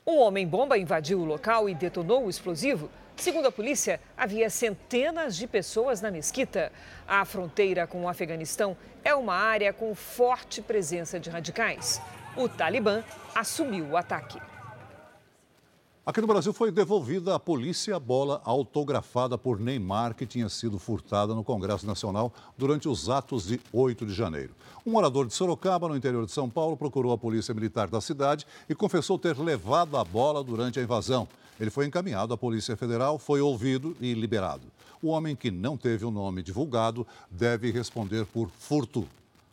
Um 0.09 0.19
homem-bomba 0.19 0.77
invadiu 0.77 1.19
o 1.19 1.25
local 1.25 1.67
e 1.67 1.75
detonou 1.75 2.23
o 2.23 2.29
explosivo. 2.29 2.89
Segundo 3.17 3.49
a 3.49 3.51
polícia, 3.51 3.99
havia 4.15 4.49
centenas 4.49 5.35
de 5.35 5.45
pessoas 5.45 5.99
na 5.99 6.09
mesquita. 6.09 6.71
A 7.05 7.25
fronteira 7.25 7.85
com 7.85 8.03
o 8.03 8.07
Afeganistão 8.07 8.77
é 9.03 9.13
uma 9.13 9.35
área 9.35 9.73
com 9.73 9.93
forte 9.93 10.61
presença 10.61 11.19
de 11.19 11.29
radicais. 11.29 12.01
O 12.37 12.47
Talibã 12.47 13.03
assumiu 13.35 13.85
o 13.85 13.97
ataque. 13.97 14.39
Aqui 16.07 16.21
no 16.21 16.27
Brasil 16.27 16.53
foi 16.53 16.71
devolvida 16.71 17.35
à 17.35 17.39
polícia 17.39 17.97
a 17.97 17.99
bola 17.99 18.41
autografada 18.45 19.37
por 19.37 19.59
Neymar, 19.59 20.15
que 20.15 20.25
tinha 20.25 20.47
sido 20.47 20.79
furtada 20.79 21.35
no 21.35 21.43
Congresso 21.43 21.85
Nacional 21.85 22.31
durante 22.57 22.87
os 22.87 23.09
atos 23.09 23.45
de 23.45 23.59
8 23.73 24.05
de 24.05 24.13
janeiro. 24.13 24.55
Um 24.85 24.91
morador 24.91 25.27
de 25.27 25.33
Sorocaba, 25.33 25.89
no 25.89 25.97
interior 25.97 26.25
de 26.25 26.31
São 26.31 26.49
Paulo, 26.49 26.77
procurou 26.77 27.11
a 27.11 27.17
polícia 27.17 27.53
militar 27.53 27.89
da 27.89 27.99
cidade 27.99 28.47
e 28.69 28.73
confessou 28.73 29.19
ter 29.19 29.37
levado 29.37 29.97
a 29.97 30.03
bola 30.05 30.41
durante 30.41 30.79
a 30.79 30.81
invasão. 30.81 31.27
Ele 31.59 31.69
foi 31.69 31.85
encaminhado 31.85 32.33
à 32.33 32.37
Polícia 32.37 32.77
Federal, 32.77 33.19
foi 33.19 33.41
ouvido 33.41 33.93
e 33.99 34.13
liberado. 34.13 34.63
O 35.01 35.09
homem 35.09 35.35
que 35.35 35.51
não 35.51 35.75
teve 35.75 36.05
o 36.05 36.11
nome 36.11 36.41
divulgado 36.41 37.05
deve 37.29 37.69
responder 37.69 38.25
por 38.27 38.49
furto 38.57 39.05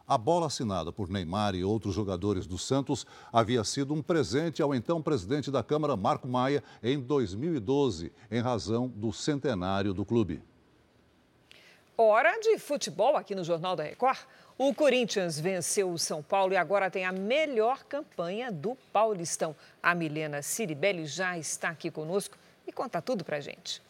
a 0.06 0.18
bola 0.18 0.46
assinada 0.46 0.92
por 0.92 1.08
Neymar 1.08 1.54
e 1.54 1.64
outros 1.64 1.94
jogadores 1.94 2.46
do 2.46 2.58
Santos 2.58 3.06
havia 3.32 3.64
sido 3.64 3.94
um 3.94 4.02
presente 4.02 4.60
ao 4.60 4.74
então 4.74 5.00
presidente 5.00 5.50
da 5.50 5.62
Câmara, 5.62 5.96
Marco 5.96 6.28
Maia, 6.28 6.62
em 6.82 7.00
2012, 7.00 8.12
em 8.30 8.40
razão 8.40 8.88
do 8.88 9.12
centenário 9.12 9.94
do 9.94 10.04
clube. 10.04 10.42
Hora 11.96 12.38
de 12.40 12.58
futebol 12.58 13.16
aqui 13.16 13.34
no 13.34 13.44
Jornal 13.44 13.76
da 13.76 13.84
Record. 13.84 14.18
O 14.58 14.74
Corinthians 14.74 15.38
venceu 15.38 15.90
o 15.90 15.98
São 15.98 16.22
Paulo 16.22 16.52
e 16.52 16.56
agora 16.56 16.90
tem 16.90 17.04
a 17.04 17.12
melhor 17.12 17.84
campanha 17.84 18.52
do 18.52 18.76
Paulistão. 18.92 19.54
A 19.82 19.94
Milena 19.94 20.42
Ciribelli 20.42 21.06
já 21.06 21.38
está 21.38 21.70
aqui 21.70 21.90
conosco 21.90 22.36
e 22.66 22.72
conta 22.72 23.00
tudo 23.00 23.24
pra 23.24 23.40
gente. 23.40 23.82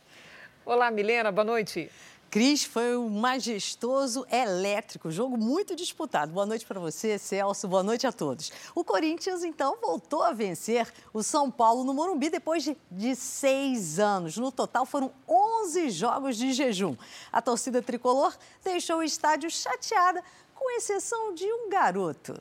Olá, 0.64 0.90
Milena, 0.90 1.30
boa 1.30 1.44
noite. 1.44 1.90
Cris, 2.34 2.64
foi 2.64 2.96
um 2.96 3.08
majestoso 3.10 4.26
elétrico, 4.28 5.08
jogo 5.08 5.36
muito 5.36 5.76
disputado. 5.76 6.32
Boa 6.32 6.44
noite 6.44 6.66
para 6.66 6.80
você, 6.80 7.16
Celso, 7.16 7.68
boa 7.68 7.84
noite 7.84 8.08
a 8.08 8.12
todos. 8.12 8.50
O 8.74 8.82
Corinthians, 8.82 9.44
então, 9.44 9.78
voltou 9.80 10.20
a 10.20 10.32
vencer 10.32 10.92
o 11.12 11.22
São 11.22 11.48
Paulo 11.48 11.84
no 11.84 11.94
Morumbi 11.94 12.28
depois 12.28 12.64
de, 12.64 12.76
de 12.90 13.14
seis 13.14 14.00
anos. 14.00 14.36
No 14.36 14.50
total, 14.50 14.84
foram 14.84 15.12
11 15.28 15.90
jogos 15.90 16.36
de 16.36 16.52
jejum. 16.52 16.96
A 17.30 17.40
torcida 17.40 17.80
tricolor 17.80 18.36
deixou 18.64 18.96
o 18.96 19.04
estádio 19.04 19.48
chateada, 19.48 20.20
com 20.56 20.76
exceção 20.76 21.34
de 21.34 21.44
um 21.44 21.70
garoto. 21.70 22.34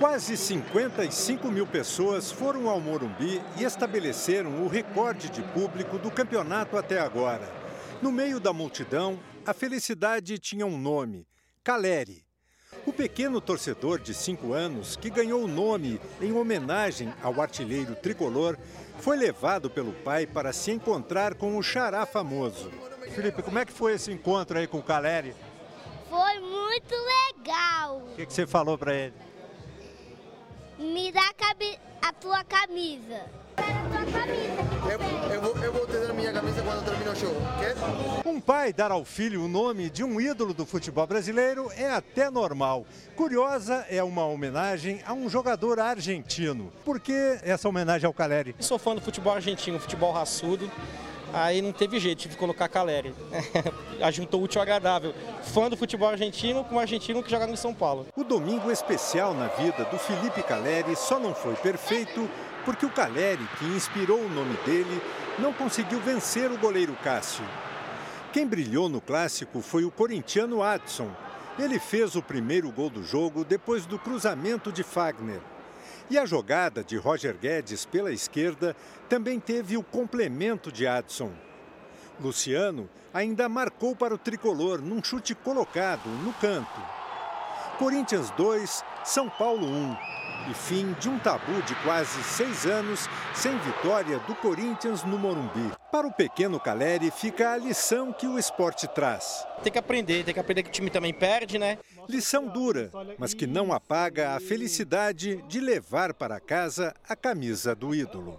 Quase 0.00 0.36
55 0.36 1.46
mil 1.52 1.68
pessoas 1.68 2.32
foram 2.32 2.68
ao 2.68 2.80
Morumbi 2.80 3.40
e 3.56 3.62
estabeleceram 3.62 4.64
o 4.64 4.66
recorde 4.66 5.30
de 5.30 5.40
público 5.40 5.98
do 5.98 6.10
campeonato 6.10 6.76
até 6.76 6.98
agora. 6.98 7.55
No 8.02 8.12
meio 8.12 8.38
da 8.38 8.52
multidão, 8.52 9.18
a 9.46 9.54
felicidade 9.54 10.38
tinha 10.38 10.66
um 10.66 10.78
nome: 10.78 11.26
Caleri. 11.64 12.24
O 12.84 12.92
pequeno 12.92 13.40
torcedor 13.40 13.98
de 13.98 14.12
cinco 14.12 14.52
anos, 14.52 14.96
que 14.96 15.08
ganhou 15.08 15.42
o 15.42 15.48
nome 15.48 16.00
em 16.20 16.32
homenagem 16.32 17.12
ao 17.22 17.40
artilheiro 17.40 17.94
tricolor, 17.96 18.56
foi 18.98 19.16
levado 19.16 19.70
pelo 19.70 19.92
pai 19.92 20.26
para 20.26 20.52
se 20.52 20.70
encontrar 20.70 21.34
com 21.34 21.56
o 21.56 21.62
xará 21.62 22.04
famoso. 22.04 22.70
Felipe, 23.14 23.42
como 23.42 23.58
é 23.58 23.64
que 23.64 23.72
foi 23.72 23.94
esse 23.94 24.12
encontro 24.12 24.58
aí 24.58 24.66
com 24.66 24.78
o 24.78 24.82
Caleri? 24.82 25.34
Foi 26.10 26.38
muito 26.40 26.94
legal. 26.94 27.98
O 27.98 28.14
que, 28.14 28.26
que 28.26 28.32
você 28.32 28.46
falou 28.46 28.76
para 28.76 28.94
ele? 28.94 29.14
Me 30.78 31.10
dá 31.10 31.30
a 32.02 32.12
tua 32.12 32.44
camisa. 32.44 33.30
Eu, 34.84 34.90
eu, 34.90 34.98
vou, 34.98 35.32
eu 35.32 35.40
vou 35.40 35.54
ter 35.54 35.55
a 35.55 35.55
minha 36.26 36.40
camisa 36.40 36.62
quando 36.62 36.84
termine 36.84 37.08
o 37.08 37.14
show, 37.14 37.34
quer? 37.60 38.28
Um 38.28 38.40
pai 38.40 38.72
dar 38.72 38.90
ao 38.90 39.04
filho 39.04 39.44
o 39.44 39.48
nome 39.48 39.88
de 39.88 40.02
um 40.02 40.20
ídolo 40.20 40.52
do 40.52 40.66
futebol 40.66 41.06
brasileiro 41.06 41.70
é 41.76 41.88
até 41.88 42.28
normal. 42.30 42.84
Curiosa 43.14 43.86
é 43.88 44.02
uma 44.02 44.26
homenagem 44.26 45.00
a 45.06 45.12
um 45.12 45.28
jogador 45.28 45.78
argentino. 45.78 46.72
Por 46.84 46.98
que 46.98 47.38
essa 47.42 47.68
homenagem 47.68 48.06
ao 48.08 48.12
Caleri? 48.12 48.56
Eu 48.58 48.64
sou 48.64 48.76
fã 48.76 48.94
do 48.96 49.00
futebol 49.00 49.34
argentino, 49.34 49.78
futebol 49.78 50.12
raçudo. 50.12 50.68
Aí 51.32 51.62
não 51.62 51.72
teve 51.72 52.00
jeito, 52.00 52.18
tive 52.18 52.34
que 52.34 52.40
colocar 52.40 52.68
Caleri. 52.68 53.14
Ajuntou 54.02 54.42
útil 54.42 54.60
ao 54.60 54.62
agradável. 54.62 55.14
Fã 55.42 55.68
do 55.70 55.76
futebol 55.76 56.08
argentino 56.08 56.64
com 56.64 56.74
um 56.74 56.80
argentino 56.80 57.22
que 57.22 57.30
joga 57.30 57.46
no 57.46 57.56
São 57.56 57.72
Paulo. 57.72 58.06
O 58.16 58.24
domingo 58.24 58.70
especial 58.72 59.32
na 59.32 59.46
vida 59.46 59.84
do 59.84 59.98
Felipe 59.98 60.42
Caleri 60.42 60.96
só 60.96 61.20
não 61.20 61.34
foi 61.34 61.54
perfeito 61.54 62.28
porque 62.64 62.84
o 62.84 62.90
Caleri, 62.90 63.46
que 63.60 63.64
inspirou 63.64 64.18
o 64.18 64.28
nome 64.28 64.56
dele, 64.66 65.00
não 65.38 65.52
conseguiu 65.52 66.00
vencer 66.00 66.50
o 66.50 66.58
goleiro 66.58 66.96
Cássio. 67.02 67.44
Quem 68.32 68.46
brilhou 68.46 68.88
no 68.88 69.00
clássico 69.00 69.60
foi 69.60 69.84
o 69.84 69.90
corintiano 69.90 70.62
Adson. 70.62 71.10
Ele 71.58 71.78
fez 71.78 72.16
o 72.16 72.22
primeiro 72.22 72.70
gol 72.70 72.90
do 72.90 73.02
jogo 73.02 73.44
depois 73.44 73.86
do 73.86 73.98
cruzamento 73.98 74.72
de 74.72 74.82
Fagner. 74.82 75.40
E 76.08 76.18
a 76.18 76.26
jogada 76.26 76.84
de 76.84 76.96
Roger 76.96 77.36
Guedes 77.36 77.84
pela 77.84 78.12
esquerda 78.12 78.76
também 79.08 79.40
teve 79.40 79.76
o 79.76 79.82
complemento 79.82 80.70
de 80.70 80.86
Adson. 80.86 81.32
Luciano 82.20 82.88
ainda 83.12 83.48
marcou 83.48 83.94
para 83.96 84.14
o 84.14 84.18
tricolor 84.18 84.80
num 84.80 85.02
chute 85.02 85.34
colocado 85.34 86.08
no 86.22 86.32
canto. 86.34 86.95
Corinthians 87.78 88.30
2, 88.30 88.84
São 89.04 89.28
Paulo 89.28 89.66
1 89.66 89.96
e 90.50 90.54
fim 90.54 90.92
de 90.94 91.10
um 91.10 91.18
tabu 91.18 91.60
de 91.62 91.74
quase 91.76 92.22
seis 92.22 92.64
anos 92.64 93.08
sem 93.34 93.56
vitória 93.58 94.18
do 94.20 94.34
Corinthians 94.36 95.02
no 95.04 95.18
Morumbi. 95.18 95.72
Para 95.92 96.06
o 96.06 96.12
pequeno 96.12 96.58
Caleri, 96.58 97.10
fica 97.10 97.52
a 97.52 97.56
lição 97.56 98.12
que 98.12 98.26
o 98.26 98.38
esporte 98.38 98.86
traz. 98.88 99.46
Tem 99.62 99.72
que 99.72 99.78
aprender, 99.78 100.24
tem 100.24 100.32
que 100.32 100.40
aprender 100.40 100.62
que 100.62 100.70
o 100.70 100.72
time 100.72 100.88
também 100.88 101.12
perde, 101.12 101.58
né? 101.58 101.78
Lição 102.08 102.46
dura, 102.46 102.90
mas 103.18 103.34
que 103.34 103.46
não 103.46 103.72
apaga 103.72 104.36
a 104.36 104.40
felicidade 104.40 105.42
de 105.48 105.60
levar 105.60 106.14
para 106.14 106.40
casa 106.40 106.94
a 107.06 107.14
camisa 107.14 107.74
do 107.74 107.94
ídolo. 107.94 108.38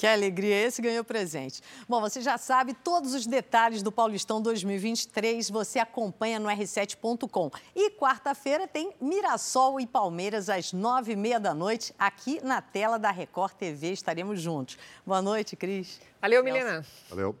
Que 0.00 0.06
alegria, 0.06 0.62
esse 0.62 0.80
ganhou 0.80 1.04
presente. 1.04 1.60
Bom, 1.86 2.00
você 2.00 2.22
já 2.22 2.38
sabe 2.38 2.72
todos 2.72 3.12
os 3.12 3.26
detalhes 3.26 3.82
do 3.82 3.92
Paulistão 3.92 4.40
2023, 4.40 5.50
você 5.50 5.78
acompanha 5.78 6.40
no 6.40 6.48
r7.com. 6.48 7.50
E 7.76 7.90
quarta-feira 7.90 8.66
tem 8.66 8.94
Mirassol 8.98 9.78
e 9.78 9.86
Palmeiras 9.86 10.48
às 10.48 10.72
nove 10.72 11.12
e 11.12 11.16
meia 11.16 11.38
da 11.38 11.52
noite, 11.52 11.94
aqui 11.98 12.42
na 12.42 12.62
tela 12.62 12.98
da 12.98 13.10
Record 13.10 13.52
TV, 13.52 13.92
estaremos 13.92 14.40
juntos. 14.40 14.78
Boa 15.04 15.20
noite, 15.20 15.54
Cris. 15.54 16.00
Valeu, 16.18 16.42
Milena. 16.42 16.82
Valeu. 17.10 17.36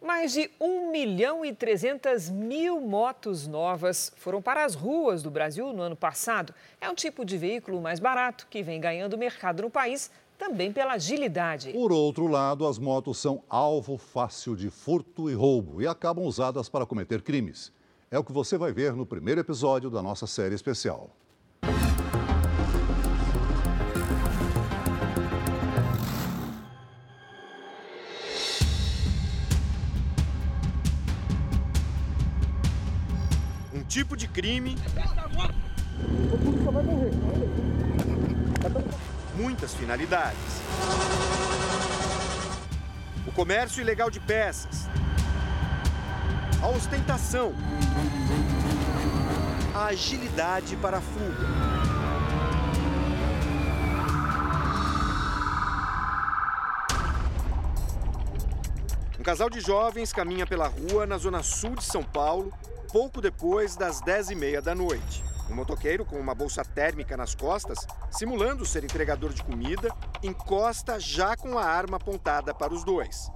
Mais 0.00 0.30
de 0.32 0.48
1 0.60 0.92
milhão 0.92 1.44
e 1.44 1.52
300 1.52 2.30
mil 2.30 2.80
motos 2.80 3.48
novas 3.48 4.12
foram 4.16 4.40
para 4.40 4.64
as 4.64 4.76
ruas 4.76 5.24
do 5.24 5.30
Brasil 5.32 5.72
no 5.72 5.82
ano 5.82 5.96
passado. 5.96 6.54
É 6.80 6.88
um 6.88 6.94
tipo 6.94 7.24
de 7.24 7.36
veículo 7.36 7.80
mais 7.80 7.98
barato 7.98 8.46
que 8.48 8.62
vem 8.62 8.80
ganhando 8.80 9.18
mercado 9.18 9.62
no 9.62 9.70
país 9.70 10.08
também 10.36 10.72
pela 10.72 10.94
agilidade. 10.94 11.72
Por 11.72 11.92
outro 11.92 12.26
lado, 12.26 12.66
as 12.66 12.78
motos 12.78 13.18
são 13.18 13.42
alvo 13.48 13.96
fácil 13.96 14.54
de 14.54 14.70
furto 14.70 15.30
e 15.30 15.34
roubo 15.34 15.82
e 15.82 15.86
acabam 15.86 16.24
usadas 16.24 16.68
para 16.68 16.86
cometer 16.86 17.22
crimes. 17.22 17.72
É 18.10 18.18
o 18.18 18.24
que 18.24 18.32
você 18.32 18.56
vai 18.56 18.72
ver 18.72 18.94
no 18.94 19.04
primeiro 19.04 19.40
episódio 19.40 19.90
da 19.90 20.02
nossa 20.02 20.26
série 20.26 20.54
especial. 20.54 21.10
Um 33.74 33.82
tipo 33.88 34.16
de 34.16 34.28
crime 34.28 34.76
muitas 39.36 39.74
finalidades. 39.74 40.62
O 43.26 43.32
comércio 43.32 43.82
ilegal 43.82 44.10
de 44.10 44.18
peças, 44.18 44.88
a 46.62 46.68
ostentação, 46.68 47.52
a 49.74 49.86
agilidade 49.86 50.74
para 50.76 50.98
a 50.98 51.00
fuga. 51.00 51.46
Um 59.20 59.22
casal 59.22 59.50
de 59.50 59.60
jovens 59.60 60.12
caminha 60.12 60.46
pela 60.46 60.68
rua 60.68 61.04
na 61.04 61.18
zona 61.18 61.42
sul 61.42 61.74
de 61.74 61.84
São 61.84 62.02
Paulo, 62.02 62.52
pouco 62.90 63.20
depois 63.20 63.76
das 63.76 64.00
10 64.00 64.30
e 64.30 64.34
meia 64.34 64.62
da 64.62 64.74
noite. 64.74 65.22
Um 65.50 65.54
motoqueiro 65.54 66.04
com 66.04 66.18
uma 66.18 66.34
bolsa 66.34 66.64
térmica 66.64 67.16
nas 67.16 67.34
costas, 67.34 67.86
simulando 68.16 68.64
ser 68.64 68.82
entregador 68.82 69.30
de 69.34 69.42
comida, 69.42 69.94
encosta 70.22 70.98
já 70.98 71.36
com 71.36 71.58
a 71.58 71.64
arma 71.64 71.98
apontada 71.98 72.54
para 72.54 72.72
os 72.72 72.82
dois. 72.82 73.30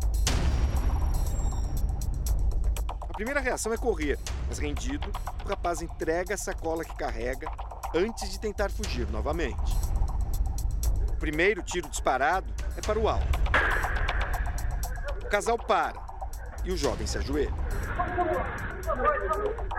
A 3.03 3.12
primeira 3.12 3.41
reação 3.41 3.74
é 3.74 3.76
correr, 3.76 4.18
mas 4.49 4.59
rendido, 4.59 5.12
o 5.45 5.49
rapaz 5.49 5.83
entrega 5.83 6.35
a 6.35 6.39
sacola 6.39 6.83
que 6.83 6.97
carrega 6.97 7.51
antes 7.95 8.31
de 8.31 8.41
tentar 8.41 8.70
fugir 8.70 9.07
novamente. 9.11 9.76
O 11.11 11.16
primeiro 11.16 11.62
tiro 11.62 11.91
disparado 11.91 12.51
é 12.74 12.81
para 12.81 12.99
o 12.99 13.07
alto. 13.07 13.39
O 15.22 15.28
casal 15.28 15.59
para 15.59 16.01
e 16.64 16.72
o 16.72 16.76
jovem 16.76 17.07
se 17.07 17.18
ajoelha. 17.18 17.53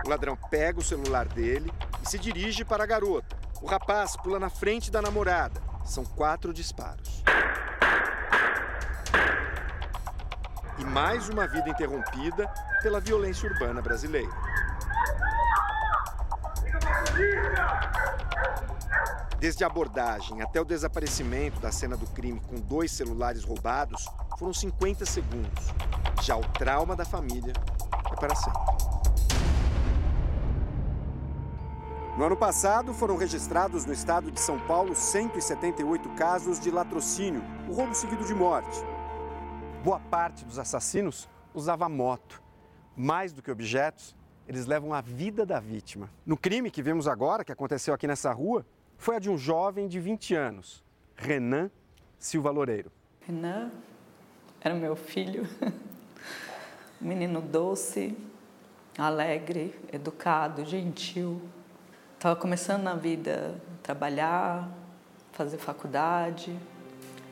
O 0.06 0.08
ladrão 0.08 0.36
pega 0.48 0.78
o 0.78 0.84
celular 0.84 1.26
dele 1.26 1.72
e 2.00 2.08
se 2.08 2.20
dirige 2.20 2.64
para 2.64 2.84
a 2.84 2.86
garota. 2.86 3.42
O 3.62 3.66
rapaz 3.66 4.16
pula 4.16 4.40
na 4.40 4.50
frente 4.50 4.90
da 4.90 5.00
namorada. 5.00 5.62
São 5.84 6.04
quatro 6.04 6.52
disparos. 6.52 7.22
E 10.78 10.84
mais 10.84 11.28
uma 11.28 11.46
vida 11.46 11.68
interrompida 11.68 12.52
pela 12.82 12.98
violência 12.98 13.48
urbana 13.48 13.80
brasileira. 13.80 14.32
Desde 19.38 19.62
a 19.62 19.68
abordagem 19.68 20.42
até 20.42 20.60
o 20.60 20.64
desaparecimento 20.64 21.60
da 21.60 21.70
cena 21.70 21.96
do 21.96 22.06
crime 22.08 22.40
com 22.40 22.56
dois 22.56 22.90
celulares 22.90 23.44
roubados, 23.44 24.08
foram 24.38 24.52
50 24.52 25.06
segundos. 25.06 25.66
Já 26.22 26.36
o 26.36 26.42
trauma 26.48 26.96
da 26.96 27.04
família 27.04 27.52
é 28.10 28.16
para 28.16 28.34
sempre. 28.34 28.91
No 32.14 32.24
ano 32.24 32.36
passado, 32.36 32.92
foram 32.92 33.16
registrados 33.16 33.86
no 33.86 33.92
estado 33.92 34.30
de 34.30 34.38
São 34.38 34.60
Paulo 34.66 34.94
178 34.94 36.10
casos 36.10 36.60
de 36.60 36.70
latrocínio, 36.70 37.42
o 37.66 37.72
roubo 37.72 37.94
seguido 37.94 38.22
de 38.26 38.34
morte. 38.34 38.78
Boa 39.82 39.98
parte 39.98 40.44
dos 40.44 40.58
assassinos 40.58 41.26
usava 41.54 41.88
moto. 41.88 42.42
Mais 42.94 43.32
do 43.32 43.40
que 43.40 43.50
objetos, 43.50 44.14
eles 44.46 44.66
levam 44.66 44.92
a 44.92 45.00
vida 45.00 45.46
da 45.46 45.58
vítima. 45.58 46.10
No 46.26 46.36
crime 46.36 46.70
que 46.70 46.82
vemos 46.82 47.08
agora, 47.08 47.44
que 47.44 47.52
aconteceu 47.52 47.94
aqui 47.94 48.06
nessa 48.06 48.30
rua, 48.30 48.66
foi 48.98 49.16
a 49.16 49.18
de 49.18 49.30
um 49.30 49.38
jovem 49.38 49.88
de 49.88 49.98
20 49.98 50.34
anos, 50.34 50.84
Renan 51.16 51.70
Silva 52.18 52.50
Loureiro. 52.50 52.92
Renan 53.22 53.70
era 54.60 54.74
meu 54.74 54.94
filho. 54.96 55.48
menino 57.00 57.40
doce, 57.40 58.14
alegre, 58.98 59.74
educado, 59.90 60.62
gentil. 60.66 61.40
Estava 62.22 62.36
começando 62.36 62.84
na 62.84 62.94
vida, 62.94 63.60
trabalhar, 63.82 64.68
fazer 65.32 65.58
faculdade. 65.58 66.56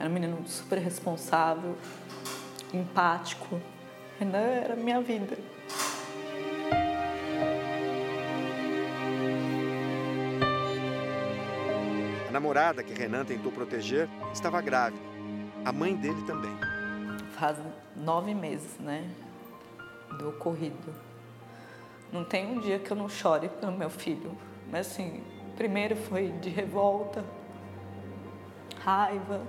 Era 0.01 0.11
um 0.11 0.13
menino 0.13 0.45
super 0.49 0.79
responsável, 0.79 1.77
empático. 2.75 3.61
Renan 4.19 4.39
era 4.39 4.75
minha 4.75 5.01
vida. 5.01 5.39
A 12.29 12.33
namorada 12.33 12.83
que 12.83 12.93
Renan 12.93 13.25
tentou 13.25 13.53
proteger 13.53 14.09
estava 14.33 14.61
grávida. 14.61 15.01
A 15.65 15.71
mãe 15.71 15.95
dele 15.95 16.21
também. 16.27 16.57
Faz 17.39 17.57
nove 17.95 18.35
meses, 18.35 18.77
né? 18.81 19.09
Do 20.19 20.31
ocorrido. 20.31 20.93
Não 22.13 22.25
tem 22.25 22.45
um 22.45 22.59
dia 22.59 22.81
que 22.81 22.91
eu 22.91 22.97
não 22.97 23.09
chore 23.09 23.49
pelo 23.49 23.71
meu 23.71 23.89
filho. 23.89 24.50
Mas 24.71 24.87
assim, 24.87 25.23
primeiro 25.57 25.97
foi 25.97 26.29
de 26.41 26.49
revolta, 26.49 27.25
raiva. 28.83 29.43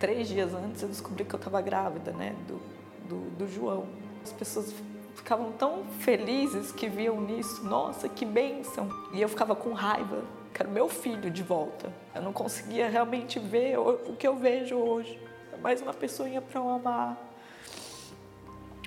Três 0.00 0.28
dias 0.28 0.52
antes 0.52 0.82
eu 0.82 0.88
descobri 0.88 1.24
que 1.24 1.34
eu 1.34 1.38
estava 1.38 1.60
grávida, 1.60 2.12
né? 2.12 2.34
Do, 2.46 2.60
do, 3.08 3.30
do 3.38 3.48
João. 3.48 3.86
As 4.22 4.32
pessoas 4.32 4.74
ficavam 5.14 5.52
tão 5.52 5.84
felizes 6.00 6.72
que 6.72 6.88
viam 6.88 7.20
nisso. 7.20 7.64
Nossa, 7.64 8.08
que 8.08 8.24
bênção! 8.24 8.88
E 9.12 9.22
eu 9.22 9.28
ficava 9.28 9.54
com 9.54 9.72
raiva 9.72 10.24
Quero 10.54 10.70
meu 10.70 10.88
filho 10.88 11.32
de 11.32 11.42
volta. 11.42 11.92
Eu 12.14 12.22
não 12.22 12.32
conseguia 12.32 12.88
realmente 12.88 13.40
ver 13.40 13.76
o 13.76 14.14
que 14.16 14.24
eu 14.24 14.36
vejo 14.36 14.76
hoje. 14.76 15.20
É 15.52 15.56
mais 15.56 15.82
uma 15.82 15.92
pessoinha 15.92 16.40
para 16.40 16.60
eu 16.60 16.68
amar. 16.68 17.18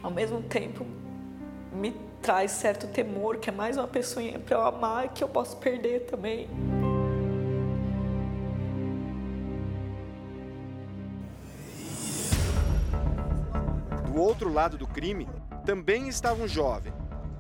Ao 0.02 0.10
mesmo 0.10 0.42
tempo, 0.44 0.86
me 1.74 1.94
traz 2.22 2.52
certo 2.52 2.88
temor 2.88 3.38
que 3.38 3.50
é 3.50 3.54
mais 3.54 3.78
uma 3.78 3.88
pessoinha 3.88 4.40
para 4.40 4.58
eu 4.58 4.66
amar 4.66 5.10
que 5.10 5.24
eu 5.24 5.30
posso 5.30 5.58
perder 5.58 6.02
também. 6.02 6.50
Do 14.06 14.20
outro 14.20 14.52
lado 14.52 14.78
do 14.78 14.88
crime, 14.88 15.28
também 15.66 16.08
estava 16.08 16.42
um 16.42 16.48
jovem, 16.48 16.92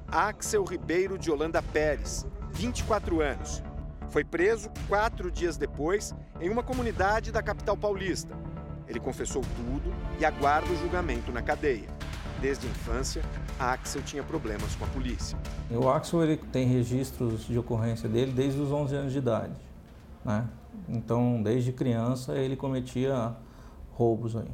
Axel 0.08 0.64
Ribeiro 0.64 1.18
de 1.18 1.32
Holanda 1.32 1.62
Pérez, 1.62 2.26
24 2.52 3.22
anos. 3.22 3.64
Foi 4.10 4.24
preso 4.24 4.70
quatro 4.88 5.32
dias 5.32 5.58
depois 5.58 6.14
em 6.40 6.50
uma 6.50 6.64
comunidade 6.64 7.32
da 7.32 7.42
capital 7.42 7.76
paulista. 7.76 8.36
Ele 8.88 9.00
confessou 9.00 9.42
tudo 9.42 9.94
e 10.20 10.26
aguarda 10.26 10.72
o 10.72 10.78
julgamento 10.78 11.32
na 11.32 11.42
cadeia. 11.42 11.90
Desde 12.40 12.68
a 12.68 12.70
infância, 12.70 13.22
Axel 13.60 14.04
tinha 14.04 14.24
problemas 14.24 14.76
com 14.76 14.86
a 14.86 14.88
polícia. 14.90 15.38
O 15.72 15.90
Axel 15.90 16.24
ele 16.24 16.38
tem 16.38 16.68
registros 16.68 17.46
de 17.46 17.58
ocorrência 17.58 18.08
dele 18.08 18.32
desde 18.32 18.60
os 18.60 18.72
11 18.72 18.96
anos 18.96 19.12
de 19.12 19.18
idade. 19.18 19.56
Né? 20.24 20.48
Então, 20.88 21.42
desde 21.42 21.72
criança, 21.72 22.36
ele 22.36 22.56
cometia 22.56 23.36
roubos 23.94 24.36
aí. 24.36 24.52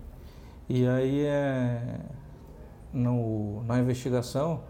E 0.70 0.88
aí, 0.88 1.26
é, 1.26 1.99
no, 2.93 3.64
na 3.64 3.78
investigação, 3.78 4.64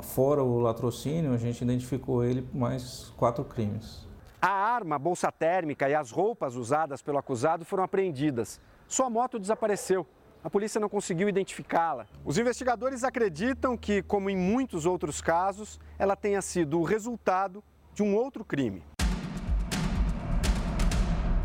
fora 0.00 0.42
o 0.44 0.60
latrocínio, 0.60 1.34
a 1.34 1.36
gente 1.36 1.62
identificou 1.62 2.24
ele 2.24 2.48
mais 2.54 3.12
quatro 3.16 3.44
crimes. 3.44 4.06
A 4.40 4.50
arma, 4.50 4.96
a 4.96 4.98
bolsa 4.98 5.30
térmica 5.32 5.88
e 5.88 5.94
as 5.94 6.10
roupas 6.10 6.54
usadas 6.54 7.02
pelo 7.02 7.18
acusado 7.18 7.64
foram 7.64 7.82
apreendidas. 7.82 8.60
Sua 8.86 9.10
moto 9.10 9.38
desapareceu. 9.38 10.06
A 10.44 10.50
polícia 10.50 10.80
não 10.80 10.88
conseguiu 10.88 11.28
identificá-la. 11.28 12.04
Os 12.24 12.36
investigadores 12.36 13.04
acreditam 13.04 13.76
que, 13.76 14.02
como 14.02 14.28
em 14.28 14.36
muitos 14.36 14.86
outros 14.86 15.20
casos, 15.20 15.78
ela 15.96 16.16
tenha 16.16 16.42
sido 16.42 16.80
o 16.80 16.82
resultado 16.82 17.62
de 17.94 18.02
um 18.02 18.16
outro 18.16 18.44
crime. 18.44 18.82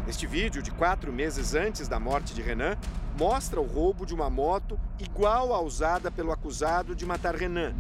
Este 0.08 0.26
vídeo, 0.26 0.64
de 0.64 0.72
quatro 0.72 1.14
meses 1.14 1.54
antes 1.54 1.88
da 1.88 2.00
morte 2.00 2.34
de 2.34 2.42
Renan, 2.42 2.76
mostra 3.20 3.62
o 3.62 3.68
roubo 3.68 4.04
de 4.04 4.16
uma 4.16 4.32
moto 4.32 4.80
igual 4.98 5.54
à 5.54 5.62
usada 5.62 6.10
pelo 6.10 6.32
acusado 6.32 6.96
de 6.96 7.06
matar 7.06 7.36
Renan. 7.36 7.76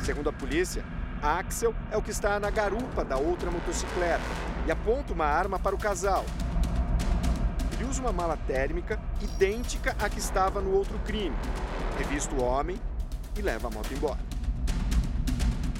Segundo 0.00 0.28
a 0.28 0.32
polícia, 0.32 0.84
Axel 1.22 1.72
é 1.88 1.96
o 1.96 2.02
que 2.02 2.10
está 2.10 2.40
na 2.40 2.50
garupa 2.50 3.04
da 3.04 3.16
outra 3.16 3.48
motocicleta 3.48 4.24
e 4.66 4.72
aponta 4.72 5.12
uma 5.12 5.26
arma 5.26 5.56
para 5.56 5.76
o 5.76 5.78
casal. 5.78 6.24
Usa 7.90 8.02
uma 8.02 8.12
mala 8.12 8.36
térmica 8.36 9.00
idêntica 9.20 9.96
à 9.98 10.08
que 10.08 10.20
estava 10.20 10.60
no 10.60 10.72
outro 10.76 10.96
crime. 11.00 11.34
Revista 11.98 12.32
o 12.36 12.40
homem 12.40 12.80
e 13.36 13.42
leva 13.42 13.66
a 13.66 13.70
moto 13.70 13.92
embora. 13.92 14.20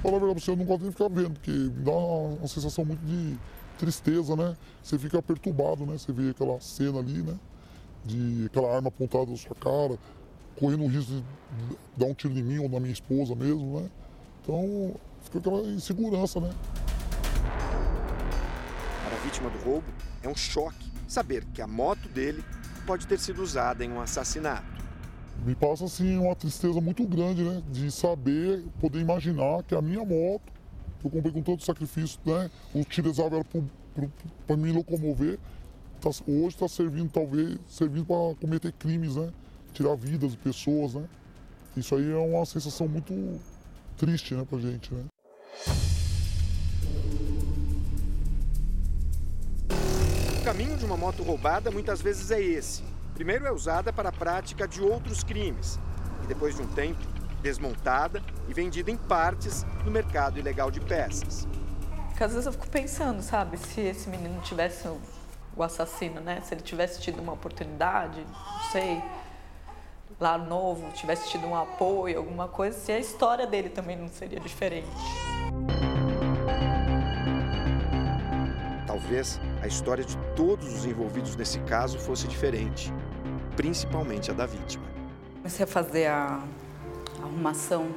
Falar 0.03 0.17
a 0.17 0.19
verdade, 0.19 0.41
você 0.41 0.57
não 0.57 0.65
gosta 0.65 0.87
de 0.87 0.91
ficar 0.91 1.09
vendo, 1.09 1.35
porque 1.35 1.69
dá 1.85 1.93
uma 1.93 2.49
sensação 2.49 2.85
muito 2.85 2.99
de 3.07 3.39
tristeza, 3.79 4.35
né? 4.35 4.57
Você 4.83 4.99
fica 4.99 5.23
perturbado, 5.23 5.87
né? 5.87 5.97
Você 5.97 6.13
vê 6.13 6.31
aquela 6.31 6.61
cena 6.61 6.99
ali, 6.99 7.23
né? 7.23 7.39
De 8.05 8.47
aquela 8.47 8.75
arma 8.75 8.89
apontada 8.89 9.31
na 9.31 9.37
sua 9.37 9.55
cara, 9.55 9.97
correndo 10.59 10.83
o 10.83 10.89
risco 10.89 11.13
de 11.13 11.25
dar 11.97 12.07
um 12.07 12.15
tiro 12.15 12.37
em 12.37 12.43
mim 12.43 12.59
ou 12.59 12.69
na 12.69 12.81
minha 12.81 12.93
esposa 12.93 13.37
mesmo, 13.37 13.79
né? 13.79 13.89
Então, 14.43 14.97
fica 15.23 15.39
aquela 15.39 15.61
insegurança, 15.61 16.41
né? 16.41 16.51
Para 19.05 19.17
a 19.17 19.21
vítima 19.21 19.49
do 19.49 19.59
roubo, 19.65 19.87
é 20.25 20.29
um 20.29 20.35
choque 20.35 20.90
saber 21.11 21.45
que 21.53 21.61
a 21.61 21.67
moto 21.67 22.09
dele 22.09 22.45
pode 22.87 23.07
ter 23.07 23.19
sido 23.19 23.43
usada 23.43 23.85
em 23.85 23.91
um 23.91 24.01
assassinato. 24.01 24.81
Me 25.45 25.55
passa 25.55 25.85
assim 25.85 26.17
uma 26.19 26.37
tristeza 26.37 26.81
muito 26.81 27.05
grande, 27.05 27.43
né? 27.43 27.63
De 27.71 27.91
saber, 27.91 28.63
poder 28.81 29.01
imaginar 29.01 29.63
que 29.65 29.75
a 29.75 29.83
minha 29.83 30.05
moto, 30.05 30.53
eu 31.05 31.11
comprei 31.11 31.33
com 31.33 31.43
todo 31.43 31.65
sacrifício, 31.65 32.21
né? 32.25 32.49
Utilizava 32.75 33.37
ela 33.37 33.45
para 34.47 34.57
me 34.57 34.71
locomover, 34.71 35.39
tá, 36.01 36.11
hoje 36.29 36.49
está 36.49 36.69
servindo 36.69 37.11
talvez, 37.11 37.59
servindo 37.69 38.07
para 38.07 38.35
cometer 38.41 38.73
crimes, 38.73 39.17
né? 39.17 39.33
Tirar 39.73 39.97
vidas 39.97 40.31
de 40.33 40.37
pessoas, 40.37 40.95
né? 40.95 41.09
Isso 41.77 41.95
aí 41.95 42.11
é 42.11 42.17
uma 42.17 42.45
sensação 42.47 42.87
muito 42.87 43.41
triste, 43.97 44.35
né, 44.35 44.45
pra 44.49 44.59
gente, 44.59 44.93
né? 44.93 45.05
O 50.41 50.43
caminho 50.43 50.75
de 50.75 50.87
uma 50.87 50.97
moto 50.97 51.23
roubada 51.23 51.71
muitas 51.71 52.01
vezes 52.01 52.31
é 52.31 52.41
esse. 52.41 52.83
Primeiro 53.13 53.47
é 53.47 53.53
usada 53.53 53.93
para 53.93 54.09
a 54.09 54.13
prática 54.13 54.67
de 54.67 54.81
outros 54.83 55.23
crimes 55.23 55.79
e 56.25 56.27
depois 56.27 56.57
de 56.57 56.63
um 56.63 56.67
tempo, 56.69 56.99
desmontada 57.43 58.23
e 58.49 58.55
vendida 58.55 58.91
em 58.91 58.97
partes 58.97 59.67
no 59.85 59.91
mercado 59.91 60.39
ilegal 60.39 60.71
de 60.71 60.81
peças. 60.81 61.47
Porque 62.09 62.25
às 62.25 62.33
vezes 62.33 62.47
eu 62.47 62.53
fico 62.53 62.71
pensando, 62.71 63.21
sabe, 63.21 63.59
se 63.59 63.83
esse 63.83 64.09
menino 64.09 64.41
tivesse 64.41 64.89
o 65.55 65.63
assassino, 65.63 66.23
né? 66.23 66.41
Se 66.41 66.55
ele 66.55 66.63
tivesse 66.63 67.03
tido 67.03 67.21
uma 67.21 67.35
oportunidade, 67.35 68.25
não 68.25 68.71
sei, 68.73 69.03
lá 70.19 70.39
novo, 70.39 70.91
tivesse 70.93 71.29
tido 71.29 71.47
um 71.47 71.55
apoio, 71.55 72.17
alguma 72.17 72.49
coisa, 72.49 72.79
se 72.79 72.91
a 72.91 72.99
história 72.99 73.47
dele 73.47 73.69
também 73.69 73.95
não 73.95 74.09
seria 74.09 74.41
diferente. 74.41 74.89
Talvez 78.87 79.39
a 79.63 79.67
história 79.67 80.05
de 80.05 80.17
todos 80.35 80.73
os 80.73 80.87
envolvidos 80.87 81.37
nesse 81.37 81.59
caso 81.61 81.99
fosse 81.99 82.27
diferente, 82.27 82.93
principalmente 83.57 84.31
a 84.31 84.35
da 84.35 84.47
vítima. 84.47 84.85
Comecei 85.37 85.65
a 85.65 85.67
fazer 85.67 86.07
a 86.07 86.43
arrumação 87.23 87.89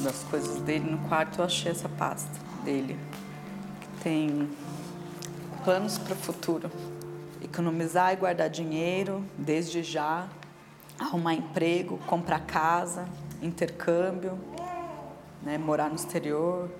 das 0.00 0.22
coisas 0.24 0.60
dele 0.62 0.90
no 0.90 0.98
quarto, 1.08 1.40
eu 1.40 1.44
achei 1.44 1.72
essa 1.72 1.88
pasta 1.88 2.30
dele, 2.64 2.98
que 3.80 4.02
tem 4.02 4.48
planos 5.64 5.98
para 5.98 6.14
o 6.14 6.16
futuro. 6.16 6.70
Economizar 7.42 8.12
e 8.12 8.16
guardar 8.16 8.48
dinheiro 8.48 9.24
desde 9.36 9.82
já, 9.82 10.28
arrumar 10.98 11.34
emprego, 11.34 11.98
comprar 12.06 12.40
casa, 12.40 13.06
intercâmbio, 13.42 14.38
né, 15.42 15.56
morar 15.58 15.88
no 15.88 15.96
exterior, 15.96 16.70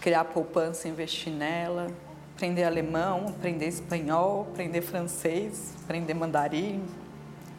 criar 0.00 0.24
poupança, 0.26 0.86
investir 0.86 1.32
nela, 1.32 1.86
aprender 2.34 2.64
alemão, 2.64 3.28
aprender 3.28 3.68
espanhol, 3.68 4.48
aprender 4.52 4.82
francês, 4.82 5.72
aprender 5.84 6.14
mandarim, 6.14 6.84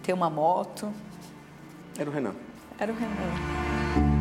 ter 0.03 0.13
uma 0.13 0.30
moto. 0.30 0.91
Era 1.97 2.09
o 2.09 2.13
Renan. 2.13 2.36
Era 2.78 2.91
o 2.91 2.95
Renan. 2.95 4.15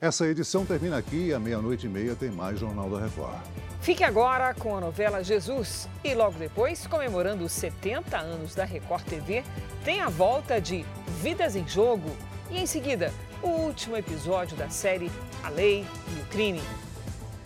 Essa 0.00 0.26
edição 0.26 0.64
termina 0.64 0.96
aqui 0.96 1.28
e 1.28 1.34
à 1.34 1.38
meia-noite 1.38 1.86
e 1.86 1.88
meia 1.88 2.14
tem 2.14 2.30
mais 2.30 2.58
Jornal 2.58 2.88
da 2.88 3.00
Record. 3.00 3.40
Fique 3.80 4.02
agora 4.02 4.54
com 4.54 4.76
a 4.76 4.80
novela 4.80 5.22
Jesus 5.22 5.88
e 6.02 6.14
logo 6.14 6.38
depois, 6.38 6.86
comemorando 6.86 7.44
os 7.44 7.52
70 7.52 8.16
anos 8.16 8.54
da 8.54 8.64
Record 8.64 9.04
TV, 9.04 9.44
tem 9.84 10.00
a 10.00 10.08
volta 10.08 10.60
de 10.60 10.84
Vidas 11.22 11.54
em 11.54 11.66
Jogo 11.66 12.10
e 12.50 12.58
em 12.58 12.66
seguida 12.66 13.12
o 13.42 13.48
último 13.48 13.96
episódio 13.96 14.56
da 14.56 14.68
série 14.68 15.10
A 15.42 15.48
Lei 15.48 15.86
e 16.16 16.20
o 16.20 16.26
Crime. 16.26 16.62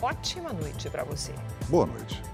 Ótima 0.01 0.53
noite 0.53 0.89
para 0.89 1.05
você. 1.05 1.33
Boa 1.69 1.87
noite. 1.87 2.30